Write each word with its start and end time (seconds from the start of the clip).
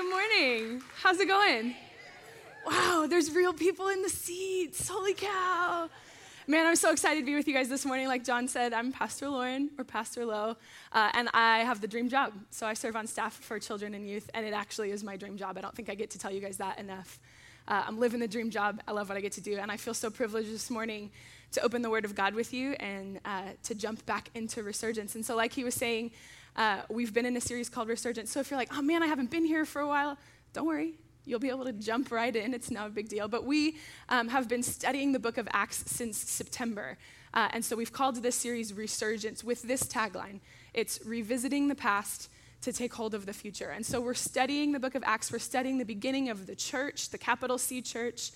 good 0.00 0.10
morning. 0.10 0.80
How's 1.02 1.18
it 1.18 1.26
going? 1.26 1.74
Wow, 2.64 3.08
there's 3.10 3.32
real 3.32 3.52
people 3.52 3.88
in 3.88 4.00
the 4.02 4.08
seats. 4.08 4.86
Holy 4.86 5.12
cow. 5.12 5.90
Man, 6.46 6.66
I'm 6.68 6.76
so 6.76 6.92
excited 6.92 7.18
to 7.18 7.26
be 7.26 7.34
with 7.34 7.48
you 7.48 7.54
guys 7.54 7.68
this 7.68 7.84
morning. 7.84 8.06
Like 8.06 8.22
John 8.22 8.46
said, 8.46 8.72
I'm 8.72 8.92
Pastor 8.92 9.28
Lauren 9.28 9.70
or 9.76 9.82
Pastor 9.82 10.24
Lowe, 10.24 10.56
uh, 10.92 11.10
and 11.14 11.28
I 11.34 11.60
have 11.60 11.80
the 11.80 11.88
dream 11.88 12.08
job. 12.08 12.32
So 12.50 12.64
I 12.64 12.74
serve 12.74 12.94
on 12.94 13.08
staff 13.08 13.34
for 13.34 13.58
children 13.58 13.92
and 13.92 14.08
youth, 14.08 14.30
and 14.34 14.46
it 14.46 14.52
actually 14.52 14.92
is 14.92 15.02
my 15.02 15.16
dream 15.16 15.36
job. 15.36 15.58
I 15.58 15.62
don't 15.62 15.74
think 15.74 15.90
I 15.90 15.96
get 15.96 16.10
to 16.10 16.18
tell 16.18 16.30
you 16.30 16.40
guys 16.40 16.58
that 16.58 16.78
enough. 16.78 17.18
Uh, 17.66 17.82
I'm 17.84 17.98
living 17.98 18.20
the 18.20 18.28
dream 18.28 18.50
job. 18.50 18.80
I 18.86 18.92
love 18.92 19.08
what 19.08 19.18
I 19.18 19.20
get 19.20 19.32
to 19.32 19.40
do, 19.40 19.56
and 19.58 19.68
I 19.68 19.78
feel 19.78 19.94
so 19.94 20.10
privileged 20.10 20.54
this 20.54 20.70
morning 20.70 21.10
to 21.52 21.62
open 21.62 21.82
the 21.82 21.90
Word 21.90 22.04
of 22.04 22.14
God 22.14 22.34
with 22.34 22.54
you 22.54 22.74
and 22.74 23.18
uh, 23.24 23.42
to 23.64 23.74
jump 23.74 24.06
back 24.06 24.30
into 24.36 24.62
resurgence. 24.62 25.16
And 25.16 25.26
so, 25.26 25.34
like 25.34 25.54
he 25.54 25.64
was 25.64 25.74
saying, 25.74 26.12
uh, 26.58 26.82
we've 26.90 27.14
been 27.14 27.24
in 27.24 27.36
a 27.36 27.40
series 27.40 27.70
called 27.70 27.88
Resurgence. 27.88 28.30
So 28.30 28.40
if 28.40 28.50
you're 28.50 28.58
like, 28.58 28.76
oh 28.76 28.82
man, 28.82 29.02
I 29.02 29.06
haven't 29.06 29.30
been 29.30 29.46
here 29.46 29.64
for 29.64 29.80
a 29.80 29.86
while, 29.86 30.18
don't 30.52 30.66
worry. 30.66 30.94
You'll 31.24 31.38
be 31.38 31.50
able 31.50 31.64
to 31.64 31.72
jump 31.72 32.10
right 32.10 32.34
in. 32.34 32.52
It's 32.52 32.70
not 32.70 32.88
a 32.88 32.90
big 32.90 33.08
deal. 33.08 33.28
But 33.28 33.44
we 33.44 33.76
um, 34.08 34.28
have 34.28 34.48
been 34.48 34.62
studying 34.62 35.12
the 35.12 35.18
book 35.18 35.38
of 35.38 35.46
Acts 35.52 35.84
since 35.86 36.18
September. 36.18 36.98
Uh, 37.32 37.48
and 37.52 37.64
so 37.64 37.76
we've 37.76 37.92
called 37.92 38.22
this 38.22 38.34
series 38.34 38.74
Resurgence 38.74 39.44
with 39.44 39.62
this 39.62 39.82
tagline 39.84 40.40
it's 40.74 41.00
revisiting 41.04 41.68
the 41.68 41.74
past 41.74 42.28
to 42.60 42.72
take 42.72 42.92
hold 42.92 43.14
of 43.14 43.26
the 43.26 43.32
future. 43.32 43.70
And 43.70 43.84
so 43.84 44.00
we're 44.00 44.14
studying 44.14 44.72
the 44.72 44.80
book 44.80 44.94
of 44.94 45.02
Acts. 45.04 45.32
We're 45.32 45.38
studying 45.38 45.78
the 45.78 45.84
beginning 45.84 46.28
of 46.28 46.46
the 46.46 46.54
church, 46.54 47.10
the 47.10 47.18
capital 47.18 47.58
C 47.58 47.80
church. 47.80 48.32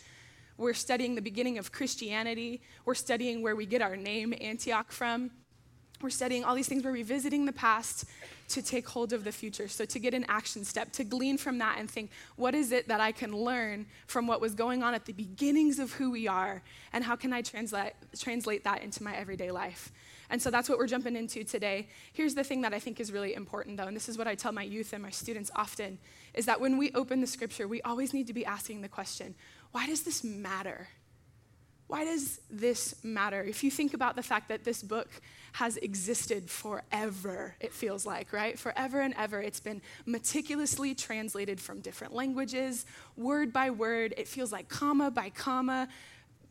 We're 0.56 0.74
studying 0.74 1.14
the 1.14 1.22
beginning 1.22 1.58
of 1.58 1.72
Christianity. 1.72 2.62
We're 2.84 2.94
studying 2.94 3.42
where 3.42 3.56
we 3.56 3.66
get 3.66 3.82
our 3.82 3.96
name, 3.96 4.34
Antioch, 4.40 4.92
from. 4.92 5.30
We're 6.02 6.10
studying 6.10 6.44
all 6.44 6.54
these 6.54 6.68
things. 6.68 6.82
We're 6.82 6.92
revisiting 6.92 7.46
the 7.46 7.52
past 7.52 8.04
to 8.48 8.62
take 8.62 8.88
hold 8.88 9.12
of 9.12 9.24
the 9.24 9.32
future. 9.32 9.68
So, 9.68 9.84
to 9.84 9.98
get 9.98 10.14
an 10.14 10.26
action 10.28 10.64
step, 10.64 10.92
to 10.92 11.04
glean 11.04 11.38
from 11.38 11.58
that 11.58 11.78
and 11.78 11.90
think, 11.90 12.10
what 12.36 12.54
is 12.54 12.72
it 12.72 12.88
that 12.88 13.00
I 13.00 13.12
can 13.12 13.32
learn 13.32 13.86
from 14.06 14.26
what 14.26 14.40
was 14.40 14.54
going 14.54 14.82
on 14.82 14.94
at 14.94 15.06
the 15.06 15.12
beginnings 15.12 15.78
of 15.78 15.92
who 15.92 16.10
we 16.10 16.26
are? 16.26 16.62
And 16.92 17.04
how 17.04 17.16
can 17.16 17.32
I 17.32 17.42
translate, 17.42 17.92
translate 18.18 18.64
that 18.64 18.82
into 18.82 19.02
my 19.02 19.14
everyday 19.16 19.50
life? 19.50 19.92
And 20.28 20.40
so 20.40 20.50
that's 20.50 20.68
what 20.68 20.78
we're 20.78 20.86
jumping 20.86 21.14
into 21.14 21.44
today. 21.44 21.88
Here's 22.12 22.34
the 22.34 22.42
thing 22.42 22.62
that 22.62 22.72
I 22.72 22.78
think 22.78 23.00
is 23.00 23.12
really 23.12 23.34
important, 23.34 23.76
though, 23.76 23.86
and 23.86 23.94
this 23.94 24.08
is 24.08 24.16
what 24.16 24.26
I 24.26 24.34
tell 24.34 24.50
my 24.50 24.62
youth 24.62 24.92
and 24.94 25.02
my 25.02 25.10
students 25.10 25.50
often 25.54 25.98
is 26.34 26.46
that 26.46 26.60
when 26.60 26.78
we 26.78 26.90
open 26.92 27.20
the 27.20 27.26
scripture, 27.26 27.68
we 27.68 27.82
always 27.82 28.14
need 28.14 28.26
to 28.28 28.32
be 28.32 28.44
asking 28.44 28.80
the 28.80 28.88
question 28.88 29.34
why 29.72 29.86
does 29.86 30.02
this 30.02 30.22
matter? 30.22 30.88
Why 31.86 32.04
does 32.04 32.40
this 32.50 32.94
matter? 33.04 33.42
If 33.42 33.62
you 33.62 33.70
think 33.70 33.92
about 33.92 34.16
the 34.16 34.22
fact 34.22 34.48
that 34.48 34.64
this 34.64 34.82
book 34.82 35.10
has 35.52 35.76
existed 35.76 36.48
forever, 36.50 37.54
it 37.60 37.72
feels 37.72 38.06
like, 38.06 38.32
right? 38.32 38.58
Forever 38.58 39.00
and 39.00 39.14
ever. 39.18 39.40
It's 39.40 39.60
been 39.60 39.82
meticulously 40.06 40.94
translated 40.94 41.60
from 41.60 41.80
different 41.80 42.14
languages, 42.14 42.86
word 43.16 43.52
by 43.52 43.70
word. 43.70 44.14
It 44.16 44.28
feels 44.28 44.50
like 44.50 44.68
comma 44.68 45.10
by 45.10 45.30
comma, 45.30 45.88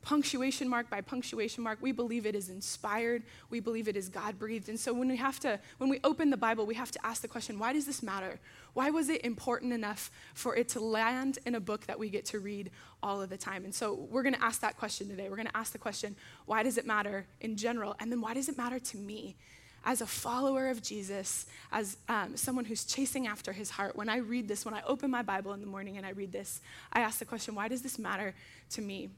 punctuation 0.01 0.67
mark 0.67 0.89
by 0.89 1.01
punctuation 1.01 1.63
mark. 1.63 1.79
We 1.81 1.91
believe 1.91 2.25
it 2.25 2.35
is 2.35 2.49
inspired. 2.49 3.23
We 3.49 3.59
believe 3.59 3.87
it 3.87 3.95
is 3.95 4.09
God 4.09 4.39
breathed. 4.39 4.69
And 4.69 4.79
so 4.79 4.93
when 4.93 5.07
we 5.07 5.17
have 5.17 5.39
to, 5.41 5.59
when 5.77 5.89
we 5.89 5.99
open 6.03 6.29
the 6.29 6.37
Bible, 6.37 6.65
we 6.65 6.75
have 6.75 6.91
to 6.91 7.05
ask 7.05 7.21
the 7.21 7.27
question 7.27 7.59
why 7.59 7.73
does 7.73 7.85
this 7.85 8.01
matter? 8.01 8.39
Why 8.73 8.89
was 8.89 9.09
it 9.09 9.23
important 9.23 9.73
enough 9.73 10.11
for 10.33 10.55
it 10.55 10.69
to 10.69 10.79
land 10.79 11.39
in 11.45 11.55
a 11.55 11.59
book 11.59 11.85
that 11.87 11.99
we 11.99 12.09
get 12.09 12.25
to 12.27 12.39
read 12.39 12.71
all 13.03 13.21
of 13.21 13.29
the 13.29 13.37
time? 13.37 13.65
And 13.65 13.73
so 13.73 14.07
we're 14.09 14.23
going 14.23 14.35
to 14.35 14.43
ask 14.43 14.61
that 14.61 14.77
question 14.77 15.07
today. 15.07 15.29
We're 15.29 15.35
going 15.35 15.47
to 15.47 15.57
ask 15.57 15.71
the 15.71 15.77
question 15.77 16.15
why 16.45 16.63
does 16.63 16.77
it 16.77 16.85
matter 16.85 17.25
in 17.39 17.55
general? 17.55 17.95
And 17.99 18.11
then 18.11 18.21
why 18.21 18.33
does 18.33 18.49
it 18.49 18.57
matter 18.57 18.79
to 18.79 18.97
me? 18.97 19.35
As 19.83 19.99
a 19.99 20.05
follower 20.05 20.69
of 20.69 20.83
Jesus, 20.83 21.47
as 21.71 21.97
um, 22.07 22.37
someone 22.37 22.65
who's 22.65 22.85
chasing 22.85 23.25
after 23.25 23.51
his 23.51 23.71
heart, 23.71 23.95
when 23.95 24.09
I 24.09 24.17
read 24.17 24.47
this, 24.47 24.63
when 24.63 24.75
I 24.75 24.83
open 24.85 25.09
my 25.09 25.23
Bible 25.23 25.53
in 25.53 25.59
the 25.59 25.65
morning 25.65 25.97
and 25.97 26.05
I 26.05 26.11
read 26.11 26.31
this, 26.31 26.61
I 26.93 27.01
ask 27.01 27.17
the 27.17 27.25
question, 27.25 27.55
why 27.55 27.67
does 27.67 27.81
this 27.81 27.97
matter 27.97 28.35
to 28.71 28.81
me? 28.81 29.09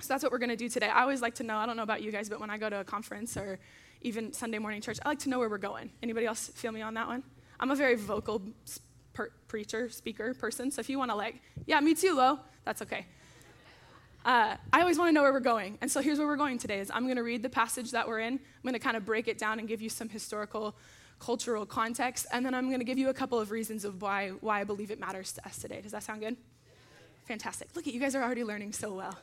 So 0.00 0.14
that's 0.14 0.22
what 0.22 0.30
we're 0.30 0.38
going 0.38 0.50
to 0.50 0.56
do 0.56 0.68
today. 0.68 0.88
I 0.88 1.02
always 1.02 1.20
like 1.20 1.34
to 1.36 1.42
know, 1.42 1.56
I 1.56 1.66
don't 1.66 1.76
know 1.76 1.82
about 1.82 2.02
you 2.02 2.12
guys, 2.12 2.28
but 2.28 2.38
when 2.40 2.50
I 2.50 2.58
go 2.58 2.70
to 2.70 2.80
a 2.80 2.84
conference 2.84 3.36
or 3.36 3.58
even 4.02 4.32
Sunday 4.32 4.58
morning 4.58 4.80
church, 4.80 4.98
I 5.04 5.08
like 5.08 5.18
to 5.20 5.28
know 5.28 5.38
where 5.40 5.48
we're 5.48 5.58
going. 5.58 5.90
Anybody 6.02 6.26
else 6.26 6.48
feel 6.48 6.70
me 6.70 6.82
on 6.82 6.94
that 6.94 7.08
one? 7.08 7.24
I'm 7.58 7.70
a 7.72 7.76
very 7.76 7.96
vocal 7.96 8.42
per- 9.12 9.32
preacher, 9.48 9.90
speaker 9.90 10.34
person, 10.34 10.70
so 10.70 10.78
if 10.80 10.88
you 10.88 10.98
want 10.98 11.10
to 11.10 11.16
like, 11.16 11.42
yeah, 11.66 11.80
me 11.80 11.94
too, 11.94 12.14
Lo, 12.14 12.38
that's 12.64 12.80
okay. 12.82 13.06
Uh, 14.24 14.56
I 14.72 14.80
always 14.80 14.98
want 14.98 15.08
to 15.08 15.12
know 15.12 15.22
where 15.22 15.32
we're 15.32 15.40
going. 15.40 15.78
And 15.80 15.90
so 15.90 16.00
here's 16.00 16.18
where 16.18 16.26
we're 16.26 16.36
going 16.36 16.58
today 16.58 16.78
is 16.78 16.90
I'm 16.92 17.04
going 17.04 17.16
to 17.16 17.22
read 17.22 17.42
the 17.42 17.48
passage 17.48 17.90
that 17.92 18.06
we're 18.06 18.20
in. 18.20 18.34
I'm 18.34 18.62
going 18.62 18.74
to 18.74 18.78
kind 18.78 18.96
of 18.96 19.04
break 19.04 19.26
it 19.26 19.38
down 19.38 19.58
and 19.58 19.66
give 19.66 19.80
you 19.80 19.88
some 19.88 20.08
historical, 20.08 20.76
cultural 21.18 21.66
context, 21.66 22.26
and 22.32 22.46
then 22.46 22.54
I'm 22.54 22.66
going 22.66 22.80
to 22.80 22.84
give 22.84 22.98
you 22.98 23.08
a 23.08 23.14
couple 23.14 23.40
of 23.40 23.50
reasons 23.50 23.84
of 23.84 24.00
why, 24.00 24.30
why 24.40 24.60
I 24.60 24.64
believe 24.64 24.92
it 24.92 25.00
matters 25.00 25.32
to 25.32 25.46
us 25.46 25.58
today. 25.58 25.80
Does 25.80 25.92
that 25.92 26.04
sound 26.04 26.20
good? 26.20 26.36
Fantastic. 27.24 27.68
Look 27.74 27.88
at 27.88 27.94
you 27.94 28.00
guys 28.00 28.14
are 28.14 28.22
already 28.22 28.44
learning 28.44 28.72
so 28.72 28.94
well. 28.94 29.18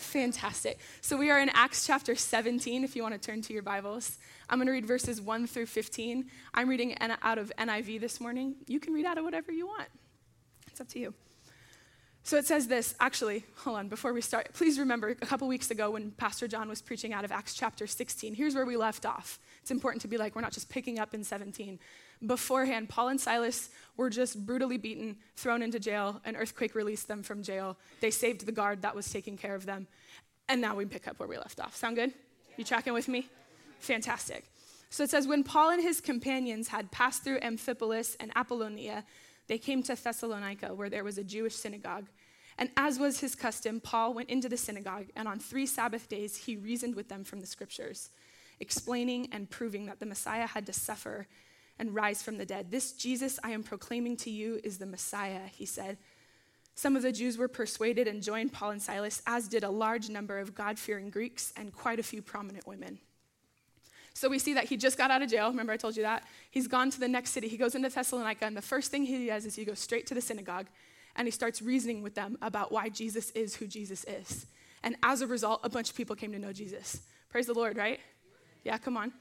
Fantastic. 0.00 0.78
So 1.02 1.16
we 1.16 1.30
are 1.30 1.38
in 1.38 1.50
Acts 1.50 1.86
chapter 1.86 2.14
17, 2.14 2.84
if 2.84 2.96
you 2.96 3.02
want 3.02 3.14
to 3.14 3.20
turn 3.20 3.42
to 3.42 3.52
your 3.52 3.62
Bibles. 3.62 4.18
I'm 4.48 4.58
going 4.58 4.66
to 4.66 4.72
read 4.72 4.86
verses 4.86 5.20
1 5.20 5.46
through 5.46 5.66
15. 5.66 6.24
I'm 6.54 6.68
reading 6.68 6.96
out 7.00 7.38
of 7.38 7.52
NIV 7.58 8.00
this 8.00 8.18
morning. 8.18 8.56
You 8.66 8.80
can 8.80 8.94
read 8.94 9.04
out 9.04 9.18
of 9.18 9.24
whatever 9.24 9.52
you 9.52 9.66
want, 9.66 9.88
it's 10.66 10.80
up 10.80 10.88
to 10.88 10.98
you. 10.98 11.14
So 12.22 12.38
it 12.38 12.46
says 12.46 12.66
this, 12.66 12.94
actually, 12.98 13.44
hold 13.56 13.76
on, 13.76 13.88
before 13.88 14.12
we 14.12 14.20
start, 14.20 14.52
please 14.54 14.78
remember 14.78 15.08
a 15.08 15.14
couple 15.14 15.46
weeks 15.48 15.70
ago 15.70 15.90
when 15.90 16.10
Pastor 16.12 16.48
John 16.48 16.68
was 16.68 16.82
preaching 16.82 17.12
out 17.12 17.24
of 17.24 17.30
Acts 17.30 17.54
chapter 17.54 17.86
16, 17.86 18.34
here's 18.34 18.54
where 18.54 18.66
we 18.66 18.76
left 18.76 19.04
off. 19.04 19.38
It's 19.60 19.70
important 19.70 20.02
to 20.02 20.08
be 20.08 20.16
like, 20.16 20.34
we're 20.34 20.42
not 20.42 20.52
just 20.52 20.70
picking 20.70 20.98
up 20.98 21.14
in 21.14 21.24
17. 21.24 21.78
Beforehand, 22.24 22.88
Paul 22.88 23.08
and 23.08 23.20
Silas 23.20 23.70
were 23.96 24.10
just 24.10 24.44
brutally 24.44 24.76
beaten, 24.76 25.16
thrown 25.36 25.62
into 25.62 25.78
jail. 25.78 26.20
An 26.24 26.36
earthquake 26.36 26.74
released 26.74 27.08
them 27.08 27.22
from 27.22 27.42
jail. 27.42 27.78
They 28.00 28.10
saved 28.10 28.44
the 28.44 28.52
guard 28.52 28.82
that 28.82 28.94
was 28.94 29.10
taking 29.10 29.38
care 29.38 29.54
of 29.54 29.64
them. 29.64 29.86
And 30.48 30.60
now 30.60 30.74
we 30.74 30.84
pick 30.84 31.08
up 31.08 31.18
where 31.18 31.28
we 31.28 31.38
left 31.38 31.60
off. 31.60 31.76
Sound 31.76 31.96
good? 31.96 32.12
You 32.56 32.64
tracking 32.64 32.92
with 32.92 33.08
me? 33.08 33.28
Fantastic. 33.78 34.50
So 34.90 35.04
it 35.04 35.10
says, 35.10 35.26
when 35.26 35.44
Paul 35.44 35.70
and 35.70 35.82
his 35.82 36.00
companions 36.00 36.68
had 36.68 36.90
passed 36.90 37.22
through 37.22 37.38
Amphipolis 37.40 38.16
and 38.18 38.32
Apollonia, 38.36 39.04
they 39.46 39.56
came 39.56 39.82
to 39.84 39.94
Thessalonica, 39.94 40.74
where 40.74 40.90
there 40.90 41.04
was 41.04 41.16
a 41.16 41.24
Jewish 41.24 41.54
synagogue. 41.54 42.06
And 42.58 42.70
as 42.76 42.98
was 42.98 43.20
his 43.20 43.34
custom, 43.34 43.80
Paul 43.80 44.12
went 44.12 44.28
into 44.28 44.48
the 44.48 44.56
synagogue, 44.56 45.06
and 45.16 45.26
on 45.26 45.38
three 45.38 45.64
Sabbath 45.64 46.08
days 46.08 46.36
he 46.36 46.56
reasoned 46.56 46.94
with 46.94 47.08
them 47.08 47.24
from 47.24 47.40
the 47.40 47.46
scriptures, 47.46 48.10
explaining 48.58 49.28
and 49.32 49.48
proving 49.48 49.86
that 49.86 50.00
the 50.00 50.06
Messiah 50.06 50.46
had 50.46 50.66
to 50.66 50.72
suffer 50.72 51.26
and 51.80 51.94
rise 51.94 52.22
from 52.22 52.36
the 52.36 52.44
dead. 52.44 52.70
This 52.70 52.92
Jesus 52.92 53.40
I 53.42 53.50
am 53.50 53.64
proclaiming 53.64 54.16
to 54.18 54.30
you 54.30 54.60
is 54.62 54.78
the 54.78 54.86
Messiah, 54.86 55.48
he 55.50 55.64
said. 55.66 55.96
Some 56.74 56.94
of 56.94 57.02
the 57.02 57.10
Jews 57.10 57.38
were 57.38 57.48
persuaded 57.48 58.06
and 58.06 58.22
joined 58.22 58.52
Paul 58.52 58.70
and 58.70 58.82
Silas, 58.82 59.22
as 59.26 59.48
did 59.48 59.64
a 59.64 59.70
large 59.70 60.08
number 60.08 60.38
of 60.38 60.54
God 60.54 60.78
fearing 60.78 61.10
Greeks 61.10 61.52
and 61.56 61.72
quite 61.72 61.98
a 61.98 62.02
few 62.02 62.22
prominent 62.22 62.66
women. 62.66 62.98
So 64.12 64.28
we 64.28 64.38
see 64.38 64.54
that 64.54 64.64
he 64.64 64.76
just 64.76 64.98
got 64.98 65.10
out 65.10 65.22
of 65.22 65.30
jail. 65.30 65.48
Remember, 65.48 65.72
I 65.72 65.78
told 65.78 65.96
you 65.96 66.02
that? 66.02 66.24
He's 66.50 66.68
gone 66.68 66.90
to 66.90 67.00
the 67.00 67.08
next 67.08 67.30
city. 67.30 67.48
He 67.48 67.56
goes 67.56 67.74
into 67.74 67.88
Thessalonica, 67.88 68.44
and 68.44 68.56
the 68.56 68.62
first 68.62 68.90
thing 68.90 69.04
he 69.04 69.26
does 69.26 69.46
is 69.46 69.56
he 69.56 69.64
goes 69.64 69.78
straight 69.78 70.06
to 70.08 70.14
the 70.14 70.20
synagogue 70.20 70.66
and 71.16 71.26
he 71.26 71.32
starts 71.32 71.62
reasoning 71.62 72.02
with 72.02 72.14
them 72.14 72.36
about 72.42 72.70
why 72.70 72.88
Jesus 72.88 73.30
is 73.30 73.56
who 73.56 73.66
Jesus 73.66 74.04
is. 74.04 74.46
And 74.82 74.96
as 75.02 75.22
a 75.22 75.26
result, 75.26 75.60
a 75.64 75.68
bunch 75.68 75.90
of 75.90 75.96
people 75.96 76.14
came 76.14 76.32
to 76.32 76.38
know 76.38 76.52
Jesus. 76.52 77.00
Praise 77.30 77.46
the 77.46 77.54
Lord, 77.54 77.76
right? 77.76 78.00
Yeah, 78.64 78.78
come 78.78 78.96
on. 78.96 79.12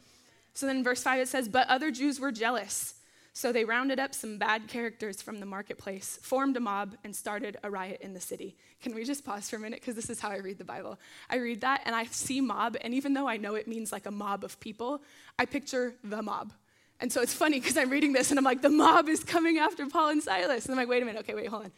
So 0.60 0.66
then 0.66 0.84
verse 0.84 1.02
5 1.02 1.22
it 1.22 1.28
says, 1.30 1.48
But 1.48 1.70
other 1.70 1.90
Jews 1.90 2.20
were 2.20 2.34
jealous. 2.34 2.96
So 3.32 3.54
they 3.54 3.64
rounded 3.64 3.98
up 3.98 4.14
some 4.14 4.38
bad 4.38 4.68
characters 4.68 5.22
from 5.22 5.40
the 5.40 5.46
marketplace, 5.46 6.20
formed 6.22 6.58
a 6.58 6.60
mob, 6.60 6.98
and 7.06 7.16
started 7.16 7.56
a 7.64 7.72
riot 7.72 8.02
in 8.02 8.14
the 8.14 8.20
city. 8.20 8.58
Can 8.82 8.94
we 8.94 9.06
just 9.06 9.24
pause 9.24 9.50
for 9.50 9.56
a 9.56 9.60
minute? 9.60 9.80
Because 9.80 9.96
this 9.96 10.10
is 10.10 10.20
how 10.20 10.30
I 10.30 10.40
read 10.40 10.58
the 10.58 10.66
Bible. 10.66 11.00
I 11.30 11.38
read 11.38 11.62
that 11.62 11.84
and 11.86 11.96
I 11.96 12.04
see 12.08 12.42
mob, 12.42 12.76
and 12.82 12.94
even 12.94 13.14
though 13.14 13.26
I 13.26 13.38
know 13.38 13.56
it 13.56 13.70
means 13.70 13.94
like 13.94 14.06
a 14.06 14.12
mob 14.12 14.44
of 14.44 14.60
people, 14.60 15.02
I 15.38 15.46
picture 15.46 15.96
the 16.04 16.22
mob. 16.22 16.52
And 17.00 17.10
so 17.10 17.22
it's 17.22 17.34
funny 17.34 17.62
because 17.62 17.78
I'm 17.78 17.90
reading 17.90 18.12
this 18.12 18.30
and 18.30 18.38
I'm 18.38 18.44
like, 18.44 18.62
the 18.62 18.68
mob 18.68 19.08
is 19.08 19.24
coming 19.24 19.60
after 19.60 19.88
Paul 19.88 20.10
and 20.10 20.22
Silas. 20.22 20.66
And 20.66 20.74
I'm 20.74 20.78
like, 20.78 20.90
wait 20.90 21.02
a 21.02 21.06
minute, 21.06 21.22
okay, 21.22 21.36
wait, 21.36 21.48
hold 21.48 21.64
on. 21.64 21.72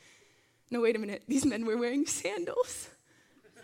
No, 0.72 0.82
wait 0.82 0.96
a 0.96 1.00
minute. 1.00 1.22
These 1.28 1.46
men 1.46 1.68
were 1.68 1.78
wearing 1.78 2.08
sandals. 2.08 2.90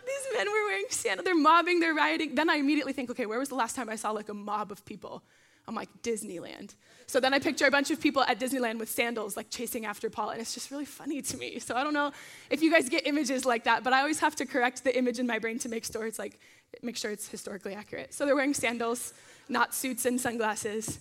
These 0.08 0.36
men 0.36 0.46
were 0.46 0.64
wearing 0.66 0.86
sandals. 0.90 1.24
They're 1.24 1.34
mobbing, 1.34 1.80
they're 1.80 1.94
rioting. 1.94 2.34
Then 2.34 2.48
I 2.48 2.56
immediately 2.56 2.92
think, 2.92 3.10
okay, 3.10 3.26
where 3.26 3.38
was 3.38 3.50
the 3.50 3.54
last 3.54 3.76
time 3.76 3.88
I 3.88 3.96
saw 3.96 4.10
like 4.10 4.28
a 4.28 4.34
mob 4.34 4.72
of 4.72 4.84
people? 4.84 5.22
I'm 5.66 5.74
like, 5.74 5.90
Disneyland. 6.02 6.74
So 7.06 7.20
then 7.20 7.34
I 7.34 7.38
picture 7.38 7.66
a 7.66 7.70
bunch 7.70 7.90
of 7.90 8.00
people 8.00 8.22
at 8.22 8.40
Disneyland 8.40 8.78
with 8.78 8.88
sandals, 8.88 9.36
like 9.36 9.50
chasing 9.50 9.84
after 9.84 10.08
Paul, 10.08 10.30
and 10.30 10.40
it's 10.40 10.54
just 10.54 10.70
really 10.70 10.86
funny 10.86 11.20
to 11.20 11.36
me. 11.36 11.58
So 11.58 11.76
I 11.76 11.84
don't 11.84 11.92
know 11.92 12.10
if 12.48 12.62
you 12.62 12.72
guys 12.72 12.88
get 12.88 13.06
images 13.06 13.44
like 13.44 13.64
that, 13.64 13.84
but 13.84 13.92
I 13.92 14.00
always 14.00 14.18
have 14.20 14.34
to 14.36 14.46
correct 14.46 14.82
the 14.82 14.96
image 14.96 15.18
in 15.18 15.26
my 15.26 15.38
brain 15.38 15.58
to 15.60 15.68
make 15.68 15.84
sure 15.84 16.06
it's 16.06 16.18
like, 16.18 16.38
make 16.82 16.96
sure 16.96 17.10
it's 17.10 17.28
historically 17.28 17.74
accurate. 17.74 18.14
So 18.14 18.24
they're 18.24 18.34
wearing 18.34 18.54
sandals, 18.54 19.12
not 19.48 19.74
suits 19.74 20.06
and 20.06 20.18
sunglasses. 20.18 21.00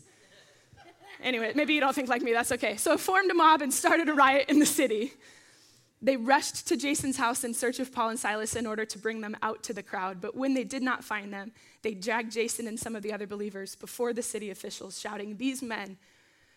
Anyway, 1.23 1.53
maybe 1.55 1.73
you 1.73 1.79
don't 1.79 1.95
think 1.95 2.09
like 2.09 2.21
me, 2.21 2.33
that's 2.33 2.51
okay. 2.51 2.75
So 2.77 2.93
I 2.93 2.97
formed 2.97 3.31
a 3.31 3.33
mob 3.33 3.61
and 3.61 3.73
started 3.73 4.09
a 4.09 4.13
riot 4.13 4.49
in 4.49 4.59
the 4.59 4.65
city. 4.65 5.13
They 6.01 6.15
rushed 6.15 6.67
to 6.67 6.77
Jason's 6.77 7.17
house 7.17 7.43
in 7.43 7.53
search 7.53 7.79
of 7.79 7.91
Paul 7.91 8.09
and 8.09 8.19
Silas 8.19 8.55
in 8.55 8.67
order 8.67 8.85
to 8.85 8.99
bring 8.99 9.21
them 9.21 9.35
out 9.41 9.63
to 9.63 9.73
the 9.73 9.81
crowd. 9.81 10.21
But 10.21 10.35
when 10.35 10.53
they 10.53 10.63
did 10.63 10.83
not 10.83 11.03
find 11.03 11.33
them, 11.33 11.51
they 11.81 11.95
dragged 11.95 12.31
Jason 12.31 12.67
and 12.67 12.79
some 12.79 12.95
of 12.95 13.01
the 13.01 13.11
other 13.11 13.25
believers 13.25 13.75
before 13.75 14.13
the 14.13 14.21
city 14.21 14.51
officials, 14.51 14.99
shouting, 14.99 15.37
These 15.37 15.63
men 15.63 15.97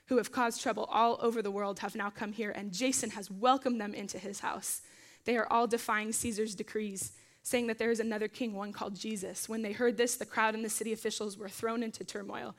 who 0.06 0.18
have 0.18 0.32
caused 0.32 0.60
trouble 0.60 0.84
all 0.90 1.18
over 1.22 1.40
the 1.40 1.50
world 1.50 1.78
have 1.78 1.94
now 1.94 2.10
come 2.10 2.32
here, 2.32 2.50
and 2.50 2.72
Jason 2.72 3.10
has 3.10 3.30
welcomed 3.30 3.80
them 3.80 3.94
into 3.94 4.18
his 4.18 4.40
house. 4.40 4.82
They 5.24 5.36
are 5.36 5.46
all 5.50 5.66
defying 5.66 6.12
Caesar's 6.12 6.54
decrees, 6.54 7.12
saying 7.42 7.68
that 7.68 7.78
there 7.78 7.90
is 7.90 8.00
another 8.00 8.28
king, 8.28 8.54
one 8.54 8.72
called 8.72 8.94
Jesus. 8.94 9.48
When 9.48 9.62
they 9.62 9.72
heard 9.72 9.96
this, 9.96 10.16
the 10.16 10.26
crowd 10.26 10.54
and 10.54 10.64
the 10.64 10.68
city 10.68 10.92
officials 10.92 11.38
were 11.38 11.48
thrown 11.48 11.82
into 11.82 12.04
turmoil. 12.04 12.54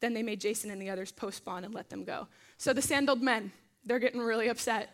Then 0.00 0.14
they 0.14 0.22
made 0.22 0.40
Jason 0.40 0.70
and 0.70 0.82
the 0.82 0.90
others 0.90 1.12
post 1.12 1.44
bond 1.44 1.64
and 1.64 1.74
let 1.74 1.90
them 1.90 2.04
go. 2.04 2.26
So 2.58 2.72
the 2.72 2.82
sandaled 2.82 3.22
men, 3.22 3.52
they're 3.84 3.98
getting 3.98 4.20
really 4.20 4.48
upset. 4.48 4.90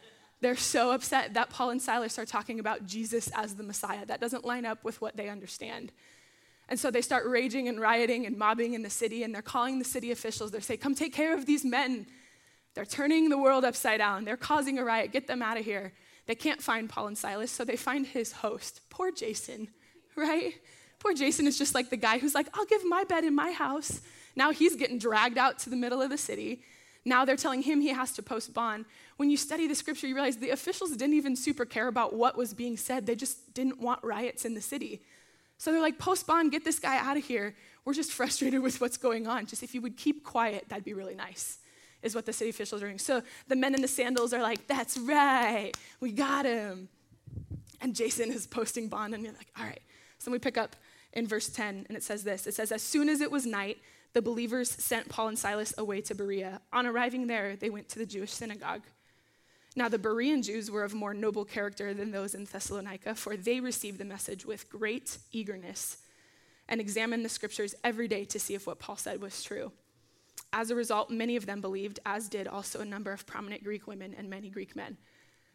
They're 0.46 0.54
so 0.54 0.92
upset 0.92 1.34
that 1.34 1.50
Paul 1.50 1.70
and 1.70 1.82
Silas 1.82 2.20
are 2.20 2.24
talking 2.24 2.60
about 2.60 2.86
Jesus 2.86 3.28
as 3.34 3.56
the 3.56 3.64
Messiah. 3.64 4.06
That 4.06 4.20
doesn't 4.20 4.44
line 4.44 4.64
up 4.64 4.84
with 4.84 5.00
what 5.00 5.16
they 5.16 5.28
understand. 5.28 5.90
And 6.68 6.78
so 6.78 6.88
they 6.88 7.02
start 7.02 7.26
raging 7.26 7.66
and 7.66 7.80
rioting 7.80 8.26
and 8.26 8.38
mobbing 8.38 8.74
in 8.74 8.82
the 8.82 8.88
city, 8.88 9.24
and 9.24 9.34
they're 9.34 9.42
calling 9.42 9.80
the 9.80 9.84
city 9.84 10.12
officials. 10.12 10.52
They 10.52 10.60
say, 10.60 10.76
Come 10.76 10.94
take 10.94 11.12
care 11.12 11.34
of 11.34 11.46
these 11.46 11.64
men. 11.64 12.06
They're 12.74 12.84
turning 12.84 13.28
the 13.28 13.36
world 13.36 13.64
upside 13.64 13.98
down. 13.98 14.24
They're 14.24 14.36
causing 14.36 14.78
a 14.78 14.84
riot. 14.84 15.10
Get 15.10 15.26
them 15.26 15.42
out 15.42 15.58
of 15.58 15.64
here. 15.64 15.92
They 16.26 16.36
can't 16.36 16.62
find 16.62 16.88
Paul 16.88 17.08
and 17.08 17.18
Silas, 17.18 17.50
so 17.50 17.64
they 17.64 17.74
find 17.74 18.06
his 18.06 18.30
host. 18.30 18.82
Poor 18.88 19.10
Jason, 19.10 19.66
right? 20.14 20.52
Poor 21.00 21.12
Jason 21.12 21.48
is 21.48 21.58
just 21.58 21.74
like 21.74 21.90
the 21.90 21.96
guy 21.96 22.18
who's 22.18 22.36
like, 22.36 22.46
I'll 22.54 22.66
give 22.66 22.84
my 22.84 23.02
bed 23.02 23.24
in 23.24 23.34
my 23.34 23.50
house. 23.50 24.00
Now 24.36 24.52
he's 24.52 24.76
getting 24.76 25.00
dragged 25.00 25.38
out 25.38 25.58
to 25.60 25.70
the 25.70 25.76
middle 25.76 26.00
of 26.00 26.08
the 26.08 26.16
city. 26.16 26.62
Now 27.04 27.24
they're 27.24 27.36
telling 27.36 27.62
him 27.62 27.80
he 27.80 27.90
has 27.90 28.12
to 28.12 28.22
post 28.22 28.52
bond. 28.54 28.84
When 29.16 29.30
you 29.30 29.36
study 29.36 29.66
the 29.66 29.74
scripture, 29.74 30.06
you 30.06 30.14
realize 30.14 30.36
the 30.36 30.50
officials 30.50 30.90
didn't 30.90 31.14
even 31.14 31.36
super 31.36 31.64
care 31.64 31.88
about 31.88 32.14
what 32.14 32.36
was 32.36 32.52
being 32.52 32.76
said. 32.76 33.06
They 33.06 33.14
just 33.14 33.54
didn't 33.54 33.80
want 33.80 34.02
riots 34.04 34.44
in 34.44 34.54
the 34.54 34.60
city. 34.60 35.02
So 35.58 35.72
they're 35.72 35.80
like, 35.80 35.98
post 35.98 36.26
bond, 36.26 36.52
get 36.52 36.64
this 36.64 36.78
guy 36.78 36.98
out 36.98 37.16
of 37.16 37.24
here. 37.24 37.54
We're 37.84 37.94
just 37.94 38.12
frustrated 38.20 38.60
with 38.62 38.80
what's 38.80 38.96
going 38.96 39.26
on. 39.26 39.46
Just 39.46 39.62
if 39.62 39.74
you 39.74 39.80
would 39.80 39.96
keep 39.96 40.24
quiet, 40.24 40.66
that'd 40.68 40.84
be 40.84 40.94
really 40.94 41.14
nice, 41.14 41.58
is 42.02 42.14
what 42.14 42.26
the 42.26 42.32
city 42.32 42.50
officials 42.50 42.82
are 42.82 42.86
doing. 42.86 42.98
So 42.98 43.22
the 43.48 43.56
men 43.56 43.74
in 43.74 43.80
the 43.80 43.88
sandals 43.88 44.32
are 44.32 44.42
like, 44.42 44.66
that's 44.66 44.98
right, 44.98 45.72
we 46.00 46.12
got 46.12 46.44
him. 46.44 46.88
And 47.80 47.94
Jason 47.94 48.30
is 48.30 48.46
posting 48.46 48.88
bond, 48.88 49.14
and 49.14 49.22
you're 49.22 49.32
like, 49.34 49.50
all 49.58 49.64
right. 49.64 49.82
So 50.18 50.30
we 50.30 50.38
pick 50.38 50.56
up 50.58 50.76
in 51.12 51.26
verse 51.26 51.48
10, 51.48 51.86
and 51.88 51.96
it 51.96 52.02
says 52.02 52.24
this 52.24 52.46
It 52.46 52.54
says, 52.54 52.72
As 52.72 52.82
soon 52.82 53.08
as 53.08 53.20
it 53.20 53.30
was 53.30 53.46
night, 53.46 53.78
the 54.12 54.22
believers 54.22 54.70
sent 54.70 55.08
Paul 55.08 55.28
and 55.28 55.38
Silas 55.38 55.74
away 55.76 56.00
to 56.02 56.14
Berea. 56.14 56.60
On 56.72 56.86
arriving 56.86 57.26
there, 57.26 57.54
they 57.56 57.68
went 57.70 57.88
to 57.90 57.98
the 57.98 58.06
Jewish 58.06 58.32
synagogue. 58.32 58.82
Now, 59.78 59.90
the 59.90 59.98
Berean 59.98 60.42
Jews 60.42 60.70
were 60.70 60.84
of 60.84 60.94
more 60.94 61.12
noble 61.12 61.44
character 61.44 61.92
than 61.92 62.10
those 62.10 62.34
in 62.34 62.44
Thessalonica, 62.44 63.14
for 63.14 63.36
they 63.36 63.60
received 63.60 63.98
the 63.98 64.06
message 64.06 64.46
with 64.46 64.70
great 64.70 65.18
eagerness 65.32 65.98
and 66.66 66.80
examined 66.80 67.24
the 67.24 67.28
scriptures 67.28 67.74
every 67.84 68.08
day 68.08 68.24
to 68.24 68.38
see 68.40 68.54
if 68.54 68.66
what 68.66 68.78
Paul 68.78 68.96
said 68.96 69.20
was 69.20 69.44
true. 69.44 69.70
As 70.50 70.70
a 70.70 70.74
result, 70.74 71.10
many 71.10 71.36
of 71.36 71.44
them 71.44 71.60
believed, 71.60 72.00
as 72.06 72.30
did 72.30 72.48
also 72.48 72.80
a 72.80 72.86
number 72.86 73.12
of 73.12 73.26
prominent 73.26 73.62
Greek 73.62 73.86
women 73.86 74.14
and 74.16 74.30
many 74.30 74.48
Greek 74.48 74.74
men. 74.74 74.96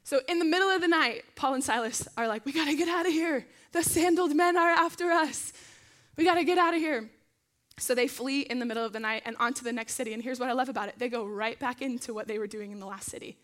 So, 0.03 0.21
in 0.29 0.37
the 0.37 0.45
middle 0.45 0.69
of 0.69 0.81
the 0.81 0.87
night, 0.87 1.23
Paul 1.35 1.55
and 1.55 1.63
Silas 1.63 2.07
are 2.15 2.27
like, 2.27 2.45
We 2.45 2.51
gotta 2.51 2.75
get 2.75 2.87
out 2.87 3.07
of 3.07 3.11
here. 3.11 3.47
The 3.71 3.83
sandaled 3.83 4.35
men 4.35 4.55
are 4.55 4.69
after 4.69 5.09
us. 5.11 5.51
We 6.15 6.25
gotta 6.25 6.43
get 6.43 6.59
out 6.59 6.75
of 6.75 6.79
here. 6.79 7.09
So, 7.77 7.95
they 7.95 8.07
flee 8.07 8.41
in 8.41 8.59
the 8.59 8.65
middle 8.65 8.85
of 8.85 8.93
the 8.93 8.99
night 8.99 9.23
and 9.25 9.35
onto 9.37 9.63
the 9.63 9.73
next 9.73 9.95
city. 9.95 10.13
And 10.13 10.21
here's 10.21 10.39
what 10.39 10.49
I 10.49 10.53
love 10.53 10.69
about 10.69 10.89
it 10.89 10.99
they 10.99 11.09
go 11.09 11.25
right 11.25 11.59
back 11.59 11.81
into 11.81 12.13
what 12.13 12.27
they 12.27 12.37
were 12.37 12.47
doing 12.47 12.71
in 12.71 12.79
the 12.79 12.85
last 12.85 13.09
city. 13.09 13.37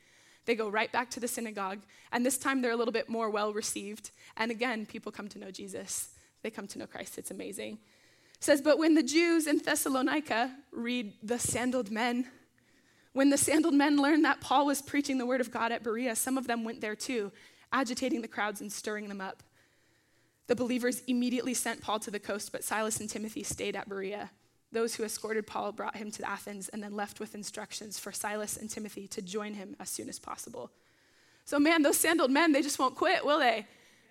They 0.48 0.56
go 0.56 0.70
right 0.70 0.90
back 0.92 1.10
to 1.12 1.20
the 1.20 1.28
synagogue, 1.28 1.80
and 2.12 2.26
this 2.26 2.38
time 2.38 2.62
they're 2.62 2.72
a 2.72 2.78
little 2.78 2.94
bit 2.94 3.10
more 3.10 3.30
well 3.30 3.52
received. 3.52 4.12
And 4.38 4.50
again, 4.50 4.86
people 4.86 5.12
come 5.12 5.28
to 5.28 5.40
know 5.40 5.52
Jesus. 5.52 6.10
They 6.42 6.50
come 6.50 6.68
to 6.68 6.80
know 6.80 6.88
Christ. 6.88 7.18
It's 7.18 7.32
amazing. 7.32 7.74
It 7.74 8.44
says, 8.44 8.62
But 8.62 8.80
when 8.80 8.96
the 8.96 9.04
Jews 9.04 9.46
in 9.46 9.58
Thessalonica 9.58 10.56
read 10.72 11.14
the 11.22 11.38
sandaled 11.38 11.92
men, 11.92 12.28
when 13.12 13.30
the 13.30 13.38
sandaled 13.38 13.74
men 13.74 13.98
learned 13.98 14.24
that 14.24 14.40
Paul 14.40 14.66
was 14.66 14.82
preaching 14.82 15.18
the 15.18 15.26
word 15.26 15.42
of 15.42 15.52
God 15.52 15.74
at 15.74 15.84
Berea, 15.84 16.16
some 16.16 16.38
of 16.38 16.48
them 16.48 16.64
went 16.64 16.80
there 16.80 16.96
too, 16.96 17.34
agitating 17.74 18.22
the 18.22 18.28
crowds 18.30 18.62
and 18.62 18.72
stirring 18.72 19.10
them 19.10 19.20
up. 19.20 19.44
The 20.48 20.56
believers 20.56 21.02
immediately 21.08 21.56
sent 21.56 21.82
Paul 21.82 22.00
to 22.00 22.12
the 22.12 22.22
coast, 22.22 22.54
but 22.54 22.64
Silas 22.64 23.02
and 23.02 23.10
Timothy 23.10 23.44
stayed 23.44 23.76
at 23.76 23.90
Berea. 23.90 24.32
Those 24.72 24.96
who 24.96 25.04
escorted 25.04 25.48
Paul 25.48 25.72
brought 25.72 25.96
him 25.96 26.12
to 26.12 26.30
Athens 26.30 26.70
and 26.70 26.84
then 26.84 26.96
left 26.96 27.20
with 27.20 27.36
instructions 27.36 27.98
for 27.98 28.12
Silas 28.12 28.58
and 28.58 28.70
Timothy 28.70 29.08
to 29.08 29.22
join 29.22 29.54
him 29.54 29.76
as 29.80 29.90
soon 29.90 30.10
as 30.10 30.20
possible. 30.20 30.72
So, 31.46 31.60
man, 31.60 31.82
those 31.82 31.98
sandaled 31.98 32.32
men, 32.32 32.52
they 32.52 32.62
just 32.62 32.78
won't 32.78 32.96
quit, 32.96 33.26
will 33.26 33.40
they? 33.40 33.66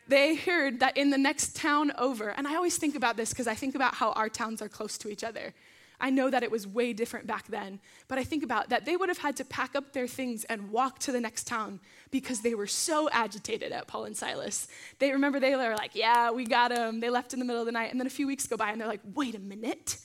They 0.09 0.37
heard 0.37 0.81
that 0.81 0.97
in 0.97 1.11
the 1.11 1.19
next 1.19 1.57
town 1.57 1.93
over, 1.99 2.31
and 2.31 2.47
I 2.47 2.55
always 2.55 2.79
think 2.79 2.95
about 2.95 3.17
this 3.17 3.31
because 3.31 3.49
I 3.49 3.55
think 3.55 3.75
about 3.75 3.95
how 3.95 4.13
our 4.13 4.29
towns 4.29 4.63
are 4.63 4.69
close 4.69 4.97
to 4.99 5.09
each 5.09 5.25
other. 5.25 5.53
I 6.01 6.11
know 6.11 6.31
that 6.31 6.43
it 6.43 6.51
was 6.51 6.67
way 6.67 6.93
different 6.93 7.27
back 7.27 7.47
then, 7.49 7.81
but 8.07 8.19
I 8.19 8.25
think 8.25 8.43
about 8.43 8.69
that 8.69 8.85
they 8.85 8.97
would 8.97 9.09
have 9.09 9.19
had 9.19 9.37
to 9.37 9.45
pack 9.45 9.75
up 9.75 9.93
their 9.93 10.07
things 10.07 10.45
and 10.45 10.71
walk 10.71 10.99
to 11.01 11.13
the 11.13 11.21
next 11.21 11.47
town 11.47 11.81
because 12.11 12.41
they 12.41 12.55
were 12.55 12.67
so 12.67 13.09
agitated 13.11 13.73
at 13.73 13.87
Paul 13.87 14.05
and 14.05 14.17
Silas. 14.17 14.69
They 14.99 15.13
remember 15.13 15.41
they 15.41 15.57
were 15.57 15.75
like, 15.75 15.95
Yeah, 15.95 16.31
we 16.31 16.45
got 16.45 16.71
them. 16.71 17.01
They 17.01 17.11
left 17.11 17.33
in 17.33 17.39
the 17.39 17.45
middle 17.45 17.63
of 17.63 17.67
the 17.67 17.73
night, 17.73 17.91
and 17.91 17.99
then 17.99 18.07
a 18.07 18.11
few 18.11 18.27
weeks 18.27 18.47
go 18.47 18.57
by 18.57 18.71
and 18.71 18.81
they're 18.81 18.89
like, 18.89 19.01
Wait 19.15 19.35
a 19.35 19.41
minute 19.41 19.99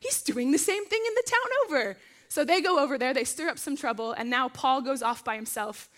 he's 0.00 0.22
doing 0.22 0.50
the 0.50 0.58
same 0.58 0.84
thing 0.86 1.00
in 1.06 1.14
the 1.14 1.30
town 1.30 1.50
over. 1.64 1.96
So 2.28 2.44
they 2.44 2.60
go 2.60 2.78
over 2.82 2.98
there, 2.98 3.14
they 3.14 3.24
stir 3.24 3.48
up 3.48 3.58
some 3.58 3.76
trouble, 3.76 4.12
and 4.12 4.28
now 4.28 4.48
Paul 4.48 4.82
goes 4.82 5.02
off 5.02 5.24
by 5.24 5.36
himself. 5.36 5.88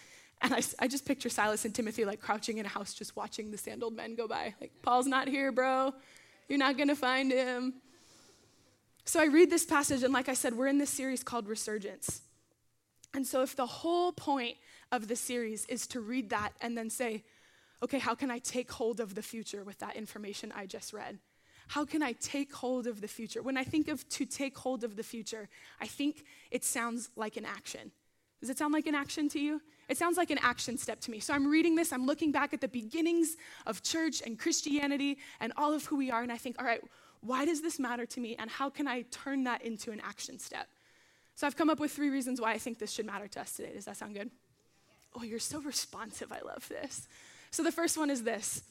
And 0.40 0.52
I, 0.52 0.62
I 0.78 0.88
just 0.88 1.06
picture 1.06 1.28
Silas 1.28 1.64
and 1.64 1.74
Timothy 1.74 2.04
like 2.04 2.20
crouching 2.20 2.58
in 2.58 2.66
a 2.66 2.68
house 2.68 2.94
just 2.94 3.16
watching 3.16 3.50
the 3.50 3.58
sandaled 3.58 3.94
men 3.94 4.16
go 4.16 4.26
by. 4.26 4.54
Like, 4.60 4.72
Paul's 4.82 5.06
not 5.06 5.28
here, 5.28 5.52
bro. 5.52 5.94
You're 6.48 6.58
not 6.58 6.76
going 6.76 6.88
to 6.88 6.96
find 6.96 7.30
him. 7.30 7.74
So 9.04 9.20
I 9.20 9.26
read 9.26 9.50
this 9.50 9.64
passage, 9.64 10.02
and 10.02 10.12
like 10.12 10.28
I 10.28 10.34
said, 10.34 10.54
we're 10.54 10.68
in 10.68 10.78
this 10.78 10.90
series 10.90 11.22
called 11.22 11.48
Resurgence. 11.48 12.22
And 13.14 13.26
so 13.26 13.42
if 13.42 13.54
the 13.54 13.66
whole 13.66 14.12
point 14.12 14.56
of 14.90 15.08
the 15.08 15.16
series 15.16 15.64
is 15.66 15.86
to 15.88 16.00
read 16.00 16.30
that 16.30 16.52
and 16.60 16.76
then 16.76 16.88
say, 16.88 17.24
okay, 17.82 17.98
how 17.98 18.14
can 18.14 18.30
I 18.30 18.38
take 18.38 18.70
hold 18.70 19.00
of 19.00 19.14
the 19.14 19.22
future 19.22 19.64
with 19.64 19.78
that 19.80 19.96
information 19.96 20.52
I 20.56 20.66
just 20.66 20.92
read? 20.92 21.18
How 21.72 21.86
can 21.86 22.02
I 22.02 22.12
take 22.12 22.52
hold 22.52 22.86
of 22.86 23.00
the 23.00 23.08
future? 23.08 23.40
When 23.40 23.56
I 23.56 23.64
think 23.64 23.88
of 23.88 24.06
to 24.10 24.26
take 24.26 24.58
hold 24.58 24.84
of 24.84 24.94
the 24.94 25.02
future, 25.02 25.48
I 25.80 25.86
think 25.86 26.22
it 26.50 26.64
sounds 26.64 27.08
like 27.16 27.38
an 27.38 27.46
action. 27.46 27.92
Does 28.40 28.50
it 28.50 28.58
sound 28.58 28.74
like 28.74 28.86
an 28.86 28.94
action 28.94 29.26
to 29.30 29.40
you? 29.40 29.62
It 29.88 29.96
sounds 29.96 30.18
like 30.18 30.30
an 30.30 30.38
action 30.42 30.76
step 30.76 31.00
to 31.00 31.10
me. 31.10 31.18
So 31.18 31.32
I'm 31.32 31.50
reading 31.50 31.74
this, 31.74 31.90
I'm 31.90 32.04
looking 32.04 32.30
back 32.30 32.52
at 32.52 32.60
the 32.60 32.68
beginnings 32.68 33.38
of 33.64 33.82
church 33.82 34.20
and 34.20 34.38
Christianity 34.38 35.16
and 35.40 35.50
all 35.56 35.72
of 35.72 35.86
who 35.86 35.96
we 35.96 36.10
are, 36.10 36.22
and 36.22 36.30
I 36.30 36.36
think, 36.36 36.56
all 36.58 36.66
right, 36.66 36.82
why 37.22 37.46
does 37.46 37.62
this 37.62 37.78
matter 37.78 38.04
to 38.04 38.20
me, 38.20 38.36
and 38.38 38.50
how 38.50 38.68
can 38.68 38.86
I 38.86 39.06
turn 39.10 39.44
that 39.44 39.62
into 39.62 39.92
an 39.92 40.00
action 40.04 40.38
step? 40.38 40.68
So 41.36 41.46
I've 41.46 41.56
come 41.56 41.70
up 41.70 41.80
with 41.80 41.92
three 41.92 42.10
reasons 42.10 42.38
why 42.38 42.52
I 42.52 42.58
think 42.58 42.80
this 42.80 42.92
should 42.92 43.06
matter 43.06 43.28
to 43.28 43.40
us 43.40 43.54
today. 43.54 43.72
Does 43.72 43.86
that 43.86 43.96
sound 43.96 44.12
good? 44.12 44.30
Oh, 45.16 45.22
you're 45.22 45.38
so 45.38 45.58
responsive. 45.62 46.32
I 46.32 46.40
love 46.46 46.68
this. 46.68 47.08
So 47.50 47.62
the 47.62 47.72
first 47.72 47.96
one 47.96 48.10
is 48.10 48.24
this 48.24 48.62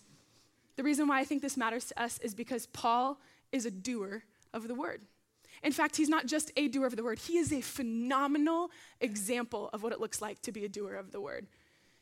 the 0.75 0.83
reason 0.83 1.07
why 1.07 1.19
I 1.19 1.23
think 1.23 1.41
this 1.41 1.57
matters 1.57 1.85
to 1.85 2.01
us 2.01 2.17
is 2.19 2.33
because 2.33 2.65
Paul 2.67 3.19
is 3.51 3.65
a 3.65 3.71
doer 3.71 4.23
of 4.53 4.67
the 4.67 4.75
word. 4.75 5.01
In 5.63 5.71
fact, 5.71 5.95
he's 5.95 6.09
not 6.09 6.25
just 6.25 6.51
a 6.55 6.67
doer 6.67 6.87
of 6.87 6.95
the 6.95 7.03
word, 7.03 7.19
he 7.19 7.37
is 7.37 7.51
a 7.51 7.61
phenomenal 7.61 8.71
example 8.99 9.69
of 9.73 9.83
what 9.83 9.93
it 9.93 9.99
looks 9.99 10.21
like 10.21 10.41
to 10.41 10.51
be 10.51 10.65
a 10.65 10.69
doer 10.69 10.95
of 10.95 11.11
the 11.11 11.21
word. 11.21 11.47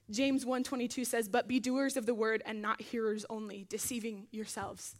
James 0.09 0.45
1:22 0.45 1.05
says, 1.05 1.27
"But 1.27 1.47
be 1.47 1.59
doers 1.59 1.95
of 1.95 2.05
the 2.05 2.15
word 2.15 2.41
and 2.45 2.61
not 2.61 2.81
hearers 2.81 3.25
only, 3.29 3.65
deceiving 3.65 4.27
yourselves." 4.31 4.95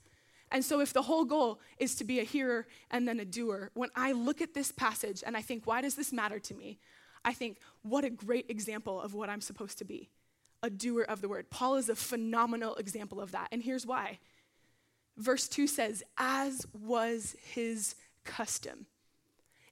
And 0.52 0.66
so 0.66 0.80
if 0.80 0.94
the 0.94 1.04
whole 1.04 1.26
goal 1.26 1.60
is 1.78 1.96
to 1.96 2.04
be 2.04 2.20
a 2.20 2.24
hearer 2.24 2.68
and 2.90 3.08
then 3.08 3.20
a 3.20 3.26
doer, 3.26 3.72
when 3.74 3.90
I 3.96 4.12
look 4.14 4.42
at 4.42 4.54
this 4.54 4.72
passage 4.72 5.24
and 5.26 5.38
I 5.38 5.42
think, 5.42 5.68
why 5.68 5.82
does 5.82 5.96
this 5.96 6.12
matter 6.12 6.40
to 6.40 6.56
me? 6.56 6.80
I 7.24 7.34
think, 7.34 7.60
what 7.84 8.04
a 8.04 8.10
great 8.10 8.50
example 8.50 9.00
of 9.00 9.14
what 9.14 9.30
I'm 9.30 9.42
supposed 9.42 9.78
to 9.80 9.86
be 9.86 10.10
a 10.62 10.70
doer 10.70 11.04
of 11.04 11.22
the 11.22 11.30
word. 11.30 11.50
Paul 11.50 11.76
is 11.76 11.90
a 11.90 11.96
phenomenal 11.96 12.76
example 12.76 13.22
of 13.22 13.32
that. 13.32 13.48
And 13.52 13.62
here's 13.64 13.86
why. 13.86 14.20
Verse 15.18 15.48
2 15.48 15.68
says, 15.68 16.04
as 16.18 16.66
was 16.74 17.36
his 17.54 17.96
custom. 18.24 18.86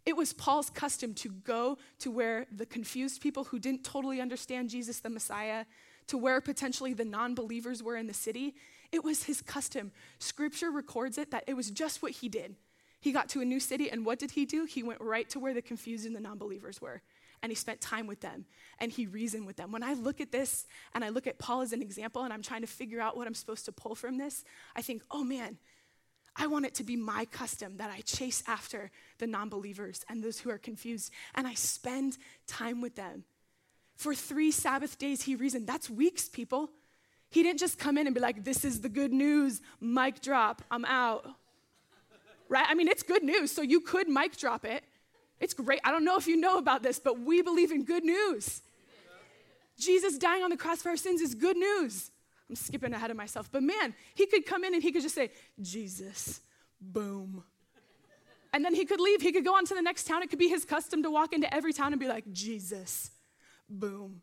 It 0.06 0.16
was 0.16 0.32
Paul's 0.32 0.70
custom 0.70 1.14
to 1.16 1.30
go 1.30 1.78
to 2.00 2.10
where 2.10 2.48
the 2.50 2.66
confused 2.66 3.22
people 3.22 3.46
who 3.46 3.60
didn't 3.60 3.84
totally 3.84 4.22
understand 4.22 4.70
Jesus 4.70 5.00
the 5.02 5.10
Messiah, 5.10 5.66
to 6.08 6.18
where 6.18 6.40
potentially 6.40 6.94
the 6.94 7.04
non 7.04 7.36
believers 7.36 7.84
were 7.84 7.98
in 7.98 8.08
the 8.08 8.14
city. 8.14 8.56
It 8.94 9.04
was 9.04 9.24
his 9.24 9.42
custom. 9.42 9.92
Scripture 10.20 10.72
records 10.72 11.18
it 11.18 11.32
that 11.32 11.44
it 11.46 11.56
was 11.56 11.70
just 11.70 12.02
what 12.02 12.14
he 12.14 12.30
did. 12.30 12.56
He 13.02 13.12
got 13.12 13.28
to 13.30 13.42
a 13.42 13.46
new 13.46 13.60
city, 13.60 13.92
and 13.92 14.06
what 14.06 14.18
did 14.18 14.32
he 14.32 14.46
do? 14.46 14.64
He 14.64 14.82
went 14.82 15.02
right 15.02 15.30
to 15.30 15.40
where 15.40 15.54
the 15.54 15.62
confused 15.62 16.06
and 16.06 16.16
the 16.16 16.22
non 16.22 16.38
believers 16.38 16.82
were 16.82 17.02
and 17.42 17.52
he 17.52 17.56
spent 17.56 17.82
time 17.82 18.08
with 18.08 18.22
them 18.22 18.46
and 18.80 18.92
he 18.92 19.06
reasoned 19.06 19.46
with 19.46 19.56
them. 19.58 19.72
When 19.72 19.84
I 19.84 19.94
look 19.94 20.22
at 20.22 20.32
this 20.32 20.66
and 20.94 21.04
I 21.04 21.10
look 21.10 21.28
at 21.28 21.38
Paul 21.38 21.62
as 21.62 21.74
an 21.74 21.82
example 21.82 22.24
and 22.24 22.34
I'm 22.34 22.42
trying 22.42 22.62
to 22.62 22.68
figure 22.68 23.00
out 23.00 23.16
what 23.16 23.28
I'm 23.28 23.34
supposed 23.34 23.66
to 23.66 23.72
pull 23.72 23.96
from 23.96 24.18
this, 24.18 24.44
I 24.76 24.82
think, 24.82 25.04
oh 25.12 25.24
man, 25.24 25.58
I 26.36 26.48
want 26.48 26.66
it 26.66 26.76
to 26.76 26.84
be 26.84 26.96
my 26.96 27.26
custom 27.26 27.78
that 27.78 27.90
I 27.90 28.02
chase 28.02 28.44
after 28.48 28.92
the 29.18 29.28
non 29.28 29.50
believers 29.50 30.06
and 30.10 30.24
those 30.24 30.40
who 30.40 30.50
are 30.50 30.58
confused 30.58 31.12
and 31.36 31.48
I 31.48 31.54
spend 31.54 32.18
time 32.48 32.82
with 32.82 32.96
them. 32.96 33.24
For 33.96 34.14
three 34.14 34.52
Sabbath 34.52 35.00
days, 35.00 35.24
he 35.24 35.36
reasoned. 35.36 35.66
That's 35.66 35.90
weeks, 35.90 36.30
people. 36.30 36.70
He 37.30 37.42
didn't 37.42 37.60
just 37.60 37.80
come 37.80 37.98
in 37.98 38.06
and 38.06 38.14
be 38.14 38.22
like, 38.22 38.44
this 38.44 38.64
is 38.64 38.82
the 38.82 38.90
good 38.90 39.12
news, 39.12 39.62
mic 39.82 40.22
drop, 40.22 40.62
I'm 40.70 40.86
out. 40.86 41.28
Right? 42.48 42.66
I 42.70 42.76
mean, 42.76 42.88
it's 42.88 43.04
good 43.04 43.24
news, 43.24 43.52
so 43.52 43.62
you 43.62 43.82
could 43.82 44.08
mic 44.08 44.38
drop 44.38 44.64
it 44.64 44.84
It's 45.40 45.54
great. 45.54 45.80
I 45.84 45.92
don't 45.92 46.04
know 46.04 46.18
if 46.18 46.28
you 46.28 46.38
know 46.38 46.58
about 46.58 46.84
this, 46.84 47.00
but 47.00 47.20
we 47.20 47.42
believe 47.42 47.72
in 47.72 47.84
good 47.84 48.04
news. 48.04 48.62
Jesus 49.78 50.18
dying 50.18 50.44
on 50.44 50.50
the 50.50 50.58
cross 50.58 50.82
for 50.82 50.90
our 50.90 50.98
sins 50.98 51.22
is 51.22 51.36
good 51.36 51.58
news. 51.58 52.12
I'm 52.50 52.56
skipping 52.56 52.94
ahead 52.94 53.12
of 53.12 53.18
myself, 53.18 53.50
but 53.52 53.62
man, 53.62 53.94
he 54.16 54.26
could 54.26 54.46
come 54.46 54.64
in 54.64 54.74
and 54.74 54.82
he 54.82 54.92
could 54.92 55.02
just 55.02 55.16
say, 55.16 55.32
Jesus, 55.62 56.42
boom. 56.80 57.44
And 58.54 58.64
then 58.64 58.74
he 58.74 58.86
could 58.86 59.00
leave. 59.00 59.22
He 59.22 59.32
could 59.32 59.46
go 59.46 59.56
on 59.56 59.66
to 59.66 59.76
the 59.76 59.82
next 59.82 60.08
town. 60.08 60.24
It 60.24 60.30
could 60.30 60.40
be 60.40 60.48
his 60.48 60.66
custom 60.66 61.04
to 61.04 61.12
walk 61.12 61.34
into 61.34 61.54
every 61.54 61.74
town 61.74 61.94
and 61.94 62.00
be 62.00 62.08
like, 62.08 62.24
Jesus, 62.32 63.12
boom. 63.70 64.22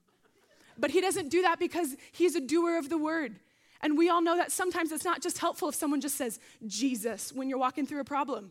But 0.78 0.90
he 0.90 1.00
doesn't 1.00 1.28
do 1.28 1.42
that 1.42 1.58
because 1.58 1.94
he's 2.10 2.34
a 2.34 2.40
doer 2.40 2.78
of 2.78 2.88
the 2.88 2.98
word. 2.98 3.38
And 3.80 3.98
we 3.98 4.08
all 4.08 4.22
know 4.22 4.36
that 4.36 4.50
sometimes 4.50 4.90
it's 4.90 5.04
not 5.04 5.22
just 5.22 5.38
helpful 5.38 5.68
if 5.68 5.74
someone 5.74 6.00
just 6.00 6.16
says 6.16 6.40
Jesus 6.66 7.32
when 7.32 7.48
you're 7.48 7.58
walking 7.58 7.86
through 7.86 8.00
a 8.00 8.04
problem. 8.04 8.50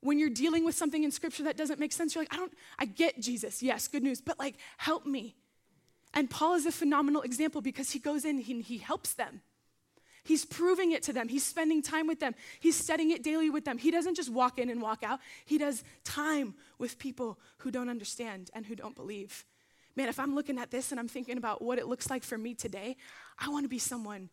When 0.00 0.18
you're 0.18 0.30
dealing 0.30 0.64
with 0.64 0.74
something 0.74 1.02
in 1.02 1.10
scripture 1.10 1.42
that 1.44 1.56
doesn't 1.56 1.80
make 1.80 1.92
sense, 1.92 2.14
you're 2.14 2.22
like, 2.22 2.32
I 2.32 2.36
don't, 2.36 2.52
I 2.78 2.84
get 2.84 3.20
Jesus. 3.20 3.62
Yes, 3.62 3.88
good 3.88 4.02
news, 4.02 4.20
but 4.20 4.38
like, 4.38 4.54
help 4.76 5.06
me. 5.06 5.34
And 6.14 6.30
Paul 6.30 6.54
is 6.54 6.66
a 6.66 6.72
phenomenal 6.72 7.22
example 7.22 7.60
because 7.60 7.90
he 7.90 7.98
goes 7.98 8.24
in, 8.24 8.38
he, 8.38 8.60
he 8.62 8.78
helps 8.78 9.14
them. 9.14 9.40
He's 10.24 10.44
proving 10.44 10.92
it 10.92 11.02
to 11.04 11.12
them. 11.12 11.28
He's 11.28 11.44
spending 11.44 11.80
time 11.80 12.06
with 12.06 12.20
them. 12.20 12.34
He's 12.60 12.76
studying 12.76 13.10
it 13.12 13.22
daily 13.22 13.50
with 13.50 13.64
them. 13.64 13.78
He 13.78 13.90
doesn't 13.90 14.14
just 14.14 14.30
walk 14.30 14.58
in 14.58 14.68
and 14.68 14.82
walk 14.82 15.02
out, 15.02 15.20
he 15.44 15.58
does 15.58 15.82
time 16.04 16.54
with 16.78 16.98
people 16.98 17.38
who 17.58 17.70
don't 17.70 17.88
understand 17.88 18.50
and 18.54 18.66
who 18.66 18.76
don't 18.76 18.94
believe. 18.94 19.44
Man, 19.96 20.08
if 20.08 20.20
I'm 20.20 20.34
looking 20.34 20.58
at 20.58 20.70
this 20.70 20.92
and 20.92 21.00
I'm 21.00 21.08
thinking 21.08 21.38
about 21.38 21.60
what 21.60 21.78
it 21.78 21.88
looks 21.88 22.08
like 22.08 22.22
for 22.22 22.38
me 22.38 22.54
today, 22.54 22.96
I 23.38 23.48
want 23.48 23.64
to 23.64 23.68
be 23.68 23.78
someone 23.78 24.28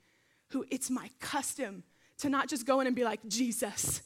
who 0.49 0.65
it's 0.69 0.89
my 0.89 1.09
custom 1.19 1.83
to 2.19 2.29
not 2.29 2.49
just 2.49 2.65
go 2.65 2.81
in 2.81 2.87
and 2.87 2.95
be 2.95 3.03
like, 3.03 3.19
Jesus, 3.27 4.01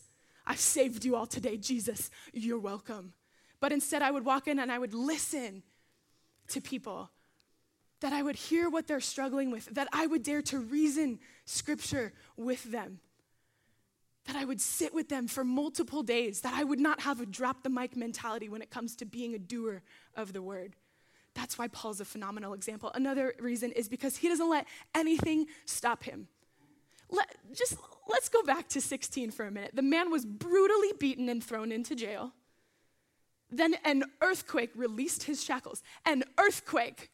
I've 0.49 0.59
saved 0.59 1.05
you 1.05 1.15
all 1.15 1.27
today. 1.27 1.57
Jesus, 1.57 2.09
you're 2.33 2.59
welcome. 2.59 3.13
But 3.59 3.71
instead, 3.71 4.01
I 4.01 4.09
would 4.09 4.25
walk 4.25 4.47
in 4.47 4.57
and 4.57 4.71
I 4.71 4.79
would 4.79 4.95
listen 4.95 5.61
to 6.47 6.59
people 6.59 7.11
that 7.99 8.13
I 8.13 8.23
would 8.23 8.35
hear 8.35 8.67
what 8.69 8.87
they're 8.87 8.99
struggling 8.99 9.51
with, 9.51 9.65
that 9.75 9.87
I 9.93 10.07
would 10.07 10.23
dare 10.23 10.41
to 10.43 10.57
reason 10.57 11.19
scripture 11.45 12.13
with 12.35 12.63
them, 12.63 12.99
that 14.25 14.35
I 14.35 14.45
would 14.45 14.59
sit 14.59 14.93
with 14.93 15.09
them 15.09 15.27
for 15.27 15.43
multiple 15.43 16.01
days, 16.01 16.41
that 16.41 16.53
I 16.53 16.63
would 16.63 16.79
not 16.79 17.01
have 17.01 17.21
a 17.21 17.25
drop 17.27 17.61
the 17.61 17.69
mic 17.69 17.95
mentality 17.95 18.49
when 18.49 18.63
it 18.63 18.71
comes 18.71 18.95
to 18.97 19.05
being 19.05 19.35
a 19.35 19.39
doer 19.39 19.83
of 20.15 20.33
the 20.33 20.41
word. 20.41 20.75
That's 21.35 21.59
why 21.59 21.67
Paul's 21.67 21.99
a 21.99 22.05
phenomenal 22.05 22.53
example. 22.53 22.91
Another 22.95 23.35
reason 23.39 23.71
is 23.73 23.87
because 23.87 24.17
he 24.17 24.29
doesn't 24.29 24.49
let 24.49 24.65
anything 24.95 25.45
stop 25.65 26.03
him. 26.03 26.27
Let, 27.09 27.35
just 27.53 27.77
let's 28.07 28.29
go 28.29 28.43
back 28.43 28.67
to 28.69 28.81
16 28.81 29.31
for 29.31 29.45
a 29.45 29.51
minute. 29.51 29.71
The 29.73 29.81
man 29.81 30.11
was 30.11 30.25
brutally 30.25 30.93
beaten 30.99 31.29
and 31.29 31.43
thrown 31.43 31.71
into 31.71 31.95
jail. 31.95 32.33
Then 33.51 33.75
an 33.83 34.03
earthquake 34.21 34.71
released 34.75 35.23
his 35.23 35.43
shackles. 35.43 35.81
An 36.05 36.23
earthquake 36.37 37.09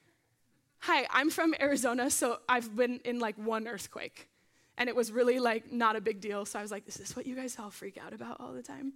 Hi, 0.87 1.07
I'm 1.09 1.31
from 1.31 1.55
Arizona, 1.59 2.11
so 2.11 2.37
I've 2.47 2.75
been 2.75 2.99
in 3.05 3.17
like 3.17 3.35
one 3.39 3.67
earthquake. 3.67 4.29
And 4.77 4.87
it 4.87 4.95
was 4.95 5.11
really 5.11 5.39
like 5.39 5.71
not 5.71 5.95
a 5.95 5.99
big 5.99 6.21
deal. 6.21 6.45
So 6.45 6.59
I 6.59 6.61
was 6.61 6.69
like, 6.69 6.85
this 6.85 6.97
is 6.97 7.07
this 7.07 7.15
what 7.15 7.25
you 7.25 7.35
guys 7.35 7.57
all 7.57 7.71
freak 7.71 7.97
out 7.97 8.13
about 8.13 8.39
all 8.39 8.53
the 8.53 8.61
time? 8.61 8.93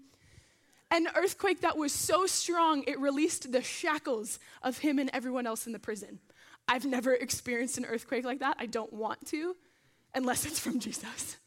An 0.92 1.08
earthquake 1.16 1.62
that 1.62 1.78
was 1.78 1.92
so 1.92 2.28
strong, 2.28 2.84
it 2.86 3.00
released 3.00 3.52
the 3.52 3.64
shackles 3.64 4.38
of 4.62 4.78
him 4.78 5.00
and 5.00 5.10
everyone 5.14 5.48
else 5.48 5.66
in 5.66 5.74
the 5.74 5.80
prison. 5.80 6.20
I've 6.68 6.86
never 6.86 7.16
experienced 7.16 7.80
an 7.80 7.86
earthquake 7.86 8.24
like 8.24 8.42
that. 8.42 8.58
I 8.60 8.68
don't 8.68 8.94
want 8.94 9.26
to, 9.30 9.56
unless 10.14 10.46
it's 10.46 10.60
from 10.60 10.80
Jesus. 10.80 11.38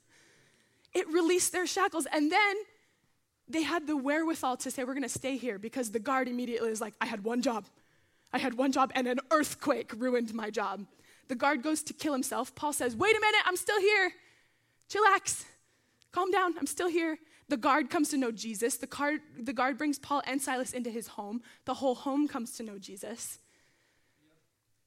It 0.92 1.08
released 1.08 1.52
their 1.52 1.66
shackles. 1.66 2.06
And 2.12 2.30
then 2.30 2.56
they 3.48 3.62
had 3.62 3.86
the 3.86 3.96
wherewithal 3.96 4.58
to 4.58 4.70
say, 4.70 4.84
We're 4.84 4.94
going 4.94 5.02
to 5.02 5.08
stay 5.08 5.36
here 5.36 5.58
because 5.58 5.90
the 5.90 5.98
guard 5.98 6.28
immediately 6.28 6.70
is 6.70 6.80
like, 6.80 6.94
I 7.00 7.06
had 7.06 7.24
one 7.24 7.42
job. 7.42 7.66
I 8.32 8.38
had 8.38 8.54
one 8.54 8.72
job 8.72 8.92
and 8.94 9.06
an 9.06 9.20
earthquake 9.30 9.92
ruined 9.96 10.32
my 10.32 10.50
job. 10.50 10.86
The 11.28 11.34
guard 11.34 11.62
goes 11.62 11.82
to 11.84 11.92
kill 11.92 12.12
himself. 12.12 12.54
Paul 12.54 12.72
says, 12.72 12.96
Wait 12.96 13.16
a 13.16 13.20
minute, 13.20 13.42
I'm 13.46 13.56
still 13.56 13.80
here. 13.80 14.12
Chillax. 14.88 15.44
Calm 16.12 16.30
down, 16.30 16.54
I'm 16.58 16.66
still 16.66 16.88
here. 16.88 17.18
The 17.48 17.56
guard 17.56 17.90
comes 17.90 18.10
to 18.10 18.16
know 18.16 18.30
Jesus. 18.30 18.76
The 18.76 19.20
the 19.38 19.52
guard 19.52 19.78
brings 19.78 19.98
Paul 19.98 20.22
and 20.26 20.40
Silas 20.40 20.72
into 20.72 20.90
his 20.90 21.08
home. 21.08 21.42
The 21.64 21.74
whole 21.74 21.94
home 21.94 22.28
comes 22.28 22.52
to 22.56 22.62
know 22.62 22.78
Jesus. 22.78 23.38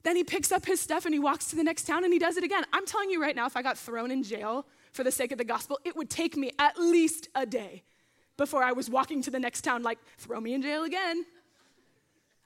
Then 0.05 0.15
he 0.15 0.23
picks 0.23 0.51
up 0.51 0.67
his 0.67 0.79
stuff 0.79 1.05
and 1.05 1.15
he 1.15 1.19
walks 1.19 1.47
to 1.47 1.55
the 1.55 1.63
next 1.63 1.85
town 1.85 2.03
and 2.03 2.13
he 2.13 2.19
does 2.19 2.37
it 2.37 2.43
again. 2.43 2.63
I'm 2.71 2.85
telling 2.85 3.09
you 3.09 3.19
right 3.19 3.35
now, 3.35 3.47
if 3.47 3.57
I 3.57 3.63
got 3.63 3.75
thrown 3.75 4.11
in 4.11 4.21
jail 4.21 4.67
for 4.91 5.03
the 5.03 5.11
sake 5.11 5.31
of 5.31 5.39
the 5.39 5.43
gospel, 5.43 5.79
it 5.83 5.95
would 5.95 6.11
take 6.11 6.37
me 6.37 6.51
at 6.59 6.77
least 6.77 7.27
a 7.33 7.43
day 7.43 7.81
before 8.37 8.63
I 8.63 8.71
was 8.71 8.87
walking 8.87 9.23
to 9.23 9.31
the 9.31 9.39
next 9.39 9.61
town, 9.61 9.81
like, 9.81 9.97
throw 10.19 10.39
me 10.39 10.53
in 10.53 10.61
jail 10.61 10.83
again. 10.83 11.25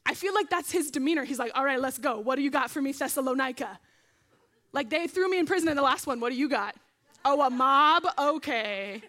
I 0.05 0.13
feel 0.13 0.33
like 0.33 0.49
that's 0.49 0.71
his 0.71 0.89
demeanor. 0.89 1.25
He's 1.25 1.37
like, 1.37 1.51
all 1.53 1.65
right, 1.65 1.81
let's 1.81 1.97
go. 1.97 2.19
What 2.19 2.37
do 2.37 2.43
you 2.43 2.49
got 2.49 2.71
for 2.71 2.81
me, 2.81 2.93
Thessalonica? 2.93 3.77
Like 4.71 4.89
they 4.89 5.07
threw 5.07 5.29
me 5.29 5.37
in 5.37 5.45
prison 5.45 5.67
in 5.67 5.75
the 5.75 5.83
last 5.83 6.07
one. 6.07 6.21
What 6.21 6.29
do 6.29 6.35
you 6.37 6.47
got? 6.47 6.75
Oh, 7.25 7.41
a 7.41 7.49
mob? 7.49 8.05
Okay. 8.17 9.01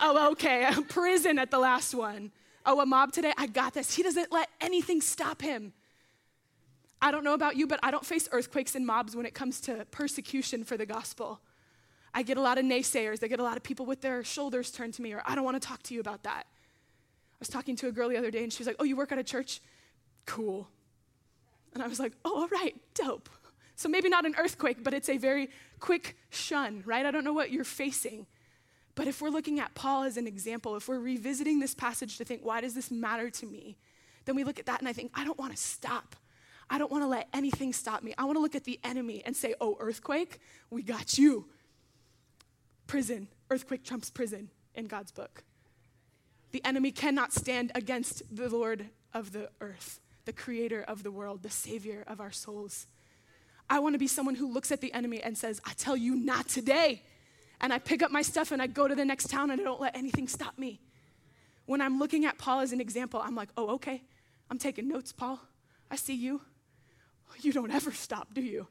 Oh, 0.00 0.32
okay. 0.32 0.68
Prison 0.88 1.38
at 1.38 1.50
the 1.50 1.58
last 1.58 1.94
one. 1.94 2.30
Oh, 2.66 2.80
a 2.80 2.86
mob 2.86 3.12
today? 3.12 3.32
I 3.38 3.46
got 3.46 3.72
this. 3.72 3.94
He 3.94 4.02
doesn't 4.02 4.30
let 4.30 4.50
anything 4.60 5.00
stop 5.00 5.40
him. 5.40 5.72
I 7.02 7.10
don't 7.10 7.24
know 7.24 7.34
about 7.34 7.56
you, 7.56 7.66
but 7.66 7.80
I 7.82 7.90
don't 7.90 8.04
face 8.04 8.28
earthquakes 8.30 8.74
and 8.74 8.86
mobs 8.86 9.16
when 9.16 9.26
it 9.26 9.34
comes 9.34 9.60
to 9.62 9.86
persecution 9.90 10.64
for 10.64 10.76
the 10.76 10.86
gospel. 10.86 11.40
I 12.12 12.22
get 12.22 12.36
a 12.36 12.40
lot 12.40 12.58
of 12.58 12.64
naysayers. 12.64 13.22
I 13.22 13.28
get 13.28 13.40
a 13.40 13.42
lot 13.42 13.56
of 13.56 13.62
people 13.62 13.86
with 13.86 14.00
their 14.00 14.22
shoulders 14.24 14.70
turned 14.70 14.94
to 14.94 15.02
me, 15.02 15.12
or 15.14 15.22
I 15.24 15.34
don't 15.34 15.44
want 15.44 15.60
to 15.60 15.66
talk 15.66 15.82
to 15.84 15.94
you 15.94 16.00
about 16.00 16.24
that. 16.24 16.46
I 16.46 17.36
was 17.38 17.48
talking 17.48 17.76
to 17.76 17.88
a 17.88 17.92
girl 17.92 18.08
the 18.08 18.16
other 18.16 18.30
day, 18.30 18.42
and 18.42 18.52
she 18.52 18.58
was 18.58 18.66
like, 18.66 18.76
Oh, 18.78 18.84
you 18.84 18.96
work 18.96 19.12
at 19.12 19.18
a 19.18 19.24
church? 19.24 19.60
cool. 20.26 20.68
And 21.74 21.82
I 21.82 21.88
was 21.88 21.98
like, 21.98 22.12
oh, 22.24 22.42
all 22.42 22.48
right, 22.48 22.74
dope. 22.94 23.28
So 23.76 23.88
maybe 23.88 24.08
not 24.08 24.26
an 24.26 24.34
earthquake, 24.38 24.84
but 24.84 24.94
it's 24.94 25.08
a 25.08 25.16
very 25.16 25.50
quick 25.78 26.16
shun, 26.30 26.82
right? 26.86 27.06
I 27.06 27.10
don't 27.10 27.24
know 27.24 27.32
what 27.32 27.50
you're 27.50 27.64
facing. 27.64 28.26
But 28.94 29.06
if 29.06 29.22
we're 29.22 29.30
looking 29.30 29.60
at 29.60 29.74
Paul 29.74 30.02
as 30.02 30.16
an 30.16 30.26
example, 30.26 30.76
if 30.76 30.88
we're 30.88 30.98
revisiting 30.98 31.58
this 31.60 31.74
passage 31.74 32.18
to 32.18 32.24
think, 32.24 32.44
why 32.44 32.60
does 32.60 32.74
this 32.74 32.90
matter 32.90 33.30
to 33.30 33.46
me? 33.46 33.76
Then 34.24 34.36
we 34.36 34.44
look 34.44 34.58
at 34.58 34.66
that 34.66 34.80
and 34.80 34.88
I 34.88 34.92
think, 34.92 35.10
I 35.14 35.24
don't 35.24 35.38
want 35.38 35.52
to 35.52 35.58
stop. 35.58 36.16
I 36.70 36.78
don't 36.78 36.90
want 36.90 37.02
to 37.02 37.08
let 37.08 37.28
anything 37.34 37.72
stop 37.72 38.02
me. 38.02 38.14
I 38.16 38.24
want 38.24 38.36
to 38.36 38.40
look 38.40 38.54
at 38.54 38.64
the 38.64 38.80
enemy 38.82 39.22
and 39.26 39.36
say, 39.36 39.54
oh, 39.60 39.76
earthquake, 39.80 40.38
we 40.70 40.82
got 40.82 41.18
you. 41.18 41.46
Prison, 42.86 43.28
earthquake 43.50 43.84
trumps 43.84 44.10
prison 44.10 44.48
in 44.74 44.86
God's 44.86 45.12
book. 45.12 45.42
The 46.52 46.64
enemy 46.64 46.92
cannot 46.92 47.32
stand 47.32 47.72
against 47.74 48.22
the 48.34 48.48
Lord 48.48 48.86
of 49.12 49.32
the 49.32 49.50
earth 49.60 50.00
the 50.24 50.32
creator 50.32 50.84
of 50.86 51.02
the 51.02 51.10
world, 51.10 51.42
the 51.42 51.50
savior 51.50 52.04
of 52.06 52.20
our 52.20 52.30
souls. 52.30 52.86
I 53.68 53.78
want 53.78 53.94
to 53.94 53.98
be 53.98 54.06
someone 54.06 54.34
who 54.34 54.52
looks 54.52 54.70
at 54.70 54.80
the 54.80 54.92
enemy 54.92 55.20
and 55.20 55.36
says, 55.36 55.60
I 55.64 55.72
tell 55.72 55.96
you, 55.96 56.14
not 56.14 56.48
today. 56.48 57.02
And 57.60 57.72
I 57.72 57.78
pick 57.78 58.02
up 58.02 58.10
my 58.10 58.22
stuff 58.22 58.52
and 58.52 58.60
I 58.60 58.66
go 58.66 58.88
to 58.88 58.94
the 58.94 59.04
next 59.04 59.28
town 59.28 59.50
and 59.50 59.60
I 59.60 59.64
don't 59.64 59.80
let 59.80 59.96
anything 59.96 60.28
stop 60.28 60.58
me. 60.58 60.80
When 61.66 61.80
I'm 61.80 61.98
looking 61.98 62.24
at 62.24 62.38
Paul 62.38 62.60
as 62.60 62.72
an 62.72 62.80
example, 62.80 63.20
I'm 63.20 63.34
like, 63.34 63.48
oh, 63.56 63.70
okay, 63.74 64.02
I'm 64.50 64.58
taking 64.58 64.88
notes, 64.88 65.12
Paul. 65.12 65.40
I 65.90 65.96
see 65.96 66.14
you. 66.14 66.40
You 67.42 67.52
don't 67.52 67.70
ever 67.70 67.92
stop, 67.92 68.34
do 68.34 68.42
you? 68.42 68.66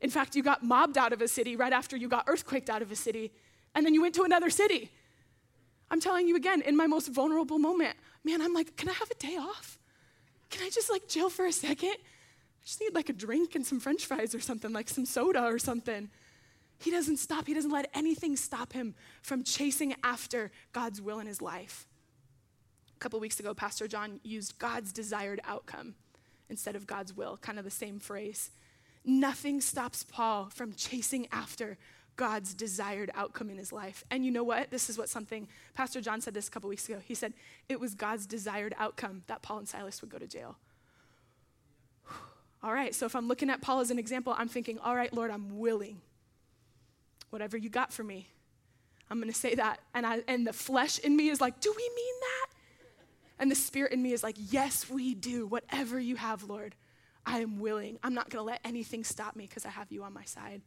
In 0.00 0.10
fact, 0.10 0.34
you 0.34 0.42
got 0.42 0.62
mobbed 0.62 0.96
out 0.96 1.12
of 1.12 1.20
a 1.20 1.28
city 1.28 1.56
right 1.56 1.72
after 1.72 1.96
you 1.96 2.08
got 2.08 2.26
earthquaked 2.26 2.70
out 2.70 2.80
of 2.82 2.90
a 2.90 2.96
city, 2.96 3.32
and 3.74 3.84
then 3.84 3.92
you 3.92 4.00
went 4.00 4.14
to 4.14 4.22
another 4.22 4.50
city. 4.50 4.90
I'm 5.90 6.00
telling 6.00 6.28
you 6.28 6.36
again, 6.36 6.62
in 6.62 6.76
my 6.76 6.86
most 6.86 7.08
vulnerable 7.08 7.58
moment, 7.58 7.96
man, 8.24 8.40
I'm 8.40 8.54
like, 8.54 8.76
can 8.76 8.88
I 8.88 8.92
have 8.92 9.10
a 9.10 9.14
day 9.14 9.36
off? 9.36 9.78
can 10.50 10.64
I 10.64 10.70
just 10.70 10.90
like 10.90 11.08
chill 11.08 11.30
for 11.30 11.46
a 11.46 11.52
second? 11.52 11.94
I 11.94 12.64
just 12.64 12.80
need 12.80 12.94
like 12.94 13.08
a 13.08 13.12
drink 13.12 13.54
and 13.54 13.64
some 13.64 13.80
french 13.80 14.06
fries 14.06 14.34
or 14.34 14.40
something, 14.40 14.72
like 14.72 14.88
some 14.88 15.06
soda 15.06 15.44
or 15.44 15.58
something. 15.58 16.10
He 16.78 16.90
doesn't 16.90 17.18
stop. 17.18 17.46
He 17.46 17.54
doesn't 17.54 17.70
let 17.70 17.90
anything 17.94 18.36
stop 18.36 18.72
him 18.72 18.94
from 19.22 19.42
chasing 19.42 19.94
after 20.04 20.50
God's 20.72 21.00
will 21.02 21.18
in 21.18 21.26
his 21.26 21.42
life. 21.42 21.86
A 22.96 22.98
couple 22.98 23.18
weeks 23.20 23.40
ago, 23.40 23.54
Pastor 23.54 23.88
John 23.88 24.20
used 24.22 24.58
God's 24.58 24.92
desired 24.92 25.40
outcome 25.44 25.94
instead 26.50 26.76
of 26.76 26.86
God's 26.86 27.16
will, 27.16 27.36
kind 27.38 27.58
of 27.58 27.64
the 27.64 27.70
same 27.70 27.98
phrase. 27.98 28.50
Nothing 29.04 29.60
stops 29.60 30.04
Paul 30.04 30.50
from 30.52 30.74
chasing 30.74 31.28
after 31.32 31.78
God's 32.18 32.52
desired 32.52 33.10
outcome 33.14 33.48
in 33.48 33.56
his 33.56 33.72
life. 33.72 34.04
And 34.10 34.24
you 34.24 34.30
know 34.30 34.42
what? 34.42 34.70
This 34.70 34.90
is 34.90 34.98
what 34.98 35.08
something, 35.08 35.48
Pastor 35.72 36.00
John 36.00 36.20
said 36.20 36.34
this 36.34 36.48
a 36.48 36.50
couple 36.50 36.68
weeks 36.68 36.88
ago. 36.88 36.98
He 37.02 37.14
said, 37.14 37.32
it 37.68 37.80
was 37.80 37.94
God's 37.94 38.26
desired 38.26 38.74
outcome 38.76 39.22
that 39.28 39.40
Paul 39.40 39.58
and 39.58 39.68
Silas 39.68 40.00
would 40.02 40.10
go 40.10 40.18
to 40.18 40.26
jail. 40.26 40.56
All 42.62 42.72
right, 42.72 42.94
so 42.94 43.06
if 43.06 43.14
I'm 43.14 43.28
looking 43.28 43.50
at 43.50 43.62
Paul 43.62 43.80
as 43.80 43.90
an 43.92 44.00
example, 44.00 44.34
I'm 44.36 44.48
thinking, 44.48 44.80
all 44.80 44.96
right, 44.96 45.14
Lord, 45.14 45.30
I'm 45.30 45.60
willing. 45.60 46.00
Whatever 47.30 47.56
you 47.56 47.70
got 47.70 47.92
for 47.92 48.02
me, 48.02 48.26
I'm 49.08 49.18
going 49.20 49.32
to 49.32 49.38
say 49.38 49.54
that. 49.54 49.80
And, 49.94 50.04
I, 50.04 50.22
and 50.26 50.44
the 50.44 50.52
flesh 50.52 50.98
in 50.98 51.14
me 51.16 51.28
is 51.28 51.40
like, 51.40 51.60
do 51.60 51.72
we 51.74 51.90
mean 51.94 52.14
that? 52.20 52.57
And 53.38 53.50
the 53.50 53.54
spirit 53.54 53.92
in 53.92 54.02
me 54.02 54.12
is 54.12 54.22
like, 54.22 54.36
yes, 54.36 54.90
we 54.90 55.14
do. 55.14 55.46
Whatever 55.46 56.00
you 56.00 56.16
have, 56.16 56.44
Lord, 56.44 56.74
I 57.24 57.40
am 57.40 57.60
willing. 57.60 57.98
I'm 58.02 58.14
not 58.14 58.30
going 58.30 58.40
to 58.40 58.46
let 58.46 58.60
anything 58.64 59.04
stop 59.04 59.36
me 59.36 59.46
because 59.46 59.64
I 59.64 59.70
have 59.70 59.92
you 59.92 60.02
on 60.02 60.12
my 60.12 60.24
side. 60.24 60.62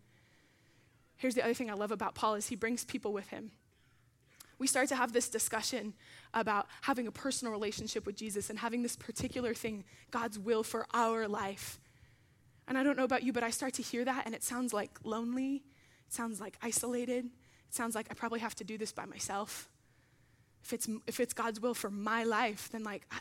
Here's 1.18 1.36
the 1.36 1.44
other 1.44 1.54
thing 1.54 1.70
I 1.70 1.74
love 1.74 1.92
about 1.92 2.16
Paul 2.16 2.36
is 2.36 2.48
he 2.48 2.56
brings 2.56 2.84
people 2.86 3.14
with 3.14 3.28
him. 3.28 3.52
we 4.58 4.68
start 4.68 4.88
to 4.90 4.96
have 4.96 5.12
this 5.12 5.28
discussion 5.28 5.94
about 6.34 6.68
having 6.82 7.08
a 7.08 7.12
personal 7.12 7.52
relationship 7.52 8.06
with 8.06 8.16
Jesus 8.16 8.50
and 8.50 8.60
having 8.60 8.84
this 8.84 8.96
particular 8.96 9.54
thing, 9.54 9.84
God's 10.12 10.38
will 10.38 10.64
for 10.64 10.86
our 10.94 11.28
life. 11.28 11.80
And 12.68 12.78
I 12.78 12.84
don't 12.84 12.96
know 12.96 13.04
about 13.04 13.24
you, 13.24 13.34
but 13.34 13.44
I 13.44 13.50
start 13.50 13.74
to 13.76 13.82
hear 13.82 14.06
that 14.06 14.26
and 14.26 14.34
it 14.34 14.44
sounds 14.44 14.72
like 14.72 14.92
lonely, 15.04 15.64
it 16.08 16.14
sounds 16.14 16.40
like 16.40 16.58
isolated, 16.62 17.26
it 17.26 17.76
sounds 17.76 17.96
like 17.96 18.08
I 18.12 18.14
probably 18.14 18.40
have 18.40 18.56
to 18.56 18.64
do 18.64 18.78
this 18.78 18.92
by 18.92 19.06
myself. 19.06 19.68
If 20.64 20.74
it's, 20.74 20.90
if 21.08 21.20
it's 21.20 21.34
God's 21.34 21.60
will 21.60 21.74
for 21.74 21.90
my 21.90 22.24
life, 22.24 22.70
then 22.72 22.84
like, 22.84 23.12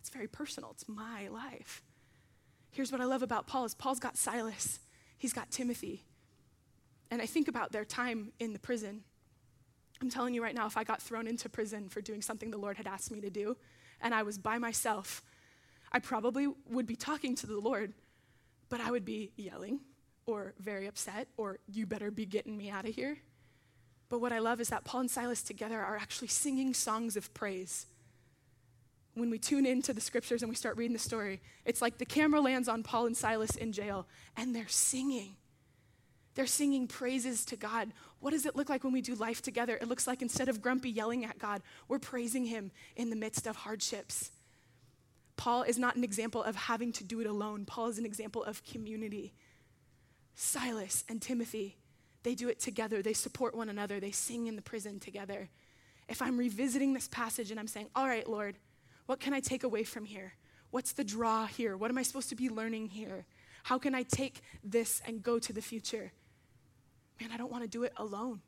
it's 0.00 0.10
very 0.10 0.28
personal. 0.28 0.70
It's 0.72 0.88
my 0.88 1.28
life. 1.28 1.82
Here's 2.70 2.90
what 2.90 3.00
I 3.00 3.04
love 3.04 3.22
about 3.22 3.46
Paul 3.46 3.64
is 3.64 3.74
Paul's 3.74 4.00
got 4.00 4.16
Silas. 4.16 4.80
He's 5.18 5.32
got 5.32 5.50
Timothy. 5.50 6.02
And 7.10 7.20
I 7.20 7.26
think 7.26 7.46
about 7.46 7.72
their 7.72 7.84
time 7.84 8.32
in 8.40 8.52
the 8.52 8.58
prison. 8.58 9.04
I'm 10.00 10.10
telling 10.10 10.34
you 10.34 10.42
right 10.42 10.54
now, 10.54 10.66
if 10.66 10.76
I 10.76 10.82
got 10.82 11.00
thrown 11.00 11.26
into 11.26 11.48
prison 11.48 11.88
for 11.88 12.00
doing 12.00 12.22
something 12.22 12.50
the 12.50 12.58
Lord 12.58 12.76
had 12.76 12.86
asked 12.86 13.12
me 13.12 13.20
to 13.20 13.30
do, 13.30 13.56
and 14.00 14.14
I 14.14 14.22
was 14.22 14.38
by 14.38 14.58
myself, 14.58 15.22
I 15.92 15.98
probably 15.98 16.48
would 16.70 16.86
be 16.86 16.96
talking 16.96 17.36
to 17.36 17.46
the 17.46 17.60
Lord, 17.60 17.92
but 18.68 18.80
I 18.80 18.90
would 18.90 19.04
be 19.04 19.32
yelling 19.36 19.80
or 20.26 20.54
very 20.58 20.86
upset 20.86 21.28
or 21.36 21.58
you 21.68 21.86
better 21.86 22.10
be 22.10 22.26
getting 22.26 22.56
me 22.56 22.70
out 22.70 22.88
of 22.88 22.94
here. 22.94 23.18
But 24.12 24.20
what 24.20 24.34
I 24.34 24.40
love 24.40 24.60
is 24.60 24.68
that 24.68 24.84
Paul 24.84 25.00
and 25.00 25.10
Silas 25.10 25.42
together 25.42 25.80
are 25.80 25.96
actually 25.96 26.28
singing 26.28 26.74
songs 26.74 27.16
of 27.16 27.32
praise. 27.32 27.86
When 29.14 29.30
we 29.30 29.38
tune 29.38 29.64
into 29.64 29.94
the 29.94 30.02
scriptures 30.02 30.42
and 30.42 30.50
we 30.50 30.54
start 30.54 30.76
reading 30.76 30.92
the 30.92 30.98
story, 30.98 31.40
it's 31.64 31.80
like 31.80 31.96
the 31.96 32.04
camera 32.04 32.42
lands 32.42 32.68
on 32.68 32.82
Paul 32.82 33.06
and 33.06 33.16
Silas 33.16 33.56
in 33.56 33.72
jail 33.72 34.06
and 34.36 34.54
they're 34.54 34.68
singing. 34.68 35.36
They're 36.34 36.44
singing 36.44 36.88
praises 36.88 37.46
to 37.46 37.56
God. 37.56 37.90
What 38.20 38.32
does 38.32 38.44
it 38.44 38.54
look 38.54 38.68
like 38.68 38.84
when 38.84 38.92
we 38.92 39.00
do 39.00 39.14
life 39.14 39.40
together? 39.40 39.78
It 39.80 39.88
looks 39.88 40.06
like 40.06 40.20
instead 40.20 40.50
of 40.50 40.60
grumpy 40.60 40.90
yelling 40.90 41.24
at 41.24 41.38
God, 41.38 41.62
we're 41.88 41.98
praising 41.98 42.44
Him 42.44 42.70
in 42.96 43.08
the 43.08 43.16
midst 43.16 43.46
of 43.46 43.56
hardships. 43.56 44.30
Paul 45.38 45.62
is 45.62 45.78
not 45.78 45.96
an 45.96 46.04
example 46.04 46.42
of 46.42 46.54
having 46.54 46.92
to 46.92 47.04
do 47.04 47.22
it 47.22 47.26
alone, 47.26 47.64
Paul 47.64 47.86
is 47.86 47.96
an 47.96 48.04
example 48.04 48.44
of 48.44 48.62
community. 48.62 49.32
Silas 50.34 51.02
and 51.08 51.22
Timothy, 51.22 51.78
they 52.22 52.34
do 52.34 52.48
it 52.48 52.60
together. 52.60 53.02
They 53.02 53.12
support 53.12 53.54
one 53.54 53.68
another. 53.68 54.00
They 54.00 54.10
sing 54.10 54.46
in 54.46 54.56
the 54.56 54.62
prison 54.62 55.00
together. 55.00 55.48
If 56.08 56.22
I'm 56.22 56.36
revisiting 56.36 56.92
this 56.92 57.08
passage 57.08 57.50
and 57.50 57.58
I'm 57.58 57.66
saying, 57.66 57.88
All 57.94 58.06
right, 58.06 58.28
Lord, 58.28 58.56
what 59.06 59.20
can 59.20 59.34
I 59.34 59.40
take 59.40 59.64
away 59.64 59.84
from 59.84 60.04
here? 60.04 60.34
What's 60.70 60.92
the 60.92 61.04
draw 61.04 61.46
here? 61.46 61.76
What 61.76 61.90
am 61.90 61.98
I 61.98 62.02
supposed 62.02 62.28
to 62.30 62.36
be 62.36 62.48
learning 62.48 62.88
here? 62.88 63.26
How 63.64 63.78
can 63.78 63.94
I 63.94 64.02
take 64.02 64.40
this 64.64 65.02
and 65.06 65.22
go 65.22 65.38
to 65.38 65.52
the 65.52 65.62
future? 65.62 66.12
Man, 67.20 67.30
I 67.32 67.36
don't 67.36 67.52
want 67.52 67.62
to 67.62 67.68
do 67.68 67.82
it 67.84 67.92
alone. 67.96 68.40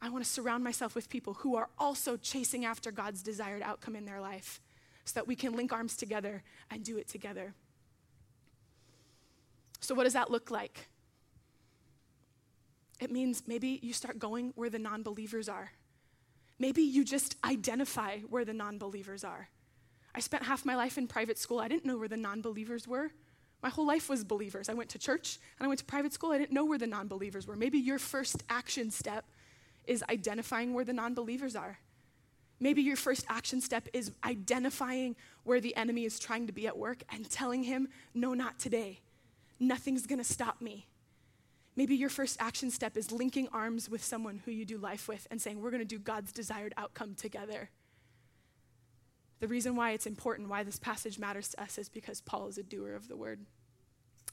I 0.00 0.08
want 0.08 0.24
to 0.24 0.30
surround 0.30 0.64
myself 0.64 0.94
with 0.94 1.08
people 1.08 1.34
who 1.34 1.54
are 1.54 1.68
also 1.78 2.16
chasing 2.16 2.64
after 2.64 2.90
God's 2.90 3.22
desired 3.22 3.62
outcome 3.62 3.94
in 3.94 4.04
their 4.04 4.20
life 4.20 4.60
so 5.04 5.12
that 5.14 5.28
we 5.28 5.36
can 5.36 5.52
link 5.52 5.72
arms 5.72 5.96
together 5.96 6.42
and 6.70 6.82
do 6.82 6.98
it 6.98 7.06
together. 7.06 7.54
So, 9.80 9.94
what 9.94 10.04
does 10.04 10.12
that 10.14 10.30
look 10.30 10.50
like? 10.50 10.88
It 13.02 13.10
means 13.10 13.42
maybe 13.48 13.80
you 13.82 13.92
start 13.92 14.20
going 14.20 14.52
where 14.54 14.70
the 14.70 14.78
non 14.78 15.02
believers 15.02 15.48
are. 15.48 15.72
Maybe 16.60 16.82
you 16.82 17.04
just 17.04 17.34
identify 17.44 18.20
where 18.20 18.44
the 18.44 18.52
non 18.52 18.78
believers 18.78 19.24
are. 19.24 19.48
I 20.14 20.20
spent 20.20 20.44
half 20.44 20.64
my 20.64 20.76
life 20.76 20.96
in 20.96 21.08
private 21.08 21.36
school. 21.36 21.58
I 21.58 21.66
didn't 21.66 21.84
know 21.84 21.98
where 21.98 22.06
the 22.06 22.16
non 22.16 22.42
believers 22.42 22.86
were. 22.86 23.10
My 23.60 23.70
whole 23.70 23.86
life 23.86 24.08
was 24.08 24.22
believers. 24.22 24.68
I 24.68 24.74
went 24.74 24.88
to 24.90 25.00
church 25.00 25.40
and 25.58 25.64
I 25.64 25.68
went 25.68 25.80
to 25.80 25.84
private 25.84 26.12
school. 26.12 26.30
I 26.30 26.38
didn't 26.38 26.52
know 26.52 26.64
where 26.64 26.78
the 26.78 26.86
non 26.86 27.08
believers 27.08 27.44
were. 27.44 27.56
Maybe 27.56 27.78
your 27.78 27.98
first 27.98 28.44
action 28.48 28.92
step 28.92 29.24
is 29.84 30.04
identifying 30.08 30.72
where 30.72 30.84
the 30.84 30.92
non 30.92 31.12
believers 31.12 31.56
are. 31.56 31.80
Maybe 32.60 32.82
your 32.82 32.94
first 32.94 33.26
action 33.28 33.60
step 33.60 33.88
is 33.92 34.12
identifying 34.24 35.16
where 35.42 35.60
the 35.60 35.74
enemy 35.74 36.04
is 36.04 36.20
trying 36.20 36.46
to 36.46 36.52
be 36.52 36.68
at 36.68 36.78
work 36.78 37.02
and 37.12 37.28
telling 37.28 37.64
him, 37.64 37.88
no, 38.14 38.32
not 38.32 38.60
today. 38.60 39.00
Nothing's 39.58 40.06
gonna 40.06 40.22
stop 40.22 40.60
me. 40.60 40.86
Maybe 41.74 41.94
your 41.94 42.10
first 42.10 42.36
action 42.40 42.70
step 42.70 42.96
is 42.96 43.10
linking 43.10 43.48
arms 43.52 43.88
with 43.88 44.04
someone 44.04 44.42
who 44.44 44.50
you 44.50 44.64
do 44.64 44.76
life 44.76 45.08
with 45.08 45.26
and 45.30 45.40
saying, 45.40 45.60
We're 45.60 45.70
going 45.70 45.80
to 45.80 45.86
do 45.86 45.98
God's 45.98 46.32
desired 46.32 46.74
outcome 46.76 47.14
together. 47.14 47.70
The 49.40 49.48
reason 49.48 49.74
why 49.74 49.92
it's 49.92 50.06
important, 50.06 50.48
why 50.48 50.62
this 50.62 50.78
passage 50.78 51.18
matters 51.18 51.48
to 51.48 51.62
us, 51.62 51.78
is 51.78 51.88
because 51.88 52.20
Paul 52.20 52.46
is 52.48 52.58
a 52.58 52.62
doer 52.62 52.94
of 52.94 53.08
the 53.08 53.16
word. 53.16 53.40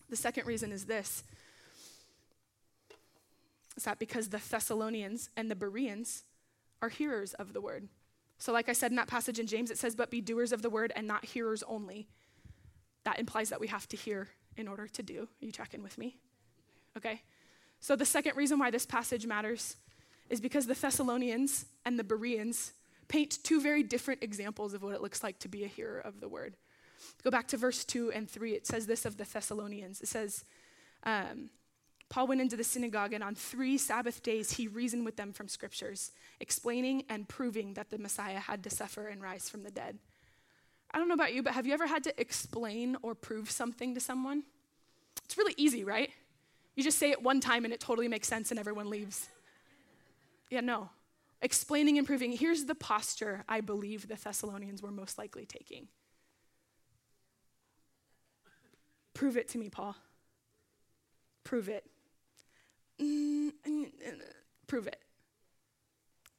The 0.09 0.15
second 0.15 0.45
reason 0.45 0.71
is 0.71 0.85
this 0.85 1.23
is 3.77 3.85
that 3.85 3.99
because 3.99 4.27
the 4.27 4.41
Thessalonians 4.49 5.29
and 5.37 5.49
the 5.49 5.55
Bereans 5.55 6.23
are 6.81 6.89
hearers 6.89 7.33
of 7.35 7.53
the 7.53 7.61
word. 7.61 7.87
So, 8.37 8.51
like 8.51 8.67
I 8.67 8.73
said 8.73 8.91
in 8.91 8.97
that 8.97 9.07
passage 9.07 9.39
in 9.39 9.47
James, 9.47 9.71
it 9.71 9.77
says, 9.77 9.95
But 9.95 10.11
be 10.11 10.21
doers 10.21 10.51
of 10.51 10.61
the 10.61 10.69
word 10.69 10.91
and 10.95 11.07
not 11.07 11.25
hearers 11.25 11.63
only. 11.63 12.07
That 13.05 13.19
implies 13.19 13.49
that 13.49 13.59
we 13.61 13.67
have 13.67 13.87
to 13.89 13.97
hear 13.97 14.27
in 14.57 14.67
order 14.67 14.87
to 14.87 15.03
do. 15.03 15.23
Are 15.41 15.45
you 15.45 15.51
tracking 15.51 15.81
with 15.81 15.97
me? 15.97 16.17
Okay? 16.97 17.21
So, 17.79 17.95
the 17.95 18.05
second 18.05 18.35
reason 18.35 18.59
why 18.59 18.71
this 18.71 18.85
passage 18.85 19.25
matters 19.25 19.77
is 20.29 20.41
because 20.41 20.67
the 20.67 20.73
Thessalonians 20.73 21.65
and 21.85 21.97
the 21.97 22.03
Bereans 22.03 22.73
paint 23.07 23.39
two 23.43 23.59
very 23.61 23.83
different 23.83 24.23
examples 24.23 24.73
of 24.73 24.83
what 24.83 24.93
it 24.93 25.01
looks 25.01 25.23
like 25.23 25.39
to 25.39 25.47
be 25.47 25.63
a 25.63 25.67
hearer 25.67 25.99
of 25.99 26.19
the 26.19 26.27
word. 26.27 26.55
Go 27.23 27.31
back 27.31 27.47
to 27.47 27.57
verse 27.57 27.83
2 27.85 28.11
and 28.11 28.29
3. 28.29 28.53
It 28.53 28.67
says 28.67 28.85
this 28.85 29.05
of 29.05 29.17
the 29.17 29.23
Thessalonians. 29.23 30.01
It 30.01 30.07
says, 30.07 30.45
um, 31.03 31.49
Paul 32.09 32.27
went 32.27 32.41
into 32.41 32.57
the 32.57 32.63
synagogue, 32.63 33.13
and 33.13 33.23
on 33.23 33.35
three 33.35 33.77
Sabbath 33.77 34.23
days 34.23 34.51
he 34.51 34.67
reasoned 34.67 35.05
with 35.05 35.15
them 35.15 35.31
from 35.31 35.47
scriptures, 35.47 36.11
explaining 36.39 37.03
and 37.07 37.27
proving 37.27 37.75
that 37.75 37.89
the 37.89 37.99
Messiah 37.99 38.39
had 38.39 38.63
to 38.63 38.69
suffer 38.69 39.07
and 39.07 39.21
rise 39.21 39.49
from 39.49 39.63
the 39.63 39.71
dead. 39.71 39.99
I 40.91 40.97
don't 40.97 41.07
know 41.07 41.13
about 41.13 41.33
you, 41.33 41.43
but 41.43 41.53
have 41.53 41.67
you 41.67 41.73
ever 41.73 41.85
had 41.85 42.03
to 42.05 42.19
explain 42.19 42.97
or 43.03 43.13
prove 43.13 43.51
something 43.51 43.93
to 43.93 43.99
someone? 43.99 44.43
It's 45.23 45.37
really 45.37 45.53
easy, 45.55 45.83
right? 45.83 46.09
You 46.79 46.83
just 46.85 46.97
say 46.97 47.11
it 47.11 47.21
one 47.21 47.41
time 47.41 47.65
and 47.65 47.73
it 47.73 47.81
totally 47.81 48.07
makes 48.07 48.29
sense 48.29 48.51
and 48.51 48.59
everyone 48.59 48.89
leaves. 48.89 49.27
Yeah, 50.49 50.61
no. 50.61 50.89
Explaining 51.41 51.97
and 51.97 52.07
proving. 52.07 52.31
Here's 52.31 52.63
the 52.63 52.73
posture 52.73 53.43
I 53.49 53.59
believe 53.59 54.07
the 54.07 54.15
Thessalonians 54.15 54.81
were 54.81 54.89
most 54.89 55.17
likely 55.17 55.45
taking. 55.45 55.89
Prove 59.13 59.35
it 59.35 59.49
to 59.49 59.57
me, 59.57 59.67
Paul. 59.67 59.93
Prove 61.43 61.67
it. 61.67 61.83
Prove 64.67 64.87
it. 64.87 65.01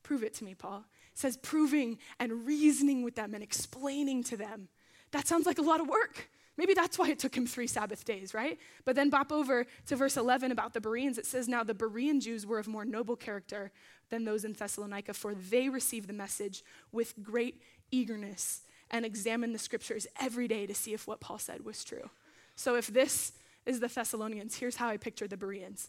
Prove 0.03 0.23
it 0.23 0.33
to 0.37 0.45
me, 0.45 0.55
Paul. 0.55 0.87
It 1.13 1.19
says 1.19 1.37
proving 1.37 1.99
and 2.19 2.47
reasoning 2.47 3.03
with 3.03 3.15
them 3.15 3.35
and 3.35 3.43
explaining 3.43 4.25
to 4.25 4.39
them. 4.39 4.69
That 5.11 5.27
sounds 5.27 5.45
like 5.45 5.59
a 5.59 5.63
lot 5.63 5.83
of 5.83 5.87
work. 5.87 6.31
Maybe 6.61 6.75
that's 6.75 6.99
why 6.99 7.09
it 7.09 7.19
took 7.19 7.35
him 7.35 7.47
three 7.47 7.67
Sabbath 7.67 8.05
days, 8.05 8.35
right? 8.35 8.59
But 8.85 8.95
then 8.95 9.09
bop 9.09 9.33
over 9.33 9.65
to 9.87 9.97
verse 9.97 10.19
11 10.19 10.53
about 10.53 10.75
the 10.75 10.81
Bereans. 10.83 11.17
It 11.17 11.25
says, 11.25 11.49
Now 11.49 11.65
the 11.65 11.73
Berean 11.73 12.21
Jews 12.21 12.45
were 12.45 12.59
of 12.59 12.69
more 12.69 12.85
noble 12.85 13.17
character 13.17 13.73
than 14.11 14.27
those 14.27 14.45
in 14.45 14.53
Thessalonica, 14.53 15.15
for 15.15 15.33
they 15.35 15.71
received 15.71 16.07
the 16.07 16.13
message 16.13 16.63
with 16.93 17.15
great 17.23 17.63
eagerness 17.91 18.61
and 18.91 19.07
examined 19.07 19.55
the 19.55 19.59
scriptures 19.59 20.07
every 20.21 20.47
day 20.49 20.67
to 20.67 20.75
see 20.75 20.93
if 20.93 21.07
what 21.07 21.19
Paul 21.19 21.39
said 21.39 21.65
was 21.65 21.83
true. 21.83 22.11
So 22.57 22.77
if 22.77 22.89
this 22.89 23.33
is 23.65 23.81
the 23.81 23.89
Thessalonians, 23.89 24.57
here's 24.57 24.77
how 24.77 24.91
I 24.91 24.99
picture 24.99 25.27
the 25.27 25.39
Bereans. 25.39 25.89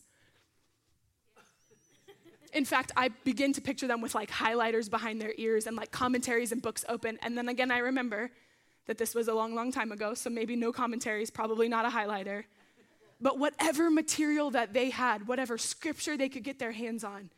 In 2.54 2.64
fact, 2.64 2.94
I 2.96 3.10
begin 3.26 3.52
to 3.52 3.62
picture 3.62 3.88
them 3.88 4.00
with 4.00 4.16
like 4.16 4.32
highlighters 4.32 4.90
behind 4.90 5.20
their 5.20 5.34
ears 5.36 5.68
and 5.68 5.76
like 5.76 5.92
commentaries 5.92 6.54
and 6.54 6.62
books 6.62 6.86
open. 6.88 7.20
And 7.22 7.38
then 7.38 7.50
again, 7.50 7.72
I 7.72 7.80
remember 7.80 8.32
that 8.88 8.98
this 8.98 9.14
was 9.14 9.28
a 9.28 9.34
long, 9.34 9.56
long 9.56 9.72
time 9.72 9.92
ago, 9.92 10.14
so 10.14 10.30
maybe 10.30 10.56
no 10.56 10.72
commentaries, 10.72 11.30
probably 11.30 11.70
not 11.70 11.86
a 11.86 11.90
highlighter. 11.90 12.46
But 13.20 13.38
whatever 13.38 13.92
material 13.92 14.50
that 14.52 14.74
they 14.74 14.90
had, 14.90 15.28
whatever 15.28 15.58
scripture 15.58 16.18
they 16.18 16.30
could 16.30 16.44
get 16.44 16.58
their 16.60 16.72
hands 16.72 17.04
on, 17.04 17.30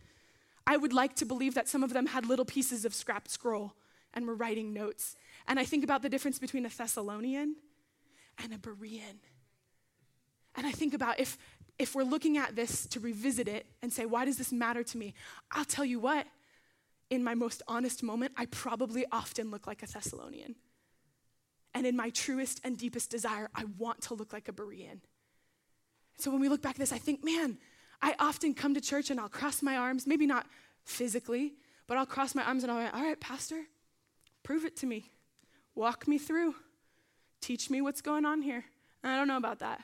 I 0.66 0.78
would 0.78 0.94
like 0.94 1.16
to 1.18 1.26
believe 1.26 1.56
that 1.56 1.68
some 1.68 1.84
of 1.84 1.92
them 1.94 2.08
had 2.08 2.26
little 2.26 2.46
pieces 2.46 2.86
of 2.86 2.94
scrapped 2.94 3.30
scroll 3.30 3.74
and 4.14 4.26
were 4.26 4.36
writing 4.36 4.74
notes. 4.74 5.16
And 5.48 5.60
I 5.60 5.66
think 5.66 5.84
about 5.84 6.02
the 6.02 6.10
difference 6.10 6.40
between 6.40 6.66
a 6.66 6.70
Thessalonian 6.70 7.58
and 8.42 8.54
a 8.54 8.58
Berean. 8.58 9.20
And 10.56 10.66
I 10.66 10.72
think 10.72 10.94
about 10.94 11.20
if, 11.20 11.38
if 11.78 11.96
we're 11.96 12.04
looking 12.04 12.38
at 12.38 12.56
this 12.56 12.86
to 12.88 13.00
revisit 13.00 13.48
it 13.48 13.66
and 13.82 13.92
say, 13.92 14.06
why 14.06 14.24
does 14.24 14.38
this 14.38 14.54
matter 14.54 14.84
to 14.84 14.98
me? 14.98 15.14
I'll 15.52 15.66
tell 15.66 15.84
you 15.84 16.00
what, 16.00 16.28
in 17.10 17.24
my 17.24 17.36
most 17.36 17.62
honest 17.68 18.02
moment, 18.04 18.32
I 18.38 18.46
probably 18.46 19.06
often 19.12 19.52
look 19.52 19.68
like 19.68 19.84
a 19.84 19.88
Thessalonian. 19.88 20.56
And 21.74 21.88
in 21.88 21.96
my 21.96 22.10
truest 22.12 22.62
and 22.64 22.78
deepest 22.78 23.10
desire, 23.10 23.50
I 23.56 23.66
want 23.78 24.02
to 24.04 24.14
look 24.14 24.32
like 24.32 24.48
a 24.48 24.54
Berean. 24.54 25.00
So 26.18 26.30
when 26.32 26.40
we 26.40 26.50
look 26.50 26.62
back 26.62 26.76
at 26.76 26.80
this, 26.80 26.92
I 26.92 27.00
think, 27.00 27.24
man, 27.24 27.58
I 28.02 28.16
often 28.20 28.54
come 28.54 28.74
to 28.76 28.82
church 28.82 29.10
and 29.10 29.20
I'll 29.20 29.30
cross 29.30 29.62
my 29.62 29.78
arms, 29.78 30.06
maybe 30.06 30.28
not 30.28 30.46
physically, 30.84 31.54
but 31.88 31.98
I'll 31.98 32.06
cross 32.06 32.36
my 32.36 32.44
arms 32.44 32.64
and 32.64 32.72
I'll 32.72 32.80
be, 32.80 32.96
all 32.96 33.04
right, 33.04 33.20
Pastor, 33.20 33.62
prove 34.44 34.66
it 34.66 34.76
to 34.78 34.86
me. 34.86 35.10
Walk 35.76 36.08
me 36.08 36.18
through. 36.18 36.56
Teach 37.42 37.70
me 37.70 37.82
what's 37.82 38.02
going 38.02 38.26
on 38.26 38.42
here. 38.42 38.64
I 39.04 39.18
don't 39.18 39.28
know 39.28 39.38
about 39.38 39.60
that. 39.60 39.82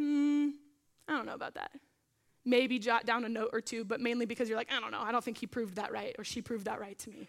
Mm, 0.00 0.52
I 1.08 1.12
don't 1.12 1.26
know 1.26 1.34
about 1.34 1.54
that. 1.54 1.72
Maybe 2.44 2.78
jot 2.78 3.06
down 3.06 3.24
a 3.24 3.28
note 3.28 3.50
or 3.52 3.60
two, 3.60 3.84
but 3.84 4.00
mainly 4.00 4.26
because 4.26 4.48
you're 4.48 4.58
like, 4.58 4.72
I 4.72 4.80
don't 4.80 4.90
know, 4.90 5.00
I 5.00 5.12
don't 5.12 5.24
think 5.24 5.38
he 5.38 5.46
proved 5.46 5.76
that 5.76 5.92
right 5.92 6.14
or 6.18 6.24
she 6.24 6.42
proved 6.42 6.66
that 6.66 6.80
right 6.80 6.98
to 7.00 7.10
me. 7.10 7.28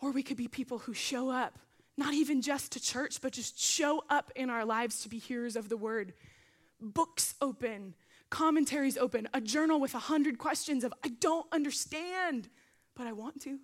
Or 0.00 0.12
we 0.12 0.22
could 0.22 0.36
be 0.36 0.48
people 0.48 0.78
who 0.78 0.94
show 0.94 1.30
up, 1.30 1.58
not 2.00 2.14
even 2.14 2.40
just 2.40 2.72
to 2.72 2.80
church, 2.80 3.20
but 3.20 3.30
just 3.32 3.60
show 3.60 4.02
up 4.08 4.32
in 4.34 4.48
our 4.48 4.64
lives 4.64 5.02
to 5.02 5.08
be 5.10 5.18
hearers 5.18 5.54
of 5.54 5.68
the 5.68 5.76
word. 5.76 6.14
Books 6.80 7.34
open, 7.42 7.94
commentaries 8.30 8.96
open, 8.96 9.28
a 9.34 9.40
journal 9.40 9.78
with 9.78 9.94
a 9.94 9.98
hundred 9.98 10.38
questions 10.38 10.82
of, 10.82 10.94
I 11.04 11.08
don't 11.08 11.46
understand, 11.52 12.48
but 12.96 13.06
I 13.06 13.12
want 13.12 13.42
to. 13.42 13.58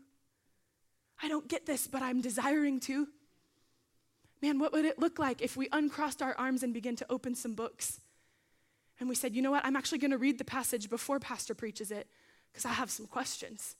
I 1.22 1.28
don't 1.28 1.48
get 1.48 1.64
this, 1.64 1.86
but 1.86 2.02
I'm 2.02 2.20
desiring 2.20 2.78
to. 2.80 3.08
Man, 4.42 4.58
what 4.58 4.74
would 4.74 4.84
it 4.84 4.98
look 4.98 5.18
like 5.18 5.40
if 5.40 5.56
we 5.56 5.68
uncrossed 5.72 6.20
our 6.20 6.34
arms 6.34 6.62
and 6.62 6.74
began 6.74 6.94
to 6.96 7.06
open 7.08 7.34
some 7.34 7.54
books? 7.54 8.00
And 9.00 9.08
we 9.08 9.14
said, 9.14 9.34
you 9.34 9.40
know 9.40 9.50
what? 9.50 9.64
I'm 9.64 9.76
actually 9.76 9.98
going 9.98 10.10
to 10.10 10.18
read 10.18 10.38
the 10.38 10.44
passage 10.44 10.90
before 10.90 11.18
Pastor 11.18 11.54
preaches 11.54 11.90
it 11.90 12.06
because 12.52 12.66
I 12.66 12.74
have 12.74 12.90
some 12.90 13.06
questions. 13.06 13.76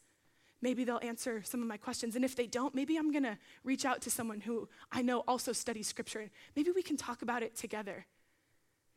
Maybe 0.63 0.85
they'll 0.85 1.01
answer 1.03 1.43
some 1.43 1.61
of 1.61 1.69
my 1.69 1.77
questions. 1.77 2.17
And 2.17 2.25
if 2.25 2.35
they 2.35 2.47
don't, 2.47 2.75
maybe 2.75 2.97
I'm 2.97 3.13
going 3.13 3.25
to 3.25 3.39
reach 3.63 3.85
out 3.85 4.01
to 4.03 4.11
someone 4.11 4.41
who 4.41 4.69
I 4.91 5.03
know 5.03 5.21
also 5.29 5.53
studies 5.53 5.87
scripture. 5.87 6.31
Maybe 6.55 6.71
we 6.71 6.83
can 6.83 6.97
talk 6.97 7.23
about 7.23 7.43
it 7.43 7.57
together. 7.57 8.07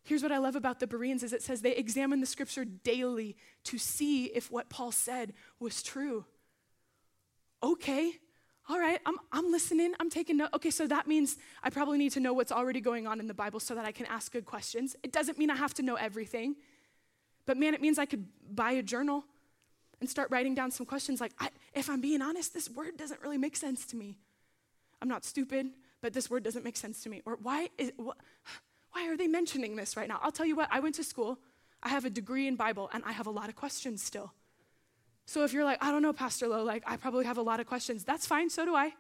Here's 0.03 0.23
what 0.23 0.31
I 0.31 0.37
love 0.37 0.55
about 0.55 0.79
the 0.79 0.87
Bereans 0.87 1.23
is 1.23 1.33
it 1.33 1.43
says 1.43 1.61
they 1.61 1.75
examine 1.75 2.21
the 2.21 2.25
scripture 2.25 2.65
daily 2.65 3.35
to 3.65 3.77
see 3.77 4.25
if 4.25 4.49
what 4.49 4.69
Paul 4.69 4.91
said 4.91 5.33
was 5.59 5.83
true. 5.83 6.25
Okay, 7.61 8.13
all 8.69 8.79
right, 8.79 8.99
I'm, 9.05 9.17
I'm 9.31 9.51
listening, 9.51 9.93
I'm 9.99 10.09
taking 10.09 10.37
note. 10.37 10.49
Okay, 10.53 10.69
so 10.69 10.87
that 10.87 11.07
means 11.07 11.37
I 11.63 11.69
probably 11.69 11.97
need 11.97 12.11
to 12.13 12.19
know 12.19 12.33
what's 12.33 12.51
already 12.51 12.79
going 12.79 13.07
on 13.07 13.19
in 13.19 13.27
the 13.27 13.33
Bible 13.33 13.59
so 13.59 13.75
that 13.75 13.83
I 13.83 13.91
can 13.91 14.05
ask 14.05 14.31
good 14.31 14.45
questions. 14.45 14.95
It 15.03 15.11
doesn't 15.11 15.37
mean 15.37 15.49
I 15.49 15.55
have 15.55 15.73
to 15.75 15.81
know 15.81 15.95
everything, 15.95 16.55
but 17.45 17.57
man, 17.57 17.73
it 17.73 17.81
means 17.81 17.99
I 17.99 18.05
could 18.05 18.25
buy 18.53 18.71
a 18.71 18.83
journal 18.83 19.25
and 19.99 20.09
start 20.09 20.31
writing 20.31 20.55
down 20.55 20.71
some 20.71 20.85
questions 20.85 21.19
like, 21.19 21.33
if 21.73 21.89
I'm 21.89 22.01
being 22.01 22.21
honest, 22.21 22.53
this 22.53 22.69
word 22.69 22.97
doesn't 22.97 23.21
really 23.21 23.37
make 23.37 23.55
sense 23.55 23.85
to 23.87 23.95
me. 23.95 24.17
I'm 25.01 25.07
not 25.07 25.25
stupid, 25.25 25.67
but 26.01 26.13
this 26.13 26.29
word 26.29 26.43
doesn't 26.43 26.63
make 26.63 26.77
sense 26.77 27.03
to 27.03 27.09
me. 27.09 27.21
Or 27.25 27.37
why 27.41 27.69
is, 27.77 27.91
wh- 27.97 28.17
why 28.91 29.07
are 29.07 29.17
they 29.17 29.27
mentioning 29.27 29.75
this 29.75 29.97
right 29.97 30.07
now? 30.07 30.19
I'll 30.21 30.31
tell 30.31 30.45
you 30.45 30.55
what, 30.55 30.69
I 30.71 30.79
went 30.79 30.95
to 30.95 31.03
school, 31.03 31.37
I 31.83 31.89
have 31.89 32.05
a 32.05 32.09
degree 32.09 32.47
in 32.47 32.55
Bible, 32.55 32.89
and 32.93 33.03
I 33.05 33.11
have 33.11 33.27
a 33.27 33.31
lot 33.31 33.49
of 33.49 33.55
questions 33.55 34.01
still. 34.01 34.33
So 35.25 35.43
if 35.43 35.53
you're 35.53 35.63
like, 35.63 35.83
I 35.83 35.91
don't 35.91 36.01
know, 36.01 36.13
Pastor 36.13 36.47
Lowe, 36.47 36.63
like 36.63 36.83
I 36.87 36.97
probably 36.97 37.25
have 37.25 37.37
a 37.37 37.41
lot 37.41 37.59
of 37.59 37.67
questions, 37.67 38.03
that's 38.03 38.25
fine, 38.25 38.49
so 38.49 38.65
do 38.65 38.75
I. 38.75 38.93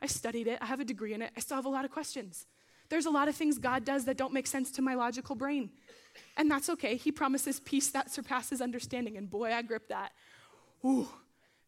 I 0.00 0.06
studied 0.06 0.46
it, 0.46 0.58
I 0.60 0.66
have 0.66 0.80
a 0.80 0.84
degree 0.84 1.14
in 1.14 1.22
it, 1.22 1.32
I 1.36 1.40
still 1.40 1.56
have 1.56 1.64
a 1.64 1.70
lot 1.70 1.84
of 1.84 1.90
questions. 1.90 2.46
There's 2.90 3.06
a 3.06 3.10
lot 3.10 3.28
of 3.28 3.34
things 3.34 3.58
God 3.58 3.84
does 3.84 4.04
that 4.04 4.16
don't 4.16 4.32
make 4.32 4.46
sense 4.46 4.70
to 4.72 4.82
my 4.82 4.94
logical 4.94 5.34
brain. 5.34 5.70
And 6.36 6.50
that's 6.50 6.68
okay. 6.70 6.96
He 6.96 7.10
promises 7.10 7.58
peace 7.60 7.88
that 7.90 8.10
surpasses 8.10 8.60
understanding. 8.60 9.16
And 9.16 9.28
boy, 9.28 9.52
I 9.52 9.62
grip 9.62 9.88
that. 9.88 10.12
Ooh, 10.84 11.08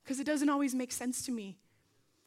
because 0.03 0.21
it 0.21 0.25
doesn't 0.25 0.49
always 0.49 0.75
make 0.75 0.93
sense 0.93 1.25
to 1.27 1.33
me. 1.33 1.57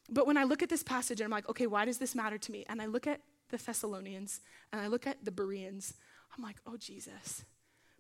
But 0.10 0.25
when 0.25 0.38
I 0.38 0.43
look 0.43 0.63
at 0.63 0.69
this 0.69 0.84
passage 0.84 1.21
and 1.21 1.25
I'm 1.25 1.32
like, 1.32 1.47
okay, 1.49 1.67
why 1.67 1.86
does 1.86 1.99
this 1.99 2.15
matter 2.15 2.38
to 2.38 2.52
me? 2.52 2.65
And 2.67 2.82
I 2.82 2.88
look 2.88 3.06
at 3.06 3.21
the 3.49 3.58
Thessalonians 3.58 4.41
and 4.71 4.82
I 4.82 4.88
look 4.88 5.06
at 5.06 5.23
the 5.23 5.32
Bereans, 5.32 5.93
I'm 6.36 6.43
like, 6.43 6.58
oh, 6.65 6.78
Jesus, 6.78 7.43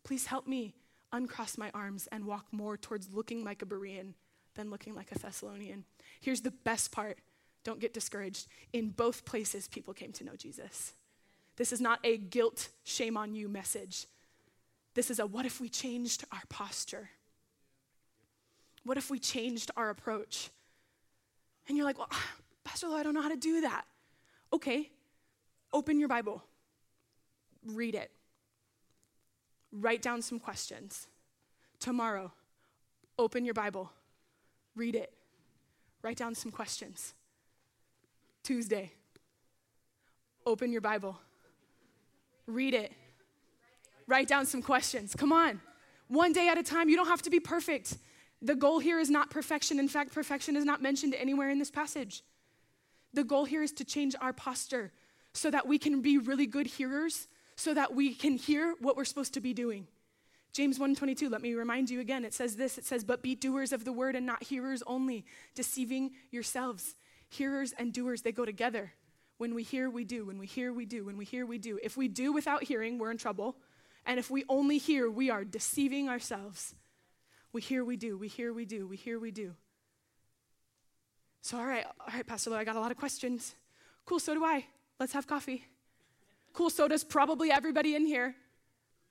please 0.03 0.25
help 0.25 0.47
me 0.47 0.73
uncross 1.11 1.57
my 1.57 1.71
arms 1.73 2.07
and 2.11 2.25
walk 2.25 2.45
more 2.51 2.77
towards 2.77 3.13
looking 3.13 3.43
like 3.43 3.61
a 3.61 3.65
Berean 3.65 4.13
than 4.55 4.69
looking 4.69 4.95
like 4.95 5.11
a 5.11 5.19
Thessalonian. 5.19 5.85
Here's 6.19 6.41
the 6.41 6.51
best 6.51 6.91
part 6.91 7.19
don't 7.65 7.79
get 7.79 7.93
discouraged. 7.93 8.47
In 8.71 8.89
both 8.89 9.25
places, 9.25 9.67
people 9.67 9.93
came 9.93 10.13
to 10.13 10.23
know 10.23 10.35
Jesus. 10.35 10.93
This 11.57 11.73
is 11.73 11.81
not 11.81 11.99
a 12.05 12.17
guilt, 12.17 12.69
shame 12.85 13.17
on 13.17 13.35
you 13.35 13.49
message. 13.49 14.07
This 14.93 15.11
is 15.11 15.19
a 15.19 15.25
what 15.25 15.45
if 15.45 15.59
we 15.59 15.67
changed 15.67 16.23
our 16.31 16.41
posture? 16.47 17.09
What 18.83 18.97
if 18.97 19.09
we 19.09 19.19
changed 19.19 19.71
our 19.77 19.89
approach? 19.89 20.49
And 21.67 21.77
you're 21.77 21.85
like, 21.85 21.97
well, 21.97 22.09
Pastor 22.63 22.87
Lowe, 22.87 22.97
I 22.97 23.03
don't 23.03 23.13
know 23.13 23.21
how 23.21 23.29
to 23.29 23.35
do 23.35 23.61
that. 23.61 23.85
Okay, 24.51 24.89
open 25.71 25.99
your 25.99 26.09
Bible, 26.09 26.43
read 27.65 27.95
it 27.95 28.11
write 29.71 30.01
down 30.01 30.21
some 30.21 30.39
questions. 30.39 31.07
Tomorrow, 31.79 32.31
open 33.17 33.45
your 33.45 33.53
Bible, 33.53 33.91
read 34.75 34.95
it, 34.95 35.13
write 36.01 36.17
down 36.17 36.35
some 36.35 36.51
questions. 36.51 37.13
Tuesday, 38.43 38.91
open 40.45 40.71
your 40.71 40.81
Bible, 40.81 41.19
read 42.47 42.73
it, 42.73 42.91
write 44.07 44.27
down 44.27 44.45
some 44.45 44.61
questions. 44.61 45.15
Come 45.15 45.31
on. 45.31 45.61
One 46.07 46.33
day 46.33 46.47
at 46.49 46.57
a 46.57 46.63
time. 46.63 46.89
You 46.89 46.95
don't 46.95 47.07
have 47.07 47.21
to 47.21 47.29
be 47.29 47.39
perfect. 47.39 47.95
The 48.41 48.55
goal 48.55 48.79
here 48.79 48.99
is 48.99 49.09
not 49.09 49.29
perfection. 49.29 49.79
In 49.79 49.87
fact, 49.87 50.13
perfection 50.13 50.55
is 50.55 50.65
not 50.65 50.81
mentioned 50.81 51.13
anywhere 51.13 51.49
in 51.49 51.59
this 51.59 51.71
passage. 51.71 52.23
The 53.13 53.23
goal 53.23 53.45
here 53.45 53.63
is 53.63 53.71
to 53.73 53.85
change 53.85 54.15
our 54.21 54.33
posture 54.33 54.91
so 55.33 55.51
that 55.51 55.67
we 55.67 55.77
can 55.77 56.01
be 56.01 56.17
really 56.17 56.45
good 56.45 56.67
hearers 56.67 57.27
so 57.59 57.73
that 57.73 57.93
we 57.93 58.13
can 58.13 58.37
hear 58.37 58.73
what 58.79 58.95
we're 58.95 59.03
supposed 59.03 59.33
to 59.33 59.41
be 59.41 59.53
doing. 59.53 59.85
James 60.53 60.79
1:22, 60.79 61.29
let 61.29 61.41
me 61.41 61.53
remind 61.53 61.89
you 61.89 61.99
again. 61.99 62.23
It 62.23 62.33
says 62.33 62.55
this, 62.55 62.77
it 62.77 62.85
says, 62.85 63.03
"But 63.03 63.21
be 63.21 63.35
doers 63.35 63.73
of 63.73 63.83
the 63.83 63.91
word 63.91 64.15
and 64.15 64.25
not 64.25 64.43
hearers 64.43 64.81
only, 64.87 65.25
deceiving 65.55 66.15
yourselves." 66.31 66.95
Hearers 67.27 67.73
and 67.73 67.93
doers, 67.93 68.21
they 68.21 68.31
go 68.31 68.45
together. 68.45 68.93
When 69.37 69.53
we 69.53 69.63
hear, 69.63 69.89
we 69.89 70.05
do. 70.05 70.25
When 70.25 70.39
we 70.39 70.47
hear, 70.47 70.71
we 70.71 70.85
do. 70.85 71.03
When 71.03 71.17
we 71.17 71.25
hear, 71.25 71.45
we 71.45 71.57
do. 71.57 71.79
If 71.83 71.97
we 71.97 72.07
do 72.07 72.31
without 72.31 72.63
hearing, 72.63 72.97
we're 72.97 73.11
in 73.11 73.17
trouble. 73.17 73.59
And 74.05 74.19
if 74.19 74.31
we 74.31 74.45
only 74.47 74.77
hear, 74.77 75.11
we 75.11 75.29
are 75.29 75.43
deceiving 75.43 76.07
ourselves. 76.07 76.75
We 77.51 77.61
hear, 77.61 77.83
we 77.83 77.97
do. 77.97 78.17
We 78.17 78.27
hear, 78.27 78.53
we 78.53 78.65
do. 78.65 78.87
We 78.87 78.95
hear, 78.95 79.19
we 79.19 79.31
do. 79.31 79.55
So, 81.41 81.57
all 81.57 81.65
right, 81.65 81.85
all 81.85 82.13
right, 82.13 82.25
Pastor 82.25 82.51
Lowe, 82.51 82.57
I 82.57 82.63
got 82.63 82.75
a 82.75 82.79
lot 82.79 82.91
of 82.91 82.97
questions. 82.97 83.55
Cool, 84.05 84.19
so 84.19 84.33
do 84.33 84.43
I. 84.43 84.65
Let's 84.99 85.13
have 85.13 85.25
coffee. 85.25 85.65
Cool, 86.53 86.69
so 86.69 86.87
does 86.87 87.03
probably 87.03 87.51
everybody 87.51 87.95
in 87.95 88.05
here. 88.05 88.35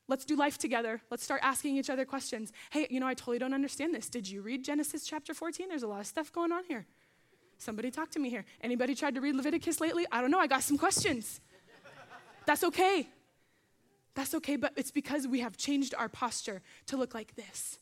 Let's 0.08 0.24
do 0.24 0.36
life 0.36 0.56
together. 0.56 1.02
Let's 1.10 1.22
start 1.22 1.40
asking 1.42 1.76
each 1.76 1.90
other 1.90 2.04
questions. 2.04 2.52
Hey, 2.70 2.86
you 2.90 3.00
know, 3.00 3.06
I 3.06 3.14
totally 3.14 3.38
don't 3.38 3.54
understand 3.54 3.94
this. 3.94 4.08
Did 4.08 4.28
you 4.28 4.40
read 4.40 4.64
Genesis 4.64 5.04
chapter 5.06 5.34
14? 5.34 5.68
There's 5.68 5.82
a 5.82 5.88
lot 5.88 6.00
of 6.00 6.06
stuff 6.06 6.32
going 6.32 6.52
on 6.52 6.64
here. 6.64 6.86
Somebody 7.58 7.90
talk 7.90 8.10
to 8.12 8.18
me 8.18 8.30
here. 8.30 8.44
Anybody 8.62 8.94
tried 8.94 9.14
to 9.16 9.20
read 9.20 9.34
Leviticus 9.34 9.80
lately? 9.80 10.06
I 10.12 10.20
don't 10.20 10.30
know. 10.30 10.38
I 10.38 10.46
got 10.46 10.62
some 10.62 10.78
questions. 10.78 11.40
That's 12.46 12.64
okay. 12.64 13.08
That's 14.14 14.34
okay, 14.34 14.56
but 14.56 14.72
it's 14.76 14.90
because 14.90 15.28
we 15.28 15.40
have 15.40 15.56
changed 15.56 15.94
our 15.96 16.08
posture 16.08 16.62
to 16.86 16.96
look 16.96 17.14
like 17.14 17.34
this 17.36 17.78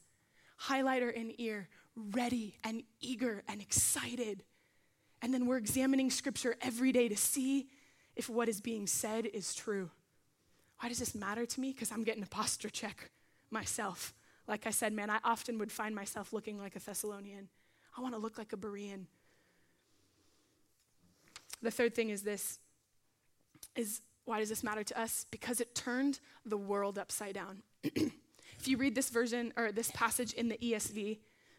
highlighter 0.62 1.12
in 1.12 1.34
ear, 1.38 1.68
ready 1.96 2.56
and 2.64 2.82
eager 3.00 3.42
and 3.48 3.60
excited. 3.60 4.42
And 5.22 5.32
then 5.32 5.46
we're 5.46 5.56
examining 5.56 6.10
scripture 6.10 6.56
every 6.60 6.92
day 6.92 7.08
to 7.08 7.16
see 7.16 7.68
if 8.14 8.28
what 8.28 8.48
is 8.48 8.60
being 8.60 8.86
said 8.86 9.26
is 9.26 9.54
true. 9.54 9.90
Why 10.80 10.88
does 10.88 10.98
this 10.98 11.14
matter 11.14 11.46
to 11.46 11.60
me? 11.60 11.72
Because 11.72 11.90
I'm 11.90 12.04
getting 12.04 12.22
a 12.22 12.26
posture 12.26 12.68
check 12.68 13.10
myself. 13.50 14.14
Like 14.46 14.66
I 14.66 14.70
said, 14.70 14.92
man, 14.92 15.10
I 15.10 15.18
often 15.24 15.58
would 15.58 15.72
find 15.72 15.94
myself 15.94 16.32
looking 16.32 16.58
like 16.58 16.76
a 16.76 16.80
Thessalonian. 16.80 17.48
I 17.96 18.00
want 18.00 18.14
to 18.14 18.20
look 18.20 18.38
like 18.38 18.52
a 18.52 18.56
Berean. 18.56 19.06
The 21.62 21.70
third 21.70 21.94
thing 21.94 22.10
is 22.10 22.22
this 22.22 22.58
is 23.74 24.02
why 24.24 24.40
does 24.40 24.48
this 24.48 24.62
matter 24.62 24.82
to 24.82 25.00
us? 25.00 25.24
Because 25.30 25.60
it 25.60 25.74
turned 25.74 26.20
the 26.44 26.56
world 26.56 26.98
upside 26.98 27.34
down. 27.34 27.62
if 28.66 28.70
you 28.70 28.76
read 28.78 28.96
this 28.96 29.10
version 29.10 29.52
or 29.56 29.70
this 29.70 29.92
passage 29.92 30.32
in 30.32 30.48
the 30.48 30.58
ESV, 30.58 31.18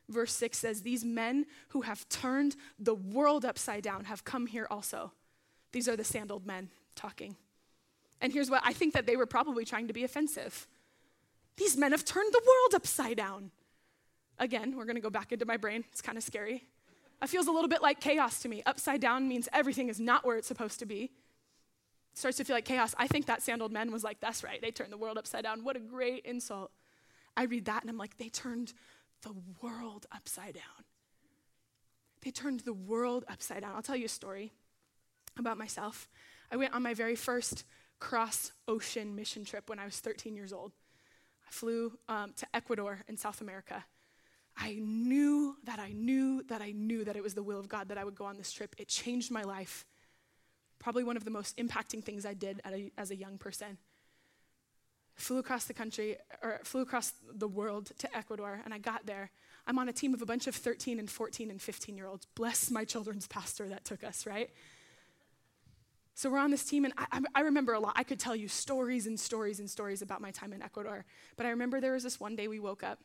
verse 0.10 0.34
6 0.34 0.58
says, 0.58 0.82
These 0.82 1.06
men 1.06 1.46
who 1.70 1.84
have 1.84 2.08
turned 2.10 2.58
the 2.78 2.96
world 2.96 3.46
upside 3.46 3.84
down 3.84 4.04
have 4.06 4.26
come 4.26 4.46
here 4.46 4.68
also. 4.70 5.14
These 5.72 5.88
are 5.88 5.96
the 5.96 6.04
sandaled 6.04 6.46
men 6.46 6.68
talking. 6.98 7.38
And 8.20 8.34
here's 8.34 8.50
what 8.50 8.62
I 8.66 8.74
think 8.74 8.94
that 8.94 9.06
they 9.06 9.16
were 9.16 9.26
probably 9.26 9.64
trying 9.64 9.88
to 9.88 9.94
be 9.94 10.04
offensive. 10.04 10.68
These 11.56 11.78
men 11.78 11.94
have 11.94 12.04
turned 12.04 12.34
the 12.34 12.42
world 12.46 12.76
upside 12.76 13.16
down. 13.16 13.52
Again, 14.38 14.76
we're 14.76 14.84
going 14.84 14.96
to 14.96 15.02
go 15.02 15.10
back 15.10 15.32
into 15.32 15.46
my 15.46 15.56
brain. 15.56 15.86
It's 15.94 16.02
kind 16.02 16.18
of 16.18 16.26
scary. 16.26 16.66
It 17.22 17.30
feels 17.30 17.48
a 17.48 17.52
little 17.52 17.70
bit 17.70 17.82
like 17.82 18.02
chaos 18.02 18.42
to 18.42 18.50
me. 18.50 18.64
Upside 18.66 19.00
down 19.00 19.30
means 19.30 19.48
everything 19.54 19.88
is 19.88 19.98
not 19.98 20.26
where 20.26 20.36
it's 20.36 20.48
supposed 20.48 20.80
to 20.80 20.86
be. 20.86 21.04
It 21.04 21.12
starts 22.16 22.36
to 22.36 22.44
feel 22.44 22.58
like 22.58 22.66
chaos. 22.66 22.94
I 22.98 23.08
think 23.08 23.28
that 23.28 23.42
sandaled 23.42 23.72
men 23.72 23.94
was 23.94 24.04
like, 24.04 24.20
that's 24.20 24.44
right, 24.44 24.62
they 24.62 24.72
turned 24.72 24.92
the 24.92 24.98
world 24.98 25.18
upside 25.18 25.44
down. 25.44 25.64
What 25.64 25.78
a 25.78 25.80
great 25.80 26.26
insult. 26.26 26.70
I 27.38 27.44
read 27.44 27.66
that 27.66 27.84
and 27.84 27.90
I'm 27.90 27.98
like, 27.98 28.18
they 28.18 28.30
turned 28.30 28.74
the 29.22 29.34
world 29.62 30.08
upside 30.12 30.56
down. 30.56 30.84
They 32.24 32.32
turned 32.32 32.62
the 32.62 32.74
world 32.74 33.24
upside 33.30 33.62
down. 33.62 33.76
I'll 33.76 33.84
tell 33.84 33.96
you 33.96 34.06
a 34.06 34.10
story 34.10 34.52
about 35.38 35.58
myself. 35.58 36.10
I 36.52 36.58
went 36.58 36.74
on 36.74 36.82
my 36.82 36.96
very 36.96 37.16
first 37.16 37.64
cross 38.00 38.52
ocean 38.68 39.16
mission 39.16 39.46
trip 39.46 39.70
when 39.70 39.80
I 39.80 39.86
was 39.86 40.00
13 40.00 40.36
years 40.36 40.52
old. 40.52 40.72
I 41.48 41.52
flew 41.52 41.94
um, 42.10 42.34
to 42.38 42.48
Ecuador 42.54 43.04
in 43.08 43.18
South 43.18 43.40
America. 43.40 43.86
I 44.58 44.80
knew 44.82 45.56
that 45.66 45.80
I 45.80 45.92
knew 45.92 46.44
that 46.50 46.62
I 46.62 46.72
knew 46.72 47.06
that 47.06 47.16
it 47.16 47.22
was 47.22 47.36
the 47.36 47.44
will 47.44 47.60
of 47.60 47.70
God 47.70 47.90
that 47.90 47.98
I 47.98 48.04
would 48.04 48.16
go 48.16 48.26
on 48.26 48.38
this 48.38 48.52
trip. 48.52 48.76
It 48.80 48.88
changed 48.88 49.30
my 49.30 49.44
life. 49.44 49.86
Probably 50.80 51.04
one 51.04 51.18
of 51.18 51.26
the 51.26 51.32
most 51.32 51.56
impacting 51.58 52.04
things 52.04 52.26
I 52.26 52.34
did 52.34 52.62
a, 52.66 52.92
as 52.98 53.12
a 53.12 53.16
young 53.16 53.38
person. 53.38 53.78
Flew 55.18 55.40
across 55.40 55.66
the 55.66 55.74
country, 55.74 56.18
or 56.42 56.60
flew 56.64 56.82
across 56.82 57.14
the 57.34 57.48
world 57.48 57.92
to 57.98 58.16
Ecuador, 58.16 58.62
and 58.64 58.74
I 58.74 58.78
got 58.78 59.06
there. 59.06 59.32
I'm 59.66 59.78
on 59.80 59.90
a 59.90 59.94
team 59.94 60.14
of 60.14 60.22
a 60.22 60.26
bunch 60.26 60.48
of 60.48 60.56
13 60.56 61.00
and 61.00 61.10
14 61.10 61.52
and 61.52 61.62
15 61.62 61.98
year 61.98 62.08
olds. 62.08 62.26
Bless 62.36 62.72
my 62.72 62.86
children's 62.86 63.28
pastor 63.28 63.68
that 63.68 63.84
took 63.84 64.04
us, 64.04 64.26
right? 64.26 64.50
So 66.14 66.30
we're 66.32 66.40
on 66.40 66.52
this 66.52 66.64
team, 66.64 66.86
and 66.86 66.94
I, 66.98 67.22
I, 67.36 67.42
remember 67.42 67.74
a 67.74 67.80
lot. 67.80 67.94
I 67.96 68.04
could 68.04 68.20
tell 68.20 68.36
you 68.36 68.48
stories 68.48 69.06
and 69.06 69.20
stories 69.20 69.60
and 69.60 69.70
stories 69.70 70.02
about 70.02 70.20
my 70.20 70.32
time 70.32 70.52
in 70.52 70.64
Ecuador. 70.64 71.06
But 71.36 71.46
I 71.46 71.50
remember 71.50 71.80
there 71.80 71.94
was 71.94 72.02
this 72.02 72.20
one 72.20 72.36
day 72.36 72.48
we 72.48 72.60
woke 72.60 72.82
up, 72.82 73.00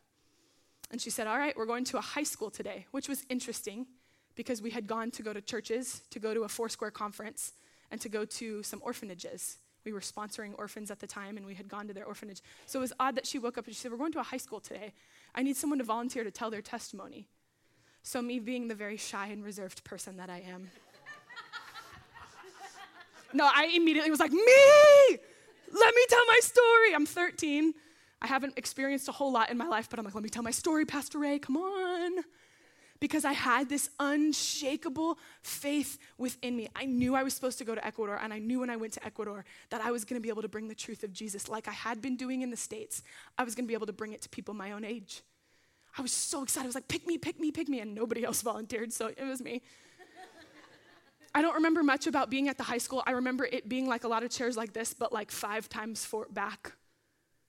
and 0.90 1.00
she 1.00 1.10
said, 1.10 1.26
All 1.26 1.36
right, 1.36 1.54
we're 1.56 1.66
going 1.66 1.84
to 1.84 1.98
a 1.98 2.00
high 2.00 2.22
school 2.22 2.50
today, 2.50 2.86
which 2.90 3.08
was 3.08 3.26
interesting 3.28 3.86
because 4.34 4.62
we 4.62 4.70
had 4.70 4.86
gone 4.86 5.10
to 5.10 5.22
go 5.22 5.34
to 5.34 5.42
churches, 5.42 6.02
to 6.10 6.18
go 6.18 6.32
to 6.32 6.44
a 6.44 6.48
Foursquare 6.48 6.90
conference, 6.90 7.52
and 7.90 8.00
to 8.00 8.08
go 8.08 8.24
to 8.24 8.62
some 8.62 8.80
orphanages. 8.82 9.58
We 9.84 9.92
were 9.92 10.00
sponsoring 10.00 10.52
orphans 10.58 10.90
at 10.90 11.00
the 11.00 11.06
time, 11.06 11.36
and 11.36 11.46
we 11.46 11.54
had 11.54 11.68
gone 11.68 11.88
to 11.88 11.94
their 11.94 12.04
orphanage. 12.04 12.40
So 12.66 12.78
it 12.78 12.82
was 12.82 12.92
odd 13.00 13.16
that 13.16 13.26
she 13.26 13.38
woke 13.38 13.58
up 13.58 13.66
and 13.66 13.74
she 13.74 13.80
said, 13.80 13.90
We're 13.90 13.98
going 13.98 14.12
to 14.12 14.20
a 14.20 14.24
high 14.24 14.36
school 14.36 14.60
today. 14.60 14.92
I 15.34 15.42
need 15.42 15.56
someone 15.56 15.78
to 15.78 15.84
volunteer 15.84 16.24
to 16.24 16.30
tell 16.30 16.50
their 16.50 16.62
testimony. 16.62 17.28
So, 18.02 18.20
me 18.20 18.40
being 18.40 18.68
the 18.68 18.74
very 18.74 18.96
shy 18.96 19.28
and 19.28 19.44
reserved 19.44 19.84
person 19.84 20.16
that 20.16 20.28
I 20.28 20.40
am, 20.40 20.70
no, 23.32 23.48
I 23.52 23.72
immediately 23.74 24.10
was 24.10 24.20
like, 24.20 24.32
Me! 24.32 25.18
Let 25.74 25.94
me 25.94 26.02
tell 26.08 26.26
my 26.26 26.40
story. 26.42 26.94
I'm 26.94 27.06
13. 27.06 27.72
I 28.20 28.26
haven't 28.26 28.58
experienced 28.58 29.08
a 29.08 29.12
whole 29.12 29.32
lot 29.32 29.50
in 29.50 29.56
my 29.56 29.66
life, 29.66 29.88
but 29.88 29.98
I'm 29.98 30.04
like, 30.04 30.14
Let 30.14 30.24
me 30.24 30.30
tell 30.30 30.42
my 30.42 30.50
story, 30.50 30.84
Pastor 30.84 31.18
Ray, 31.18 31.38
come 31.38 31.56
on 31.56 32.24
because 33.02 33.24
I 33.24 33.32
had 33.32 33.68
this 33.68 33.90
unshakable 33.98 35.18
faith 35.42 35.98
within 36.18 36.56
me. 36.56 36.68
I 36.76 36.84
knew 36.84 37.16
I 37.16 37.24
was 37.24 37.34
supposed 37.34 37.58
to 37.58 37.64
go 37.64 37.74
to 37.74 37.84
Ecuador, 37.84 38.16
and 38.22 38.32
I 38.32 38.38
knew 38.38 38.60
when 38.60 38.70
I 38.70 38.76
went 38.76 38.92
to 38.92 39.04
Ecuador 39.04 39.44
that 39.70 39.80
I 39.80 39.90
was 39.90 40.04
going 40.04 40.20
to 40.20 40.22
be 40.22 40.28
able 40.28 40.42
to 40.42 40.48
bring 40.48 40.68
the 40.68 40.74
truth 40.76 41.02
of 41.02 41.12
Jesus 41.12 41.48
like 41.48 41.66
I 41.66 41.72
had 41.72 42.00
been 42.00 42.16
doing 42.16 42.42
in 42.42 42.50
the 42.50 42.56
States. 42.56 43.02
I 43.36 43.42
was 43.42 43.56
going 43.56 43.64
to 43.64 43.68
be 43.68 43.74
able 43.74 43.88
to 43.88 43.92
bring 43.92 44.12
it 44.12 44.22
to 44.22 44.28
people 44.28 44.54
my 44.54 44.70
own 44.70 44.84
age. 44.84 45.22
I 45.98 46.02
was 46.02 46.12
so 46.12 46.44
excited. 46.44 46.64
I 46.64 46.68
was 46.68 46.76
like, 46.76 46.86
pick 46.86 47.04
me, 47.04 47.18
pick 47.18 47.40
me, 47.40 47.50
pick 47.50 47.68
me. 47.68 47.80
And 47.80 47.92
nobody 47.92 48.22
else 48.22 48.40
volunteered, 48.40 48.92
so 48.92 49.08
it 49.08 49.24
was 49.24 49.42
me. 49.42 49.62
I 51.34 51.42
don't 51.42 51.54
remember 51.54 51.82
much 51.82 52.06
about 52.06 52.30
being 52.30 52.48
at 52.48 52.56
the 52.56 52.62
high 52.62 52.78
school. 52.78 53.02
I 53.04 53.10
remember 53.12 53.44
it 53.44 53.68
being 53.68 53.88
like 53.88 54.04
a 54.04 54.08
lot 54.08 54.22
of 54.22 54.30
chairs 54.30 54.56
like 54.56 54.74
this, 54.74 54.94
but 54.94 55.12
like 55.12 55.32
five 55.32 55.68
times 55.68 56.04
four 56.04 56.28
back. 56.30 56.70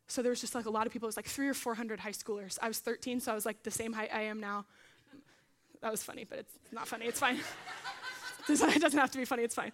So 0.07 0.23
there 0.23 0.31
was 0.31 0.41
just 0.41 0.55
like 0.55 0.65
a 0.65 0.71
lot 0.71 0.87
of 0.87 0.93
people. 0.93 1.05
It 1.05 1.13
was 1.13 1.17
like 1.17 1.27
three 1.27 1.47
or 1.47 1.53
400 1.53 1.99
high 1.99 2.09
schoolers. 2.09 2.57
I 2.59 2.67
was 2.67 2.79
13, 2.79 3.19
so 3.19 3.31
I 3.31 3.35
was 3.35 3.45
like 3.45 3.61
the 3.61 3.69
same 3.69 3.93
height 3.93 4.09
I 4.11 4.23
am 4.23 4.39
now. 4.39 4.65
That 5.84 5.91
was 5.91 6.02
funny, 6.02 6.24
but 6.24 6.39
it's 6.39 6.58
not 6.72 6.88
funny. 6.88 7.06
It's 7.10 7.19
fine. 7.19 7.39
it 8.76 8.82
doesn't 8.82 9.00
have 9.00 9.12
to 9.12 9.17
be 9.17 9.26
funny, 9.26 9.43
it's 9.43 9.56
fine. 9.56 9.72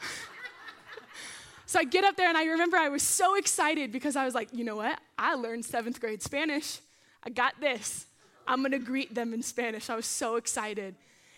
so 1.66 1.78
I 1.78 1.84
get 1.84 2.04
up 2.04 2.16
there 2.16 2.28
and 2.28 2.36
I 2.36 2.44
remember 2.46 2.76
I 2.76 2.88
was 2.88 3.02
so 3.02 3.36
excited 3.36 3.92
because 3.92 4.16
I 4.16 4.24
was 4.24 4.34
like, 4.34 4.48
you 4.52 4.64
know 4.64 4.76
what? 4.76 4.98
I 5.18 5.34
learned 5.34 5.64
seventh 5.64 6.00
grade 6.00 6.22
Spanish. 6.22 6.80
I 7.22 7.30
got 7.30 7.60
this. 7.60 8.06
I'm 8.46 8.62
gonna 8.62 8.78
greet 8.78 9.14
them 9.14 9.32
in 9.32 9.42
Spanish. 9.42 9.88
I 9.88 9.96
was 9.96 10.06
so 10.06 10.36
excited. 10.36 10.94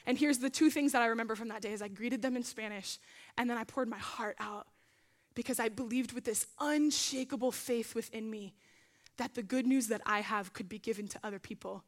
And 0.07 0.17
here's 0.17 0.39
the 0.39 0.51
two 0.51 0.71
things 0.71 0.93
that 0.93 1.03
I 1.03 1.07
remember 1.07 1.37
from 1.37 1.49
that 1.49 1.63
day 1.63 1.73
is 1.73 1.83
I 1.83 1.89
greeted 1.89 2.23
them 2.23 2.37
in 2.37 2.45
Spanish 2.45 2.99
and 3.37 3.51
then 3.51 3.59
I 3.59 3.65
poured 3.65 3.89
my 3.89 3.99
heart 3.99 4.37
out 4.39 4.67
because 5.35 5.61
I 5.61 5.69
believed 5.69 6.13
with 6.13 6.25
this 6.25 6.47
unshakable 6.61 7.53
faith 7.53 7.95
within 7.95 8.31
me 8.31 8.55
that 9.19 9.35
the 9.35 9.43
good 9.43 9.67
news 9.67 9.89
that 9.89 10.01
I 10.07 10.21
have 10.21 10.53
could 10.53 10.69
be 10.69 10.79
given 10.79 11.09
to 11.09 11.21
other 11.25 11.39
people. 11.39 11.85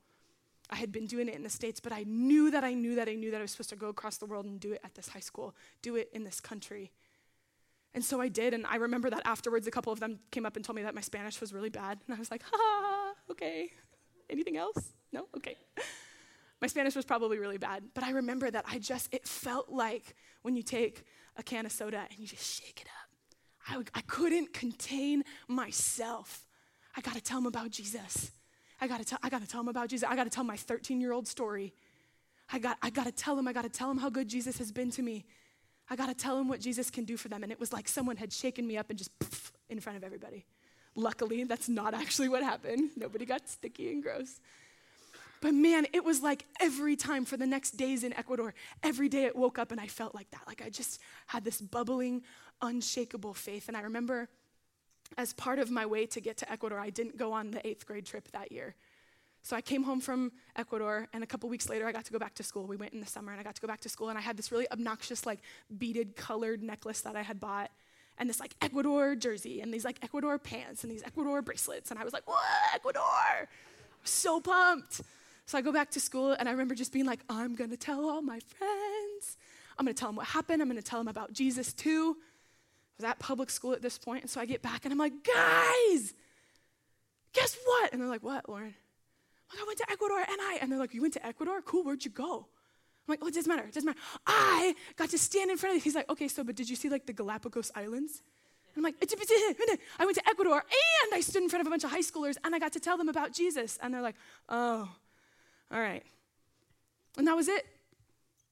I 0.71 0.77
had 0.77 0.93
been 0.93 1.07
doing 1.07 1.29
it 1.29 1.35
in 1.35 1.43
the 1.43 1.51
States, 1.51 1.81
but 1.81 1.93
I 1.93 2.05
knew 2.05 2.51
that 2.51 2.65
I 2.65 2.75
knew 2.75 2.95
that 2.95 3.09
I 3.09 3.15
knew 3.15 3.31
that 3.31 3.39
I 3.39 3.43
was 3.43 3.51
supposed 3.51 3.71
to 3.71 3.77
go 3.77 3.89
across 3.89 4.19
the 4.19 4.27
world 4.27 4.47
and 4.47 4.61
do 4.61 4.73
it 4.73 4.81
at 4.85 4.95
this 4.95 5.09
high 5.09 5.21
school, 5.21 5.55
do 5.83 5.97
it 5.97 6.09
in 6.13 6.25
this 6.25 6.41
country. 6.41 6.93
And 7.93 8.05
so 8.05 8.21
I 8.21 8.29
did, 8.29 8.55
and 8.55 8.65
I 8.67 8.77
remember 8.77 9.11
that 9.11 9.23
afterwards, 9.25 9.67
a 9.67 9.71
couple 9.71 9.93
of 9.93 9.99
them 9.99 10.21
came 10.31 10.47
up 10.47 10.55
and 10.57 10.65
told 10.65 10.77
me 10.77 10.83
that 10.83 10.95
my 10.95 11.01
Spanish 11.01 11.41
was 11.41 11.53
really 11.53 11.71
bad. 11.71 11.99
And 12.07 12.15
I 12.15 12.19
was 12.19 12.31
like, 12.31 12.43
ha, 12.51 13.13
okay. 13.31 13.71
Anything 14.29 14.57
else? 14.57 14.93
No? 15.13 15.27
Okay. 15.37 15.57
My 16.61 16.69
Spanish 16.69 16.95
was 16.95 17.05
probably 17.05 17.39
really 17.39 17.59
bad, 17.59 17.85
but 17.95 18.05
I 18.05 18.11
remember 18.11 18.51
that 18.51 18.65
I 18.69 18.79
just, 18.79 19.13
it 19.13 19.27
felt 19.27 19.71
like 19.71 20.15
when 20.43 20.55
you 20.55 20.63
take 20.63 21.05
a 21.37 21.43
can 21.43 21.67
of 21.67 21.73
soda 21.73 22.05
and 22.11 22.19
you 22.19 22.27
just 22.27 22.63
shake 22.63 22.83
it 22.83 22.87
up. 22.87 23.87
I, 23.95 23.99
I 23.99 24.03
couldn't 24.03 24.53
contain 24.53 25.25
myself. 25.49 26.47
I 26.97 27.01
got 27.01 27.15
to 27.15 27.21
tell 27.21 27.39
them 27.39 27.47
about 27.47 27.71
Jesus. 27.71 28.31
I 28.81 28.89
gotta 28.89 29.05
tell, 29.05 29.19
I 29.23 29.29
gotta 29.29 29.47
tell 29.47 29.61
him 29.61 29.69
about 29.69 29.89
Jesus. 29.89 30.09
I 30.09 30.17
gotta 30.17 30.31
tell 30.31 30.45
my 30.45 30.57
13 30.57 31.01
year 31.01 31.13
old 31.13 31.29
story. 31.29 31.73
I 32.53 32.59
got, 32.59 32.79
I 32.83 32.91
gotta 32.91 33.13
tell 33.13 33.39
him, 33.39 33.47
I 33.47 33.53
gotta 33.53 33.69
tell 33.69 33.91
him 33.91 33.99
how 33.99 34.11
good 34.11 34.29
Jesus 34.29 34.59
has 34.59 34.73
been 34.73 34.91
to 34.93 35.03
me. 35.03 35.25
I 35.89 35.97
gotta 35.97 36.15
tell 36.15 36.39
him 36.39 36.49
what 36.49 36.61
Jesus 36.61 36.91
can 36.91 37.05
do 37.05 37.17
for 37.17 37.29
them. 37.29 37.43
And 37.43 37.53
it 37.53 37.61
was 37.61 37.73
like 37.73 37.89
someone 37.89 38.17
had 38.17 38.33
shaken 38.33 38.67
me 38.67 38.77
up 38.77 38.91
and 38.91 38.99
just 38.99 39.17
poof, 39.19 39.53
in 39.69 39.81
front 39.81 39.97
of 39.97 40.05
everybody. 40.05 40.45
Luckily, 40.97 41.45
that's 41.45 41.69
not 41.69 41.95
actually 41.95 42.29
what 42.29 42.43
happened. 42.43 42.91
Nobody 42.97 43.25
got 43.25 43.49
sticky 43.49 43.93
and 43.93 44.03
gross. 44.03 44.41
But 45.41 45.55
man, 45.55 45.87
it 45.93 46.05
was 46.05 46.23
like 46.23 46.45
every 46.61 46.97
time 46.97 47.25
for 47.25 47.37
the 47.37 47.47
next 47.47 47.73
days 47.73 48.05
in 48.05 48.13
Ecuador, 48.13 48.55
every 48.83 49.09
day 49.09 49.25
it 49.25 49.35
woke 49.35 49.59
up 49.59 49.73
and 49.73 49.81
I 49.81 49.87
felt 49.87 50.15
like 50.15 50.31
that. 50.33 50.43
Like 50.47 50.63
I 50.65 50.69
just 50.69 51.01
had 51.27 51.45
this 51.45 51.61
bubbling, 51.61 52.23
unshakable 52.61 53.35
faith. 53.35 53.69
And 53.69 53.77
I 53.77 53.81
remember 53.81 54.29
as 55.19 55.33
part 55.33 55.59
of 55.59 55.71
my 55.71 55.87
way 55.87 56.07
to 56.07 56.21
get 56.21 56.37
to 56.39 56.51
Ecuador, 56.51 56.79
I 56.79 56.91
didn't 56.91 57.17
go 57.17 57.33
on 57.33 57.51
the 57.51 57.67
eighth 57.67 57.87
grade 57.87 58.07
trip 58.07 58.31
that 58.33 58.53
year. 58.53 58.75
So 59.43 59.57
I 59.57 59.61
came 59.61 59.83
home 59.83 60.01
from 60.01 60.33
Ecuador, 60.57 61.09
and 61.13 61.25
a 61.25 61.27
couple 61.27 61.49
weeks 61.49 61.69
later, 61.69 61.87
I 61.87 61.93
got 61.93 62.05
to 62.05 62.13
go 62.13 62.19
back 62.19 62.35
to 62.35 62.43
school. 62.43 62.67
We 62.67 62.77
went 62.77 62.93
in 62.93 63.01
the 63.01 63.07
summer, 63.07 63.33
and 63.33 63.41
I 63.41 63.45
got 63.45 63.55
to 63.55 63.61
go 63.61 63.69
back 63.69 63.81
to 63.81 63.89
school, 63.89 64.11
and 64.11 64.19
I 64.19 64.21
had 64.21 64.37
this 64.37 64.53
really 64.53 64.71
obnoxious, 64.71 65.25
like, 65.25 65.41
beaded 65.79 66.15
colored 66.15 66.63
necklace 66.63 67.01
that 67.03 67.17
I 67.17 67.23
had 67.23 67.41
bought, 67.41 67.71
and 68.19 68.29
this, 68.29 68.39
like, 68.39 68.55
Ecuador 68.61 69.15
jersey, 69.15 69.63
and 69.63 69.73
these, 69.73 69.85
like, 69.85 69.99
Ecuador 70.03 70.39
pants, 70.39 70.85
and 70.85 70.93
these 70.93 71.03
Ecuador 71.03 71.41
bracelets. 71.41 71.91
And 71.91 71.99
I 71.99 72.05
was 72.05 72.13
like, 72.13 72.29
what, 72.29 72.45
Ecuador? 72.75 73.49
so 74.05 74.41
pumped. 74.41 75.01
So 75.47 75.59
I 75.59 75.63
go 75.63 75.73
back 75.73 75.91
to 75.93 76.01
school, 76.01 76.33
and 76.33 76.49
I 76.49 76.53
remember 76.53 76.75
just 76.75 76.93
being 76.93 77.07
like, 77.07 77.21
I'm 77.29 77.55
gonna 77.55 77.77
tell 77.77 78.09
all 78.09 78.23
my 78.23 78.41
friends. 78.41 79.39
I'm 79.79 79.85
gonna 79.87 79.95
tell 79.95 80.09
them 80.09 80.17
what 80.17 80.27
happened. 80.27 80.63
I'm 80.63 80.69
gonna 80.69 80.83
tell 80.83 81.01
them 81.01 81.09
about 81.09 81.33
Jesus 81.33 81.73
too 81.73 82.17
was 83.01 83.09
at 83.09 83.19
public 83.19 83.49
school 83.49 83.73
at 83.73 83.81
this 83.81 83.99
point, 83.99 84.23
and 84.23 84.31
so 84.31 84.41
I 84.41 84.45
get 84.45 84.61
back 84.61 84.85
and 84.85 84.93
I'm 84.93 84.99
like, 84.99 85.25
guys, 85.25 86.13
guess 87.33 87.57
what? 87.65 87.93
And 87.93 88.01
they're 88.01 88.09
like, 88.09 88.23
what, 88.23 88.49
Lauren? 88.49 88.75
Like, 89.51 89.63
I 89.63 89.65
went 89.67 89.79
to 89.79 89.91
Ecuador 89.91 90.19
and 90.19 90.39
I, 90.41 90.59
and 90.61 90.71
they're 90.71 90.79
like, 90.79 90.93
you 90.95 91.01
went 91.01 91.15
to 91.15 91.27
Ecuador? 91.27 91.63
Cool, 91.63 91.83
where'd 91.83 92.05
you 92.05 92.11
go? 92.11 92.47
I'm 93.09 93.13
like, 93.13 93.21
oh, 93.23 93.29
it 93.29 93.35
doesn't 93.35 93.49
matter, 93.49 93.67
it 93.67 93.73
doesn't 93.73 93.87
matter. 93.87 93.99
I 94.27 94.75
got 94.97 95.11
to 95.11 95.19
stand 95.19 95.51
in 95.51 95.57
front 95.57 95.77
of, 95.77 95.83
he's 95.83 95.95
like, 95.95 96.11
okay, 96.11 96.29
so, 96.29 96.45
but 96.45 96.57
did 96.57 96.69
you 96.69 96.77
see 96.77 96.91
like 96.91 97.07
the 97.07 97.15
Galapagos 97.15 97.73
Islands? 97.75 98.23
And 98.75 98.77
I'm 98.77 98.83
like, 98.85 98.95
I 99.03 100.05
went 100.05 100.17
to 100.17 100.29
Ecuador 100.29 100.63
and 101.05 101.15
I 101.15 101.21
stood 101.21 101.43
in 101.43 101.49
front 101.49 101.63
of 101.63 101.67
a 101.67 101.71
bunch 101.71 101.85
of 101.85 101.91
high 101.91 102.03
schoolers 102.03 102.37
and 102.45 102.55
I 102.55 102.59
got 102.61 102.73
to 102.75 102.81
tell 102.81 102.97
them 102.97 103.09
about 103.09 103.33
Jesus. 103.33 103.79
And 103.83 103.93
they're 103.93 104.03
like, 104.03 104.15
oh, 104.49 104.89
all 105.73 105.81
right. 105.81 106.05
And 107.19 107.27
that 107.27 107.35
was 107.35 107.49
it. 107.49 107.67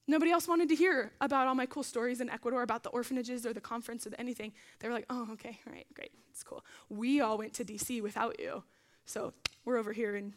Nobody 0.09 0.31
else 0.31 0.47
wanted 0.47 0.69
to 0.69 0.75
hear 0.75 1.11
about 1.21 1.45
all 1.45 1.53
my 1.53 1.67
cool 1.67 1.83
stories 1.83 2.19
in 2.19 2.31
Ecuador 2.31 2.63
about 2.63 2.81
the 2.81 2.89
orphanages 2.89 3.45
or 3.45 3.53
the 3.53 3.61
conference 3.61 4.07
or 4.07 4.11
anything. 4.17 4.53
They 4.79 4.87
were 4.87 4.93
like, 4.95 5.05
oh, 5.11 5.27
okay, 5.33 5.59
all 5.67 5.71
right, 5.71 5.85
great, 5.93 6.11
it's 6.31 6.43
cool. 6.43 6.65
We 6.89 7.21
all 7.21 7.37
went 7.37 7.53
to 7.53 7.63
DC 7.63 8.01
without 8.01 8.39
you. 8.39 8.63
So 9.05 9.33
we're 9.65 9.77
over 9.77 9.93
here 9.93 10.15
and 10.15 10.33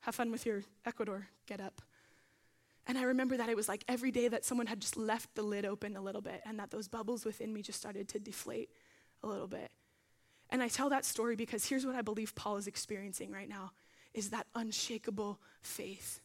have 0.00 0.14
fun 0.14 0.30
with 0.30 0.44
your 0.44 0.64
Ecuador 0.84 1.28
get 1.46 1.62
up. 1.62 1.80
And 2.86 2.98
I 2.98 3.04
remember 3.04 3.38
that 3.38 3.48
it 3.48 3.56
was 3.56 3.70
like 3.70 3.84
every 3.88 4.10
day 4.10 4.28
that 4.28 4.44
someone 4.44 4.66
had 4.66 4.80
just 4.80 4.98
left 4.98 5.34
the 5.34 5.42
lid 5.42 5.64
open 5.64 5.96
a 5.96 6.02
little 6.02 6.20
bit 6.20 6.42
and 6.44 6.58
that 6.58 6.70
those 6.70 6.86
bubbles 6.86 7.24
within 7.24 7.54
me 7.54 7.62
just 7.62 7.78
started 7.78 8.08
to 8.08 8.18
deflate 8.18 8.68
a 9.22 9.26
little 9.26 9.48
bit. 9.48 9.70
And 10.50 10.62
I 10.62 10.68
tell 10.68 10.90
that 10.90 11.06
story 11.06 11.36
because 11.36 11.64
here's 11.64 11.86
what 11.86 11.96
I 11.96 12.02
believe 12.02 12.34
Paul 12.34 12.58
is 12.58 12.66
experiencing 12.66 13.32
right 13.32 13.48
now 13.48 13.72
is 14.12 14.28
that 14.28 14.46
unshakable 14.54 15.40
faith 15.62 16.20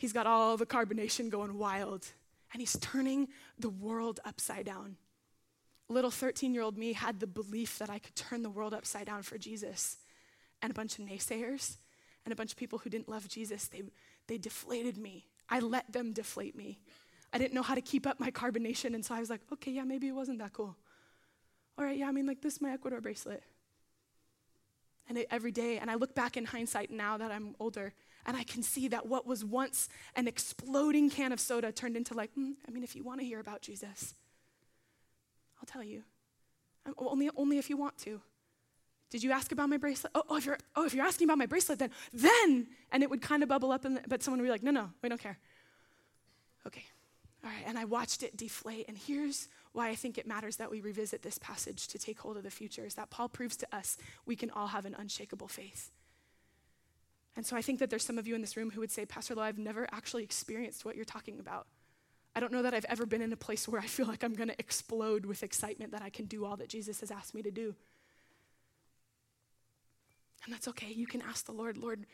He's 0.00 0.14
got 0.14 0.26
all 0.26 0.56
the 0.56 0.64
carbonation 0.64 1.28
going 1.28 1.58
wild, 1.58 2.06
and 2.54 2.62
he's 2.62 2.74
turning 2.78 3.28
the 3.58 3.68
world 3.68 4.18
upside 4.24 4.64
down. 4.64 4.96
Little 5.90 6.10
13 6.10 6.54
year 6.54 6.62
old 6.62 6.78
me 6.78 6.94
had 6.94 7.20
the 7.20 7.26
belief 7.26 7.78
that 7.80 7.90
I 7.90 7.98
could 7.98 8.16
turn 8.16 8.42
the 8.42 8.48
world 8.48 8.72
upside 8.72 9.04
down 9.04 9.22
for 9.22 9.36
Jesus. 9.36 9.98
And 10.62 10.70
a 10.70 10.74
bunch 10.74 10.98
of 10.98 11.04
naysayers 11.04 11.76
and 12.24 12.32
a 12.32 12.34
bunch 12.36 12.50
of 12.50 12.56
people 12.56 12.78
who 12.78 12.88
didn't 12.88 13.10
love 13.10 13.28
Jesus, 13.28 13.68
they, 13.68 13.82
they 14.26 14.38
deflated 14.38 14.96
me. 14.96 15.26
I 15.50 15.60
let 15.60 15.92
them 15.92 16.14
deflate 16.14 16.56
me. 16.56 16.78
I 17.30 17.36
didn't 17.36 17.52
know 17.52 17.62
how 17.62 17.74
to 17.74 17.82
keep 17.82 18.06
up 18.06 18.18
my 18.18 18.30
carbonation, 18.30 18.94
and 18.94 19.04
so 19.04 19.14
I 19.14 19.20
was 19.20 19.28
like, 19.28 19.42
okay, 19.52 19.70
yeah, 19.70 19.84
maybe 19.84 20.08
it 20.08 20.14
wasn't 20.14 20.38
that 20.38 20.54
cool. 20.54 20.78
All 21.76 21.84
right, 21.84 21.98
yeah, 21.98 22.08
I 22.08 22.12
mean, 22.12 22.24
like, 22.24 22.40
this 22.40 22.54
is 22.54 22.62
my 22.62 22.72
Ecuador 22.72 23.02
bracelet. 23.02 23.42
And 25.10 25.18
it, 25.18 25.26
every 25.30 25.52
day, 25.52 25.76
and 25.76 25.90
I 25.90 25.96
look 25.96 26.14
back 26.14 26.38
in 26.38 26.46
hindsight 26.46 26.90
now 26.90 27.18
that 27.18 27.30
I'm 27.30 27.54
older, 27.60 27.92
and 28.26 28.36
I 28.36 28.42
can 28.42 28.62
see 28.62 28.88
that 28.88 29.06
what 29.06 29.26
was 29.26 29.44
once 29.44 29.88
an 30.14 30.28
exploding 30.28 31.10
can 31.10 31.32
of 31.32 31.40
soda 31.40 31.72
turned 31.72 31.96
into, 31.96 32.14
like, 32.14 32.30
mm, 32.36 32.52
I 32.66 32.70
mean, 32.70 32.84
if 32.84 32.94
you 32.94 33.02
want 33.02 33.20
to 33.20 33.26
hear 33.26 33.40
about 33.40 33.62
Jesus, 33.62 34.14
I'll 35.58 35.66
tell 35.66 35.82
you. 35.82 36.02
Only, 36.96 37.30
only 37.36 37.58
if 37.58 37.68
you 37.68 37.76
want 37.76 37.98
to. 37.98 38.20
Did 39.10 39.22
you 39.24 39.32
ask 39.32 39.50
about 39.52 39.68
my 39.68 39.76
bracelet? 39.76 40.12
Oh, 40.14 40.22
oh, 40.28 40.36
if 40.36 40.46
you're, 40.46 40.58
oh, 40.76 40.86
if 40.86 40.94
you're 40.94 41.04
asking 41.04 41.26
about 41.26 41.38
my 41.38 41.46
bracelet, 41.46 41.78
then, 41.78 41.90
then, 42.12 42.68
and 42.92 43.02
it 43.02 43.10
would 43.10 43.20
kind 43.20 43.42
of 43.42 43.48
bubble 43.48 43.72
up, 43.72 43.84
and 43.84 44.00
but 44.06 44.22
someone 44.22 44.40
would 44.40 44.46
be 44.46 44.50
like, 44.50 44.62
no, 44.62 44.70
no, 44.70 44.90
we 45.02 45.08
don't 45.08 45.20
care. 45.20 45.38
Okay, 46.66 46.84
all 47.42 47.50
right, 47.50 47.64
and 47.66 47.76
I 47.76 47.84
watched 47.86 48.22
it 48.22 48.36
deflate, 48.36 48.86
and 48.88 48.96
here's 48.96 49.48
why 49.72 49.88
I 49.88 49.94
think 49.94 50.16
it 50.16 50.26
matters 50.26 50.56
that 50.56 50.70
we 50.70 50.80
revisit 50.80 51.22
this 51.22 51.38
passage 51.38 51.88
to 51.88 51.98
take 51.98 52.20
hold 52.20 52.36
of 52.36 52.42
the 52.42 52.50
future 52.50 52.84
is 52.84 52.94
that 52.94 53.10
Paul 53.10 53.28
proves 53.28 53.56
to 53.58 53.66
us 53.72 53.96
we 54.26 54.36
can 54.36 54.50
all 54.50 54.68
have 54.68 54.84
an 54.84 54.96
unshakable 54.98 55.48
faith. 55.48 55.90
And 57.36 57.46
so 57.46 57.56
I 57.56 57.62
think 57.62 57.78
that 57.78 57.90
there's 57.90 58.04
some 58.04 58.18
of 58.18 58.26
you 58.26 58.34
in 58.34 58.40
this 58.40 58.56
room 58.56 58.70
who 58.70 58.80
would 58.80 58.90
say, 58.90 59.06
Pastor 59.06 59.34
Lowe, 59.34 59.42
I've 59.42 59.58
never 59.58 59.86
actually 59.92 60.24
experienced 60.24 60.84
what 60.84 60.96
you're 60.96 61.04
talking 61.04 61.38
about. 61.38 61.66
I 62.34 62.40
don't 62.40 62.52
know 62.52 62.62
that 62.62 62.74
I've 62.74 62.84
ever 62.86 63.06
been 63.06 63.22
in 63.22 63.32
a 63.32 63.36
place 63.36 63.66
where 63.66 63.80
I 63.80 63.86
feel 63.86 64.06
like 64.06 64.22
I'm 64.22 64.34
going 64.34 64.48
to 64.48 64.58
explode 64.58 65.24
with 65.26 65.42
excitement 65.42 65.92
that 65.92 66.02
I 66.02 66.10
can 66.10 66.26
do 66.26 66.44
all 66.44 66.56
that 66.56 66.68
Jesus 66.68 67.00
has 67.00 67.10
asked 67.10 67.34
me 67.34 67.42
to 67.42 67.50
do. 67.50 67.74
And 70.44 70.54
that's 70.54 70.68
okay. 70.68 70.92
You 70.92 71.06
can 71.06 71.22
ask 71.22 71.46
the 71.46 71.52
Lord, 71.52 71.76
Lord, 71.76 72.06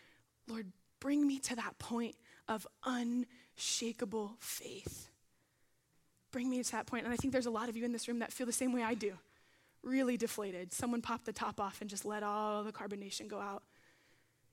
Lord, 0.49 0.73
bring 1.01 1.27
me 1.27 1.39
to 1.41 1.57
that 1.57 1.79
point 1.79 2.17
of 2.49 2.67
unshakable 2.85 4.37
faith. 4.41 5.09
Bring 6.33 6.51
me 6.51 6.63
to 6.63 6.73
that 6.73 6.87
point. 6.87 7.05
And 7.05 7.13
I 7.13 7.17
think 7.17 7.33
there's 7.33 7.47
a 7.47 7.51
lot 7.51 7.69
of 7.69 7.77
you 7.77 7.85
in 7.85 7.93
this 7.93 8.09
room 8.09 8.19
that 8.19 8.33
feel 8.33 8.47
the 8.47 8.53
same 8.53 8.73
way 8.73 8.83
I 8.83 8.95
do. 8.95 9.13
Really 9.83 10.17
deflated. 10.17 10.73
Someone 10.73 11.03
popped 11.03 11.27
the 11.27 11.33
top 11.33 11.61
off 11.61 11.81
and 11.81 11.89
just 11.89 12.05
let 12.05 12.23
all 12.23 12.65
the 12.65 12.73
carbonation 12.73 13.29
go 13.29 13.41
out. 13.41 13.63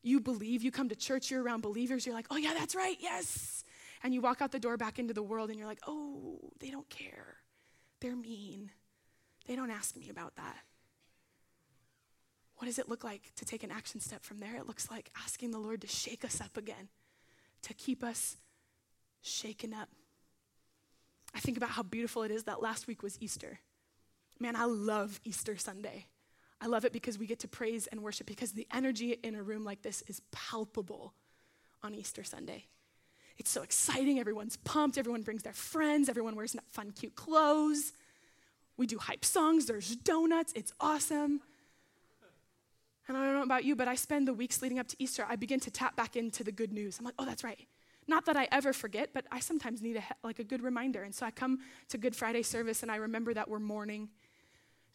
You 0.04 0.20
believe, 0.20 0.64
you 0.64 0.72
come 0.72 0.90
to 0.90 0.96
church, 0.96 1.32
you're 1.32 1.42
around 1.42 1.62
believers, 1.62 2.06
you're 2.06 2.14
like, 2.14 2.28
oh 2.30 2.38
yeah, 2.38 2.54
that's 2.54 2.76
right, 2.76 2.98
yes. 3.00 3.64
And 4.04 4.14
you 4.14 4.20
walk 4.22 4.42
out 4.42 4.52
the 4.52 4.60
door 4.60 4.76
back 4.76 5.00
into 5.00 5.14
the 5.14 5.24
world 5.24 5.50
and 5.50 5.58
you're 5.58 5.68
like, 5.68 5.80
oh, 5.88 6.40
they 6.60 6.70
don't 6.70 6.90
care. 6.90 7.38
They're 8.02 8.16
mean. 8.16 8.70
They 9.48 9.56
don't 9.56 9.72
ask 9.72 9.96
me 9.96 10.10
about 10.10 10.36
that. 10.36 10.58
What 12.58 12.68
does 12.68 12.80
it 12.80 12.90
look 12.90 13.04
like 13.04 13.32
to 13.38 13.46
take 13.46 13.64
an 13.64 13.72
action 13.72 14.02
step 14.02 14.24
from 14.24 14.40
there? 14.40 14.56
It 14.58 14.68
looks 14.68 14.92
like 14.92 15.10
asking 15.24 15.52
the 15.52 15.58
Lord 15.58 15.82
to 15.82 15.88
shake 15.88 16.24
us 16.26 16.42
up 16.42 16.58
again, 16.58 16.90
to 17.64 17.74
keep 17.74 18.04
us 18.04 18.38
shaken 19.22 19.74
up. 19.74 19.90
I 21.34 21.40
think 21.40 21.58
about 21.58 21.72
how 21.72 21.84
beautiful 21.84 22.24
it 22.24 22.32
is 22.32 22.44
that 22.44 22.62
last 22.62 22.88
week 22.88 23.04
was 23.04 23.18
Easter. 23.22 23.60
Man, 24.40 24.56
I 24.56 24.66
love 24.66 25.20
Easter 25.24 25.58
Sunday. 25.58 26.08
I 26.64 26.68
love 26.68 26.86
it 26.86 26.94
because 26.94 27.20
we 27.20 27.28
get 27.28 27.40
to 27.40 27.48
praise 27.50 27.88
and 27.88 28.02
worship 28.02 28.26
because 28.26 28.54
the 28.54 28.66
energy 28.74 29.20
in 29.22 29.36
a 29.36 29.44
room 29.44 29.66
like 29.66 29.82
this 29.82 30.02
is 30.08 30.22
palpable 30.32 31.14
on 31.84 31.94
Easter 31.94 32.24
Sunday. 32.24 32.68
It's 33.38 33.50
so 33.50 33.64
exciting. 33.64 34.18
Everyone's 34.18 34.56
pumped. 34.56 34.98
Everyone 34.98 35.24
brings 35.24 35.44
their 35.44 35.52
friends. 35.52 36.08
Everyone 36.08 36.38
wears 36.38 36.56
fun, 36.72 36.92
cute 36.92 37.16
clothes. 37.16 37.92
We 38.78 38.88
do 38.88 38.98
hype 38.98 39.26
songs. 39.26 39.66
There's 39.66 39.94
donuts. 39.98 40.54
It's 40.56 40.72
awesome. 40.80 41.42
And 43.10 43.18
I 43.18 43.26
don't 43.26 43.36
know 43.36 43.44
about 43.44 43.66
you, 43.66 43.76
but 43.76 43.90
I 43.90 43.96
spend 43.96 44.26
the 44.26 44.34
weeks 44.34 44.62
leading 44.62 44.80
up 44.80 44.88
to 44.88 44.96
Easter, 45.00 45.26
I 45.28 45.36
begin 45.36 45.60
to 45.60 45.72
tap 45.72 45.98
back 45.98 46.16
into 46.16 46.46
the 46.46 46.54
good 46.54 46.72
news. 46.72 46.98
I'm 46.98 47.04
like, 47.04 47.16
oh, 47.20 47.26
that's 47.26 47.44
right. 47.44 47.60
Not 48.08 48.26
that 48.26 48.38
I 48.38 48.48
ever 48.54 48.72
forget, 48.72 49.10
but 49.14 49.26
I 49.30 49.42
sometimes 49.42 49.82
need 49.82 49.98
a, 49.98 50.04
like 50.26 50.40
a 50.40 50.46
good 50.46 50.62
reminder. 50.62 51.04
And 51.04 51.14
so 51.14 51.26
I 51.26 51.32
come 51.32 51.60
to 51.90 51.98
Good 51.98 52.16
Friday 52.16 52.42
service 52.42 52.84
and 52.84 52.92
I 52.92 52.96
remember 52.96 53.34
that 53.34 53.50
we're 53.50 53.60
mourning, 53.60 54.08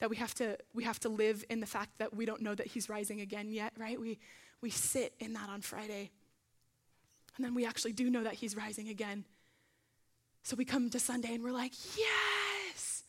that 0.00 0.11
we 0.11 0.16
have 0.16 0.34
to 0.34 0.56
we 0.74 0.84
have 0.84 1.00
to 1.00 1.08
live 1.08 1.44
in 1.50 1.61
the 1.61 1.66
fact 1.66 1.98
that 1.98 2.14
we 2.14 2.24
don't 2.26 2.42
know 2.42 2.54
that 2.54 2.66
He's 2.66 2.88
rising 2.88 3.20
again 3.20 3.50
yet, 3.52 3.72
right? 3.76 4.00
We 4.00 4.18
we 4.61 4.70
sit 4.70 5.14
in 5.20 5.32
that 5.34 5.48
on 5.48 5.61
Friday, 5.62 6.11
and 7.37 7.44
then 7.44 7.54
we 7.54 7.66
actually 7.66 7.92
do 7.92 8.11
know 8.11 8.24
that 8.24 8.34
He's 8.34 8.56
rising 8.56 8.88
again. 8.88 9.24
So 10.48 10.56
we 10.56 10.64
come 10.64 10.88
to 10.90 10.98
Sunday 10.98 11.34
and 11.34 11.44
we're 11.44 11.52
like, 11.52 11.72
yes. 11.94 13.02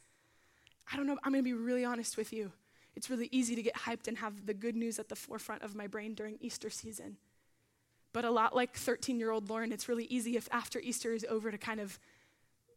I 0.91 0.97
don't 0.97 1.07
know. 1.07 1.17
I'm 1.23 1.31
going 1.31 1.43
to 1.43 1.49
be 1.49 1.53
really 1.53 1.85
honest 1.85 2.17
with 2.17 2.33
you. 2.33 2.51
It's 2.95 3.09
really 3.09 3.29
easy 3.31 3.55
to 3.55 3.61
get 3.61 3.75
hyped 3.75 4.09
and 4.09 4.17
have 4.17 4.45
the 4.45 4.53
good 4.53 4.75
news 4.75 4.99
at 4.99 5.07
the 5.07 5.15
forefront 5.15 5.61
of 5.61 5.73
my 5.73 5.87
brain 5.87 6.15
during 6.15 6.37
Easter 6.41 6.69
season. 6.69 7.15
But 8.11 8.25
a 8.25 8.29
lot 8.31 8.55
like 8.55 8.75
13 8.75 9.19
year 9.19 9.31
old 9.31 9.49
Lauren, 9.49 9.71
it's 9.71 9.87
really 9.87 10.03
easy 10.05 10.35
if 10.35 10.49
after 10.51 10.79
Easter 10.79 11.13
is 11.13 11.25
over 11.29 11.49
to 11.51 11.57
kind 11.57 11.79
of 11.79 11.97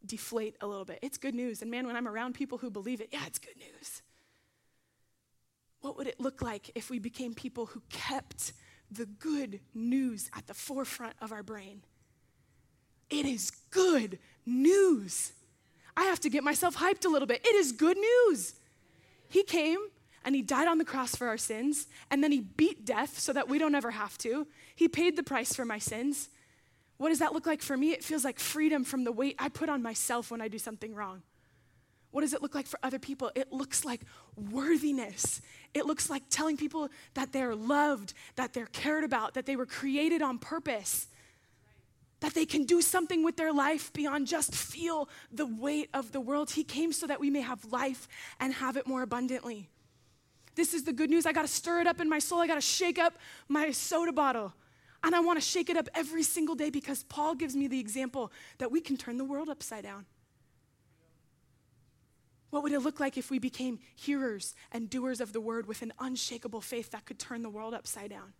deflate 0.07 0.57
a 0.61 0.67
little 0.67 0.85
bit. 0.85 0.99
It's 1.03 1.19
good 1.19 1.35
news. 1.35 1.63
And 1.63 1.71
man, 1.71 1.87
when 1.87 1.97
I'm 1.97 2.09
around 2.09 2.35
people 2.35 2.59
who 2.59 2.71
believe 2.71 3.01
it, 3.01 3.09
yeah, 3.13 3.27
it's 3.27 3.39
good 3.39 3.57
news. 3.57 4.03
What 5.81 5.97
would 5.97 6.07
it 6.07 6.21
look 6.21 6.43
like 6.43 6.71
if 6.75 6.91
we 6.91 6.99
became 6.99 7.35
people 7.35 7.67
who 7.67 7.83
kept 7.91 8.53
the 8.91 9.07
good 9.07 9.61
news 9.75 10.31
at 10.37 10.47
the 10.47 10.55
forefront 10.55 11.15
of 11.21 11.33
our 11.33 11.43
brain? 11.43 11.83
It 13.11 13.27
is 13.27 13.51
good 13.71 14.19
news. 14.47 15.33
I 15.97 16.05
have 16.05 16.21
to 16.21 16.31
get 16.31 16.45
myself 16.45 16.77
hyped 16.77 17.05
a 17.05 17.09
little 17.09 17.27
bit. 17.27 17.45
It 17.45 17.55
is 17.55 17.73
good 17.73 17.99
news. 17.99 18.55
He 19.29 19.43
came 19.43 19.79
and 20.25 20.35
he 20.35 20.43
died 20.43 20.69
on 20.69 20.79
the 20.79 20.85
cross 20.85 21.17
for 21.17 21.27
our 21.27 21.37
sins, 21.37 21.89
and 22.11 22.23
then 22.23 22.31
he 22.31 22.41
beat 22.41 22.85
death 22.85 23.19
so 23.19 23.33
that 23.33 23.49
we 23.49 23.59
don't 23.59 23.75
ever 23.75 23.91
have 23.91 24.17
to. 24.19 24.47
He 24.77 24.87
paid 24.87 25.17
the 25.17 25.23
price 25.23 25.53
for 25.53 25.65
my 25.65 25.79
sins. 25.79 26.29
What 27.03 27.09
does 27.09 27.19
that 27.19 27.33
look 27.33 27.47
like 27.47 27.63
for 27.63 27.77
me? 27.77 27.91
It 27.91 28.05
feels 28.05 28.25
like 28.25 28.39
freedom 28.39 28.85
from 28.85 29.03
the 29.03 29.11
weight 29.11 29.35
I 29.37 29.49
put 29.49 29.69
on 29.69 29.83
myself 29.83 30.31
when 30.31 30.41
I 30.41 30.47
do 30.47 30.57
something 30.57 30.95
wrong. 30.95 31.23
What 32.13 32.21
does 32.21 32.33
it 32.33 32.43
look 32.43 32.55
like 32.55 32.69
for 32.69 32.79
other 32.85 33.01
people? 33.01 33.33
It 33.35 33.53
looks 33.53 33.85
like 33.85 34.03
worthiness. 34.53 35.43
It 35.75 35.85
looks 35.85 36.09
like 36.09 36.23
telling 36.31 36.57
people 36.57 36.91
that 37.15 37.33
they're 37.33 37.57
loved, 37.57 38.15
that 38.37 38.53
they're 38.53 38.67
cared 38.67 39.03
about, 39.03 39.35
that 39.35 39.47
they 39.47 39.57
were 39.57 39.67
created 39.67 40.23
on 40.23 40.39
purpose, 40.39 41.09
that 42.21 42.35
they 42.35 42.47
can 42.47 42.67
do 42.67 42.81
something 42.81 43.25
with 43.25 43.37
their 43.37 43.53
life 43.53 43.93
beyond 43.93 44.29
just 44.29 44.55
feel 44.55 45.09
the 45.33 45.47
weight 45.47 45.91
of 45.93 46.13
the 46.13 46.21
world. 46.21 46.53
He 46.53 46.63
came 46.63 46.93
so 46.93 47.09
that 47.09 47.19
we 47.19 47.31
may 47.31 47.41
have 47.41 47.65
life 47.65 48.07
and 48.39 48.55
have 48.55 48.77
it 48.77 48.87
more 48.87 49.03
abundantly. 49.03 49.69
This 50.55 50.73
is 50.73 50.85
the 50.85 50.93
good 50.93 51.11
news. 51.11 51.27
I 51.27 51.33
got 51.33 51.43
to 51.43 51.49
stir 51.49 51.81
it 51.81 51.89
up 51.89 52.01
in 52.01 52.09
my 52.09 52.21
soul. 52.21 52.39
I 52.39 52.47
got 52.47 52.55
to 52.55 52.61
shake 52.61 53.01
up 53.01 53.15
my 53.49 53.73
soda 53.73 54.13
bottle. 54.13 54.53
And 55.05 55.15
I 55.15 55.21
want 55.21 55.41
to 55.41 55.45
shake 55.45 55.69
it 55.69 55.77
up 55.77 55.89
every 55.95 56.23
single 56.23 56.55
day 56.55 56.71
because 56.71 57.03
Paul 57.05 57.35
gives 57.35 57.57
me 57.57 57.67
the 57.67 57.81
example 57.81 58.31
that 58.59 58.71
we 58.71 58.81
can 58.81 58.97
turn 58.97 59.19
the 59.19 59.25
world 59.25 59.49
upside 59.49 59.83
down. 59.83 60.07
What 62.51 62.63
would 62.63 62.73
it 62.73 62.81
look 62.81 63.01
like 63.01 63.17
if 63.17 63.31
we 63.31 63.39
became 63.39 63.79
hearers 63.97 64.55
and 64.71 64.91
doers 64.91 65.21
of 65.21 65.33
the 65.33 65.41
word 65.41 65.67
with 65.67 65.81
an 65.83 65.93
unshakable 65.99 66.61
faith 66.61 66.91
that 66.91 67.07
could 67.07 67.19
turn 67.19 67.43
the 67.43 67.49
world 67.49 67.73
upside 67.73 68.11
down? 68.11 68.35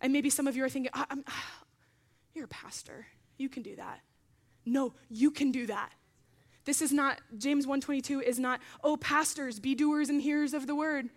And 0.00 0.12
maybe 0.12 0.30
some 0.30 0.46
of 0.46 0.56
you 0.56 0.64
are 0.64 0.68
thinking, 0.68 0.92
you're 2.34 2.44
a 2.44 2.48
pastor. 2.48 3.06
You 3.36 3.48
can 3.48 3.62
do 3.62 3.76
that. 3.76 4.00
No, 4.64 4.94
you 5.08 5.30
can 5.30 5.50
do 5.50 5.66
that. 5.66 5.90
This 6.64 6.80
is 6.82 6.92
not, 6.92 7.20
James 7.36 7.66
122 7.66 8.20
is 8.20 8.38
not, 8.38 8.60
oh, 8.84 8.96
pastors, 8.96 9.58
be 9.58 9.74
doers 9.74 10.08
and 10.08 10.22
hearers 10.22 10.54
of 10.54 10.66
the 10.66 10.74
word. 10.74 11.08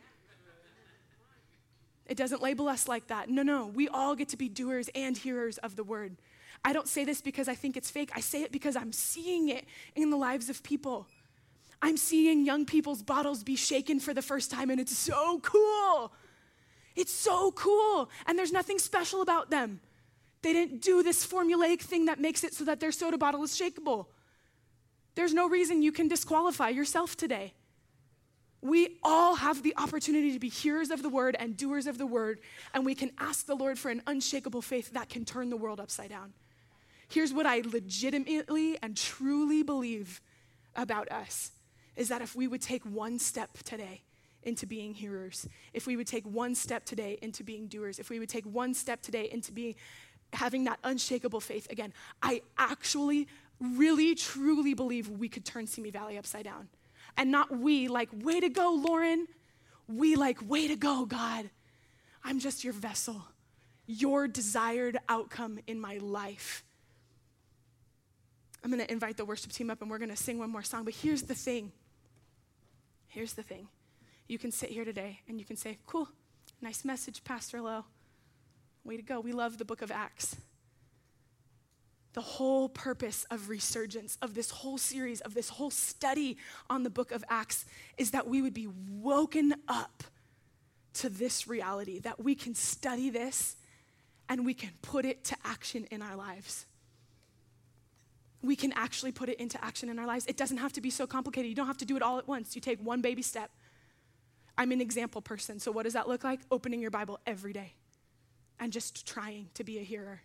It 2.05 2.17
doesn't 2.17 2.41
label 2.41 2.67
us 2.67 2.87
like 2.87 3.07
that. 3.07 3.29
No, 3.29 3.43
no, 3.43 3.67
we 3.67 3.87
all 3.87 4.15
get 4.15 4.29
to 4.29 4.37
be 4.37 4.49
doers 4.49 4.89
and 4.93 5.17
hearers 5.17 5.57
of 5.59 5.75
the 5.75 5.83
word. 5.83 6.17
I 6.65 6.73
don't 6.73 6.87
say 6.87 7.05
this 7.05 7.21
because 7.21 7.47
I 7.47 7.55
think 7.55 7.77
it's 7.77 7.89
fake. 7.89 8.11
I 8.13 8.19
say 8.19 8.43
it 8.43 8.51
because 8.51 8.75
I'm 8.75 8.93
seeing 8.93 9.49
it 9.49 9.65
in 9.95 10.09
the 10.09 10.17
lives 10.17 10.49
of 10.49 10.63
people. 10.63 11.07
I'm 11.81 11.97
seeing 11.97 12.45
young 12.45 12.65
people's 12.65 13.01
bottles 13.01 13.43
be 13.43 13.55
shaken 13.55 13.99
for 13.99 14.13
the 14.13 14.21
first 14.21 14.49
time, 14.49 14.69
and 14.69 14.79
it's 14.79 14.97
so 14.97 15.39
cool. 15.39 16.13
It's 16.95 17.13
so 17.13 17.51
cool. 17.51 18.09
And 18.25 18.37
there's 18.37 18.53
nothing 18.53 18.79
special 18.79 19.21
about 19.21 19.49
them. 19.49 19.81
They 20.41 20.53
didn't 20.53 20.81
do 20.81 21.03
this 21.03 21.25
formulaic 21.25 21.81
thing 21.81 22.05
that 22.05 22.19
makes 22.19 22.43
it 22.43 22.53
so 22.53 22.65
that 22.65 22.79
their 22.79 22.91
soda 22.91 23.17
bottle 23.17 23.43
is 23.43 23.51
shakeable. 23.51 24.07
There's 25.15 25.33
no 25.33 25.47
reason 25.47 25.81
you 25.81 25.91
can 25.91 26.07
disqualify 26.07 26.69
yourself 26.69 27.15
today. 27.15 27.53
We 28.63 28.97
all 29.04 29.36
have 29.36 29.62
the 29.62 29.73
opportunity 29.78 30.32
to 30.32 30.39
be 30.39 30.47
hearers 30.47 30.89
of 30.89 31.04
the 31.04 31.10
word 31.10 31.36
and 31.38 31.58
doers 31.58 31.86
of 31.86 31.97
the 31.97 32.06
word, 32.06 32.39
and 32.73 32.86
we 32.86 32.95
can 32.95 33.12
ask 33.19 33.45
the 33.45 33.56
Lord 33.56 33.78
for 33.78 33.91
an 33.91 34.02
unshakable 34.08 34.62
faith 34.62 34.91
that 34.93 35.10
can 35.10 35.26
turn 35.26 35.49
the 35.49 35.58
world 35.58 35.82
upside 35.82 36.10
down. 36.10 36.32
Here's 37.10 37.34
what 37.34 37.45
I 37.45 37.62
legitimately 37.65 38.78
and 38.82 38.95
truly 38.95 39.63
believe 39.63 40.21
about 40.78 41.12
us 41.12 41.52
is 41.97 42.08
that 42.08 42.21
if 42.21 42.38
we 42.38 42.47
would 42.47 42.62
take 42.62 42.86
one 42.86 43.19
step 43.19 43.52
today 43.63 44.02
into 44.43 44.65
being 44.65 44.93
hearers, 44.93 45.45
if 45.73 45.86
we 45.86 45.97
would 45.97 46.08
take 46.08 46.26
one 46.26 46.56
step 46.56 46.86
today 46.86 47.19
into 47.21 47.43
being 47.43 47.67
doers, 47.67 47.99
if 47.99 48.10
we 48.10 48.17
would 48.17 48.30
take 48.30 48.45
one 48.45 48.73
step 48.73 49.02
today 49.02 49.30
into 49.30 49.52
being 49.52 49.76
having 50.32 50.63
that 50.63 50.80
unshakable 50.86 51.41
faith 51.41 51.69
again, 51.69 51.93
I 52.21 52.41
actually 52.58 53.28
really 53.60 54.15
truly 54.15 54.73
believe 54.73 55.10
we 55.10 55.28
could 55.28 55.43
turn 55.43 55.67
Simi 55.67 55.91
Valley 55.91 56.17
upside 56.17 56.45
down. 56.45 56.69
And 57.17 57.32
not 57.32 57.58
we, 57.58 57.88
like, 57.88 58.10
way 58.13 58.39
to 58.39 58.49
go, 58.49 58.73
Lauren. 58.73 59.28
We, 59.88 60.15
like, 60.15 60.38
way 60.47 60.67
to 60.67 60.76
go, 60.76 61.06
God. 61.06 61.49
I'm 62.23 62.39
just 62.39 62.63
your 62.63 62.73
vessel, 62.73 63.26
your 63.86 64.28
desired 64.28 64.97
outcome 65.10 65.60
in 65.67 65.80
my 65.80 65.97
life. 65.97 66.63
I'm 68.63 68.71
gonna 68.71 68.85
invite 68.87 69.17
the 69.17 69.25
worship 69.25 69.52
team 69.52 69.69
up 69.69 69.81
and 69.81 69.92
we're 69.92 69.98
gonna 69.98 70.15
sing 70.15 70.40
one 70.40 70.50
more 70.50 70.63
song. 70.63 70.85
But 70.85 70.94
here's 70.94 71.23
the 71.23 71.35
thing 71.35 71.71
here's 73.13 73.33
the 73.33 73.44
thing. 73.44 73.67
You 74.27 74.40
can 74.40 74.52
sit 74.52 74.69
here 74.69 74.85
today 74.85 75.19
and 75.27 75.40
you 75.40 75.46
can 75.46 75.56
say, 75.56 75.77
cool, 75.85 76.08
nice 76.62 76.83
message, 76.83 77.23
Pastor 77.23 77.62
Lowe. 77.62 77.85
Way 78.83 78.98
to 78.98 79.04
go. 79.04 79.19
We 79.19 79.33
love 79.33 79.60
the 79.60 79.65
book 79.65 79.81
of 79.81 79.92
Acts 79.92 80.35
the 82.13 82.21
whole 82.21 82.69
purpose 82.69 83.25
of 83.31 83.49
resurgence, 83.49 84.17
of 84.21 84.35
this 84.35 84.49
whole 84.51 84.77
series, 84.77 85.21
of 85.21 85.33
this 85.33 85.49
whole 85.49 85.71
study 85.71 86.37
on 86.69 86.83
the 86.83 86.89
book 86.89 87.11
of 87.11 87.23
Acts, 87.29 87.65
is 87.97 88.11
that 88.11 88.27
we 88.27 88.41
would 88.41 88.53
be 88.53 88.67
woken 88.99 89.55
up 89.67 90.03
to 90.93 91.09
this 91.09 91.47
reality, 91.47 91.99
that 91.99 92.23
we 92.23 92.35
can 92.35 92.53
study 92.53 93.09
this 93.09 93.55
and 94.29 94.45
we 94.45 94.53
can 94.53 94.69
put 94.81 95.05
it 95.05 95.23
to 95.25 95.35
action 95.43 95.85
in 95.91 96.01
our 96.01 96.15
lives. 96.15 96.65
we 98.41 98.57
can 98.57 98.73
actually 98.73 99.11
put 99.11 99.29
it 99.29 99.39
into 99.39 99.63
action 99.63 99.89
in 99.89 99.97
our 99.97 100.05
lives. 100.05 100.25
It 100.27 100.35
doesn't 100.35 100.57
have 100.57 100.73
to 100.73 100.81
be 100.81 100.89
so 100.89 101.07
complicated. 101.07 101.47
You 101.47 101.55
don't 101.55 101.67
have 101.67 101.77
to 101.77 101.85
do 101.85 101.95
it 101.95 102.01
all 102.01 102.17
at 102.17 102.27
once. 102.27 102.55
You 102.55 102.61
take 102.61 102.77
one 102.79 102.99
baby 103.01 103.21
step. 103.21 103.49
I'm 104.57 104.71
an 104.73 104.81
example 104.81 105.21
person. 105.21 105.59
So, 105.59 105.71
what 105.71 105.83
does 105.83 105.93
that 105.93 106.09
look 106.09 106.23
like? 106.25 106.41
Opening 106.51 106.81
your 106.81 106.91
Bible 106.91 107.19
every 107.25 107.53
day 107.53 107.73
and 108.59 108.71
just 108.71 109.07
trying 109.07 109.49
to 109.53 109.63
be 109.63 109.79
a 109.79 109.81
hearer. 109.81 110.21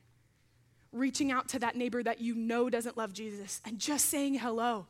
Reaching 0.92 1.30
out 1.30 1.48
to 1.48 1.58
that 1.58 1.76
neighbor 1.76 2.02
that 2.02 2.20
you 2.20 2.34
know 2.34 2.70
doesn't 2.70 2.96
love 2.96 3.12
Jesus 3.12 3.60
and 3.64 3.78
just 3.78 4.06
saying 4.06 4.34
hello. 4.34 4.86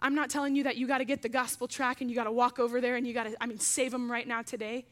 I'm 0.00 0.14
not 0.14 0.30
telling 0.30 0.54
you 0.54 0.64
that 0.64 0.76
you 0.76 0.86
got 0.86 0.98
to 0.98 1.04
get 1.04 1.22
the 1.22 1.28
gospel 1.28 1.66
track 1.66 2.00
and 2.00 2.10
you 2.10 2.16
got 2.16 2.24
to 2.24 2.32
walk 2.32 2.58
over 2.58 2.80
there 2.80 2.96
and 2.96 3.06
you 3.06 3.14
got 3.14 3.24
to, 3.24 3.36
I 3.40 3.46
mean, 3.46 3.58
save 3.58 3.92
them 3.92 4.10
right 4.10 4.26
now 4.26 4.42
today. 4.42 4.86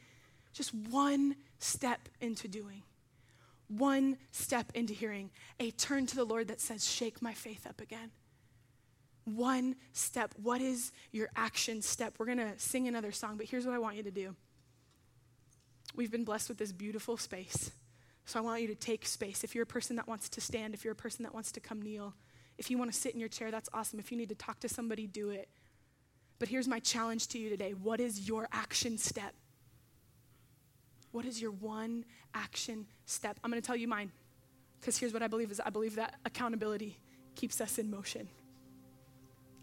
Just 0.52 0.74
one 0.74 1.36
step 1.58 2.08
into 2.20 2.48
doing, 2.48 2.82
one 3.68 4.16
step 4.32 4.72
into 4.74 4.94
hearing, 4.94 5.30
a 5.60 5.70
turn 5.72 6.06
to 6.06 6.16
the 6.16 6.24
Lord 6.24 6.48
that 6.48 6.60
says, 6.60 6.88
Shake 6.88 7.20
my 7.20 7.34
faith 7.34 7.66
up 7.66 7.80
again. 7.80 8.10
One 9.24 9.76
step. 9.92 10.34
What 10.42 10.60
is 10.60 10.92
your 11.10 11.28
action 11.34 11.82
step? 11.82 12.14
We're 12.18 12.26
going 12.26 12.38
to 12.38 12.52
sing 12.58 12.88
another 12.88 13.10
song, 13.10 13.36
but 13.36 13.46
here's 13.46 13.66
what 13.66 13.74
I 13.74 13.78
want 13.78 13.96
you 13.96 14.02
to 14.02 14.10
do. 14.10 14.36
We've 15.94 16.10
been 16.10 16.24
blessed 16.24 16.48
with 16.48 16.58
this 16.58 16.72
beautiful 16.72 17.16
space. 17.16 17.70
So 18.26 18.38
I 18.38 18.42
want 18.42 18.62
you 18.62 18.68
to 18.68 18.74
take 18.74 19.06
space. 19.06 19.44
If 19.44 19.54
you're 19.54 19.64
a 19.64 19.66
person 19.66 19.96
that 19.96 20.08
wants 20.08 20.28
to 20.30 20.40
stand, 20.40 20.74
if 20.74 20.84
you're 20.84 20.92
a 20.92 20.96
person 20.96 21.24
that 21.24 21.34
wants 21.34 21.52
to 21.52 21.60
come 21.60 21.82
kneel, 21.82 22.14
if 22.56 22.70
you 22.70 22.78
want 22.78 22.92
to 22.92 22.98
sit 22.98 23.14
in 23.14 23.20
your 23.20 23.28
chair, 23.28 23.50
that's 23.50 23.68
awesome. 23.74 23.98
If 23.98 24.10
you 24.10 24.18
need 24.18 24.28
to 24.30 24.34
talk 24.34 24.60
to 24.60 24.68
somebody, 24.68 25.06
do 25.06 25.30
it. 25.30 25.48
But 26.38 26.48
here's 26.48 26.68
my 26.68 26.78
challenge 26.78 27.28
to 27.28 27.38
you 27.38 27.48
today 27.48 27.72
what 27.72 28.00
is 28.00 28.28
your 28.28 28.48
action 28.52 28.98
step? 28.98 29.34
What 31.12 31.24
is 31.24 31.40
your 31.40 31.52
one 31.52 32.04
action 32.34 32.86
step? 33.06 33.38
I'm 33.44 33.50
going 33.50 33.62
to 33.62 33.66
tell 33.66 33.76
you 33.76 33.86
mine 33.86 34.10
because 34.80 34.98
here's 34.98 35.12
what 35.12 35.22
I 35.22 35.28
believe 35.28 35.50
is 35.50 35.60
I 35.60 35.70
believe 35.70 35.96
that 35.96 36.16
accountability 36.24 36.98
keeps 37.36 37.60
us 37.60 37.78
in 37.78 37.90
motion. 37.90 38.28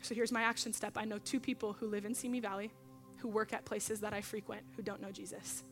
So 0.02 0.16
here's 0.16 0.32
my 0.32 0.42
action 0.42 0.74
step. 0.74 0.94
I 0.98 1.06
know 1.06 1.20
two 1.20 1.40
people 1.40 1.74
who 1.74 1.88
live 1.88 2.06
in 2.06 2.16
Simi 2.16 2.40
Valley 2.40 2.72
who 3.18 3.28
work 3.28 3.54
at 3.54 3.66
places 3.66 4.00
that 4.00 4.14
I 4.14 4.22
frequent 4.22 4.64
who 4.76 4.82
don't 4.82 5.02
know 5.02 5.12
Jesus. 5.12 5.64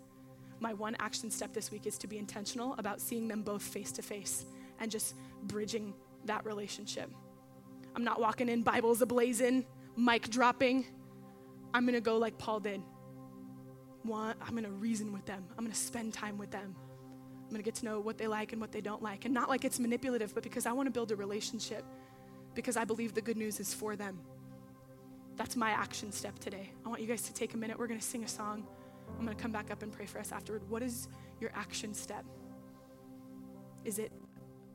My 0.60 0.74
one 0.74 0.96
action 1.00 1.32
step 1.32 1.54
this 1.54 1.72
week 1.72 1.86
is 1.86 1.98
to 2.00 2.08
be 2.08 2.18
intentional 2.18 2.76
about 2.78 3.00
seeing 3.00 3.28
them 3.28 3.42
both 3.44 3.62
face 3.62 3.92
to 3.94 4.02
face 4.02 4.46
and 4.80 4.92
just 4.92 5.16
bridging 5.44 5.94
that 6.26 6.46
relationship. 6.46 7.10
I'm 7.96 8.04
not 8.04 8.20
walking 8.20 8.50
in 8.50 8.62
Bibles 8.62 9.00
ablazing, 9.00 9.66
mic 9.96 10.30
dropping. 10.30 10.86
I'm 11.74 11.86
to 11.88 12.02
go 12.02 12.18
like 12.18 12.38
Paul 12.38 12.60
did. 12.60 12.82
One, 14.04 14.36
I'm 14.42 14.62
to 14.62 14.70
reason 14.70 15.14
with 15.14 15.26
them. 15.26 15.44
I'm 15.58 15.68
to 15.68 15.76
spend 15.76 16.14
time 16.14 16.38
with 16.38 16.52
them. 16.52 16.76
I'm 17.50 17.56
to 17.56 17.64
get 17.64 17.76
to 17.76 17.86
know 17.86 18.00
what 18.00 18.18
they 18.18 18.28
like 18.28 18.52
and 18.54 18.62
what 18.62 18.72
they 18.72 18.82
don't 18.82 19.02
like. 19.02 19.26
And 19.26 19.34
not 19.34 19.50
like 19.50 19.66
it's 19.66 19.80
manipulative, 19.80 20.34
but 20.34 20.44
because 20.44 20.66
I 20.66 20.72
want 20.72 20.88
to 20.88 20.92
build 20.92 21.12
a 21.12 21.16
relationship 21.16 21.84
because 22.54 22.78
I 22.78 22.86
believe 22.86 23.14
the 23.14 23.22
good 23.22 23.38
news 23.38 23.60
is 23.60 23.74
for 23.74 23.96
them. 23.96 24.20
That's 25.36 25.56
my 25.56 25.72
action 25.72 26.12
step 26.12 26.38
today. 26.40 26.72
I 26.86 26.90
want 26.90 27.02
you 27.02 27.08
guys 27.08 27.22
to 27.24 27.34
take 27.34 27.54
a 27.54 27.58
minute. 27.58 27.80
We're 27.80 27.88
to 28.00 28.06
sing 28.06 28.24
a 28.24 28.28
song. 28.28 28.68
I'm 29.18 29.26
going 29.26 29.36
to 29.36 29.42
come 29.42 29.52
back 29.52 29.72
up 29.72 29.84
and 29.84 29.92
pray 29.92 30.06
for 30.06 30.20
us 30.20 30.32
afterward. 30.32 30.70
What 30.70 30.82
is 30.82 31.08
your 31.40 31.52
action 31.56 31.94
step? 31.94 32.26
Is 33.84 34.00
it 34.00 34.12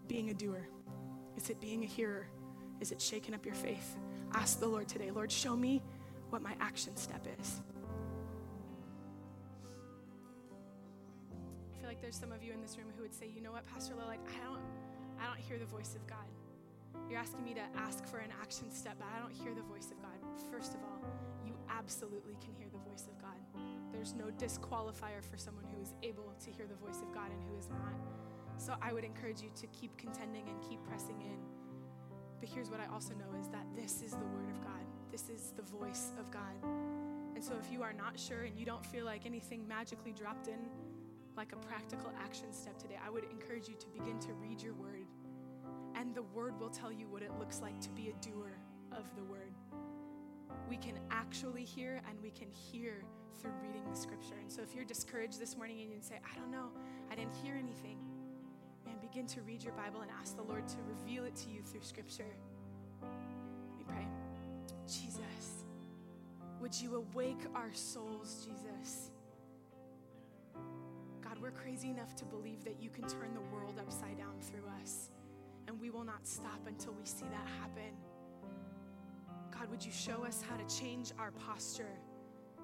being 0.09 0.31
a 0.31 0.35
doer? 0.35 0.69
Is 1.37 1.51
it 1.51 1.61
being 1.61 1.83
a 1.83 1.87
hearer? 1.87 2.27
Is 2.81 2.93
it 2.93 3.01
shaking 3.01 3.35
up 3.35 3.45
your 3.45 3.55
faith? 3.55 3.97
Ask 4.33 4.61
the 4.61 4.67
Lord 4.67 4.89
today, 4.89 5.11
Lord, 5.11 5.31
show 5.31 5.57
me 5.57 5.83
what 6.31 6.43
my 6.43 6.55
action 6.61 6.97
step 6.97 7.27
is. 7.39 7.61
I 11.73 11.79
feel 11.79 11.89
like 11.89 12.01
there's 12.01 12.17
some 12.17 12.33
of 12.33 12.43
you 12.43 12.53
in 12.53 12.61
this 12.61 12.77
room 12.77 12.89
who 12.97 13.03
would 13.03 13.15
say, 13.15 13.31
you 13.35 13.41
know 13.41 13.53
what, 13.53 13.67
Pastor 13.67 13.95
Lowe, 13.95 14.07
like 14.07 14.21
I 14.29 14.45
don't 14.45 14.61
I 15.21 15.27
don't 15.27 15.39
hear 15.39 15.59
the 15.59 15.67
voice 15.67 15.95
of 15.95 16.07
God. 16.07 16.27
You're 17.09 17.21
asking 17.21 17.45
me 17.45 17.55
to 17.55 17.61
ask 17.77 18.05
for 18.07 18.19
an 18.19 18.31
action 18.43 18.71
step, 18.71 18.97
but 18.99 19.07
I 19.15 19.21
don't 19.21 19.33
hear 19.33 19.55
the 19.55 19.63
voice 19.63 19.91
of 19.91 20.01
God. 20.03 20.19
First 20.51 20.75
of 20.75 20.81
all, 20.83 21.01
you 21.47 21.55
absolutely 21.69 22.37
can 22.41 22.55
hear 22.59 22.69
the 22.73 22.79
voice 22.91 23.07
of 23.07 23.21
God. 23.21 23.39
There's 24.05 24.17
no 24.17 24.31
disqualifier 24.37 25.25
for 25.31 25.39
someone 25.39 25.65
who 25.75 25.81
is 25.81 25.95
able 26.03 26.35
to 26.45 26.51
hear 26.51 26.67
the 26.67 26.75
voice 26.75 27.01
of 27.01 27.11
God 27.15 27.31
and 27.33 27.43
who 27.49 27.57
is 27.57 27.71
not. 27.71 27.97
So 28.59 28.75
I 28.83 28.93
would 28.93 29.03
encourage 29.03 29.41
you 29.41 29.49
to 29.57 29.67
keep 29.69 29.97
contending 29.97 30.47
and 30.47 30.61
keep 30.61 30.85
pressing 30.85 31.23
in. 31.23 31.39
But 32.39 32.51
here's 32.51 32.71
what 32.71 32.81
I 32.81 32.93
also 32.93 33.15
know 33.15 33.41
is 33.41 33.49
that 33.49 33.65
this 33.75 34.03
is 34.03 34.11
the 34.11 34.27
word 34.27 34.51
of 34.51 34.61
God. 34.61 34.85
This 35.11 35.31
is 35.31 35.55
the 35.57 35.63
voice 35.63 36.13
of 36.21 36.31
God. 36.31 36.53
And 37.35 37.43
so 37.43 37.55
if 37.59 37.73
you 37.73 37.83
are 37.83 37.95
not 37.95 38.21
sure 38.21 38.43
and 38.43 38.59
you 38.59 38.67
don't 38.67 38.85
feel 38.85 39.07
like 39.07 39.25
anything 39.25 39.67
magically 39.67 40.13
dropped 40.13 40.49
in 40.49 40.69
like 41.35 41.55
a 41.55 41.67
practical 41.67 42.13
action 42.23 42.53
step 42.53 42.77
today, 42.77 42.99
I 43.03 43.09
would 43.09 43.25
encourage 43.31 43.69
you 43.69 43.75
to 43.77 43.87
begin 43.89 44.19
to 44.19 44.35
read 44.35 44.61
your 44.61 44.75
word. 44.75 45.07
And 45.95 46.15
the 46.15 46.25
word 46.25 46.61
will 46.61 46.69
tell 46.69 46.93
you 46.93 47.09
what 47.09 47.23
it 47.23 47.33
looks 47.39 47.63
like 47.63 47.81
to 47.81 47.89
be 47.89 48.11
a 48.11 48.23
doer 48.23 48.59
of 48.93 49.05
the 49.17 49.25
word. 49.25 49.54
We 50.75 50.79
can 50.79 50.99
actually 51.13 51.63
hear 51.65 52.03
and 52.09 52.21
we 52.21 52.31
can 52.31 52.49
hear 52.51 53.05
through 53.41 53.53
reading 53.63 53.85
the 53.89 53.97
scripture. 53.97 54.35
And 54.41 54.51
so 54.51 54.61
if 54.61 54.75
you're 54.75 54.85
discouraged 54.85 55.39
this 55.39 55.57
morning 55.57 55.81
and 55.81 55.89
you 55.89 55.99
say, 56.01 56.17
I 56.29 56.37
don't 56.37 56.51
know, 56.51 56.67
I 57.13 57.15
didn't 57.15 57.37
hear 57.45 57.55
anything, 57.55 57.97
man, 58.85 58.97
begin 59.01 59.25
to 59.29 59.43
read 59.43 59.63
your 59.63 59.73
Bible 59.75 60.01
and 60.01 60.11
ask 60.21 60.35
the 60.35 60.43
Lord 60.43 60.67
to 60.67 60.77
reveal 60.89 61.27
it 61.27 61.37
to 61.37 61.49
you 61.49 61.63
through 61.63 61.83
scripture. 61.83 62.27
Let 63.03 63.79
me 63.79 63.85
pray. 63.87 64.05
Jesus, 64.89 65.65
would 66.61 66.75
you 66.75 66.97
awake 66.97 67.43
our 67.55 67.73
souls, 67.73 68.45
Jesus? 68.45 69.13
God, 71.23 71.39
we're 71.41 71.53
crazy 71.53 71.91
enough 71.91 72.17
to 72.17 72.25
believe 72.25 72.65
that 72.65 72.83
you 72.83 72.91
can 72.91 73.05
turn 73.07 73.33
the 73.33 73.55
world 73.55 73.79
upside 73.79 74.19
down 74.19 74.35
through 74.41 74.69
us, 74.83 75.11
and 75.69 75.81
we 75.81 75.91
will 75.91 76.05
not 76.05 76.27
stop 76.27 76.67
until 76.67 76.95
we 76.95 77.07
see 77.07 77.27
that 77.31 77.47
happen. 77.61 77.95
God, 79.65 79.71
would 79.71 79.85
you 79.87 79.93
show 79.93 80.23
us 80.27 80.45
how 80.47 80.57
to 80.59 80.79
change 80.79 81.13
our 81.19 81.31
posture 81.31 81.97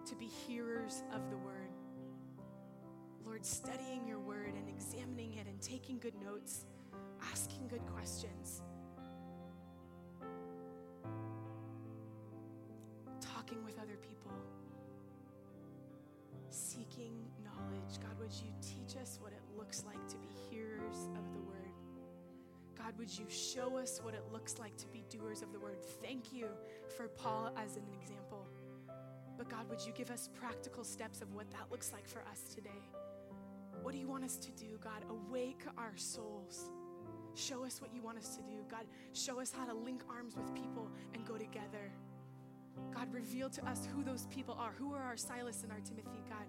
to 0.05 0.15
be 0.17 0.27
hearers 0.27 1.03
of 1.15 1.31
the 1.31 1.37
word? 1.39 1.71
Lord, 3.25 3.43
studying 3.43 4.07
your 4.07 4.19
word 4.19 4.53
and 4.55 4.69
examining 4.69 5.33
it 5.33 5.47
and 5.47 5.59
taking 5.63 5.99
good 5.99 6.13
notes, 6.23 6.67
asking 7.33 7.69
good 7.69 7.81
questions, 7.87 8.61
talking 13.19 13.65
with 13.65 13.79
other 13.79 13.97
people, 14.07 14.33
seeking 16.51 17.15
knowledge. 17.43 17.99
God, 18.03 18.19
would 18.19 18.35
you 18.35 18.53
teach 18.61 19.01
us 19.01 19.19
what 19.23 19.33
it 19.33 19.41
looks 19.57 19.85
like 19.87 20.07
to 20.09 20.17
be 20.19 20.29
hearers 20.51 21.09
of 21.17 21.33
the 21.33 21.41
word? 21.49 21.60
God, 22.91 22.99
would 22.99 23.19
you 23.19 23.27
show 23.29 23.77
us 23.77 24.01
what 24.03 24.15
it 24.15 24.25
looks 24.33 24.59
like 24.59 24.77
to 24.79 24.89
be 24.89 25.05
doers 25.09 25.43
of 25.43 25.53
the 25.53 25.61
word? 25.61 25.79
Thank 26.03 26.33
you 26.33 26.49
for 26.97 27.07
Paul 27.07 27.53
as 27.57 27.77
an 27.77 27.85
example. 28.01 28.49
But 29.39 29.49
God, 29.49 29.69
would 29.69 29.81
you 29.87 29.93
give 29.93 30.11
us 30.11 30.29
practical 30.35 30.83
steps 30.83 31.21
of 31.21 31.33
what 31.33 31.49
that 31.53 31.71
looks 31.71 31.93
like 31.93 32.05
for 32.05 32.25
us 32.29 32.53
today? 32.53 32.89
What 33.83 33.93
do 33.93 33.99
you 33.99 34.09
want 34.09 34.25
us 34.25 34.37
to 34.39 34.51
do, 34.53 34.77
God? 34.83 35.05
Awake 35.09 35.61
our 35.79 35.93
souls. 35.95 36.69
Show 37.35 37.65
us 37.65 37.81
what 37.81 37.95
you 37.95 38.03
want 38.03 38.19
us 38.19 38.35
to 38.35 38.43
do. 38.43 38.65
God, 38.69 38.87
show 39.13 39.39
us 39.39 39.53
how 39.57 39.67
to 39.67 39.75
link 39.75 40.03
arms 40.11 40.35
with 40.35 40.53
people 40.53 40.91
and 41.15 41.25
go 41.25 41.37
together. 41.37 41.93
God, 42.93 43.07
reveal 43.15 43.49
to 43.51 43.69
us 43.69 43.87
who 43.95 44.03
those 44.03 44.27
people 44.27 44.57
are. 44.59 44.73
Who 44.79 44.95
are 44.95 45.03
our 45.03 45.17
Silas 45.17 45.63
and 45.63 45.71
our 45.71 45.81
Timothy, 45.81 46.25
God? 46.29 46.47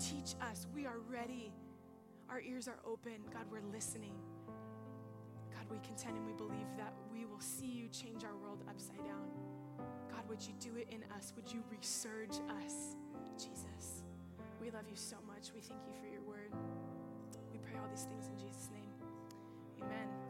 Teach 0.00 0.34
us. 0.50 0.66
We 0.74 0.86
are 0.86 0.98
ready. 1.08 1.52
Our 2.28 2.40
ears 2.40 2.66
are 2.66 2.80
open. 2.84 3.18
God, 3.32 3.44
we're 3.48 3.72
listening. 3.72 4.14
God, 5.64 5.70
we 5.70 5.86
contend 5.86 6.16
and 6.16 6.26
we 6.26 6.32
believe 6.32 6.66
that 6.76 6.92
we 7.12 7.24
will 7.24 7.40
see 7.40 7.66
you 7.66 7.88
change 7.88 8.24
our 8.24 8.36
world 8.36 8.64
upside 8.68 9.04
down. 9.04 9.28
God, 10.10 10.28
would 10.28 10.42
you 10.42 10.54
do 10.60 10.76
it 10.76 10.88
in 10.90 11.02
us? 11.16 11.32
Would 11.36 11.52
you 11.52 11.62
resurge 11.72 12.40
us, 12.64 12.96
Jesus? 13.38 14.02
We 14.60 14.70
love 14.70 14.88
you 14.88 14.96
so 14.96 15.16
much. 15.26 15.52
We 15.54 15.60
thank 15.60 15.80
you 15.86 15.94
for 16.00 16.06
your 16.06 16.22
word. 16.22 16.52
We 17.52 17.58
pray 17.58 17.78
all 17.80 17.88
these 17.90 18.04
things 18.04 18.26
in 18.28 18.36
Jesus' 18.36 18.70
name. 18.72 18.90
Amen. 19.82 20.23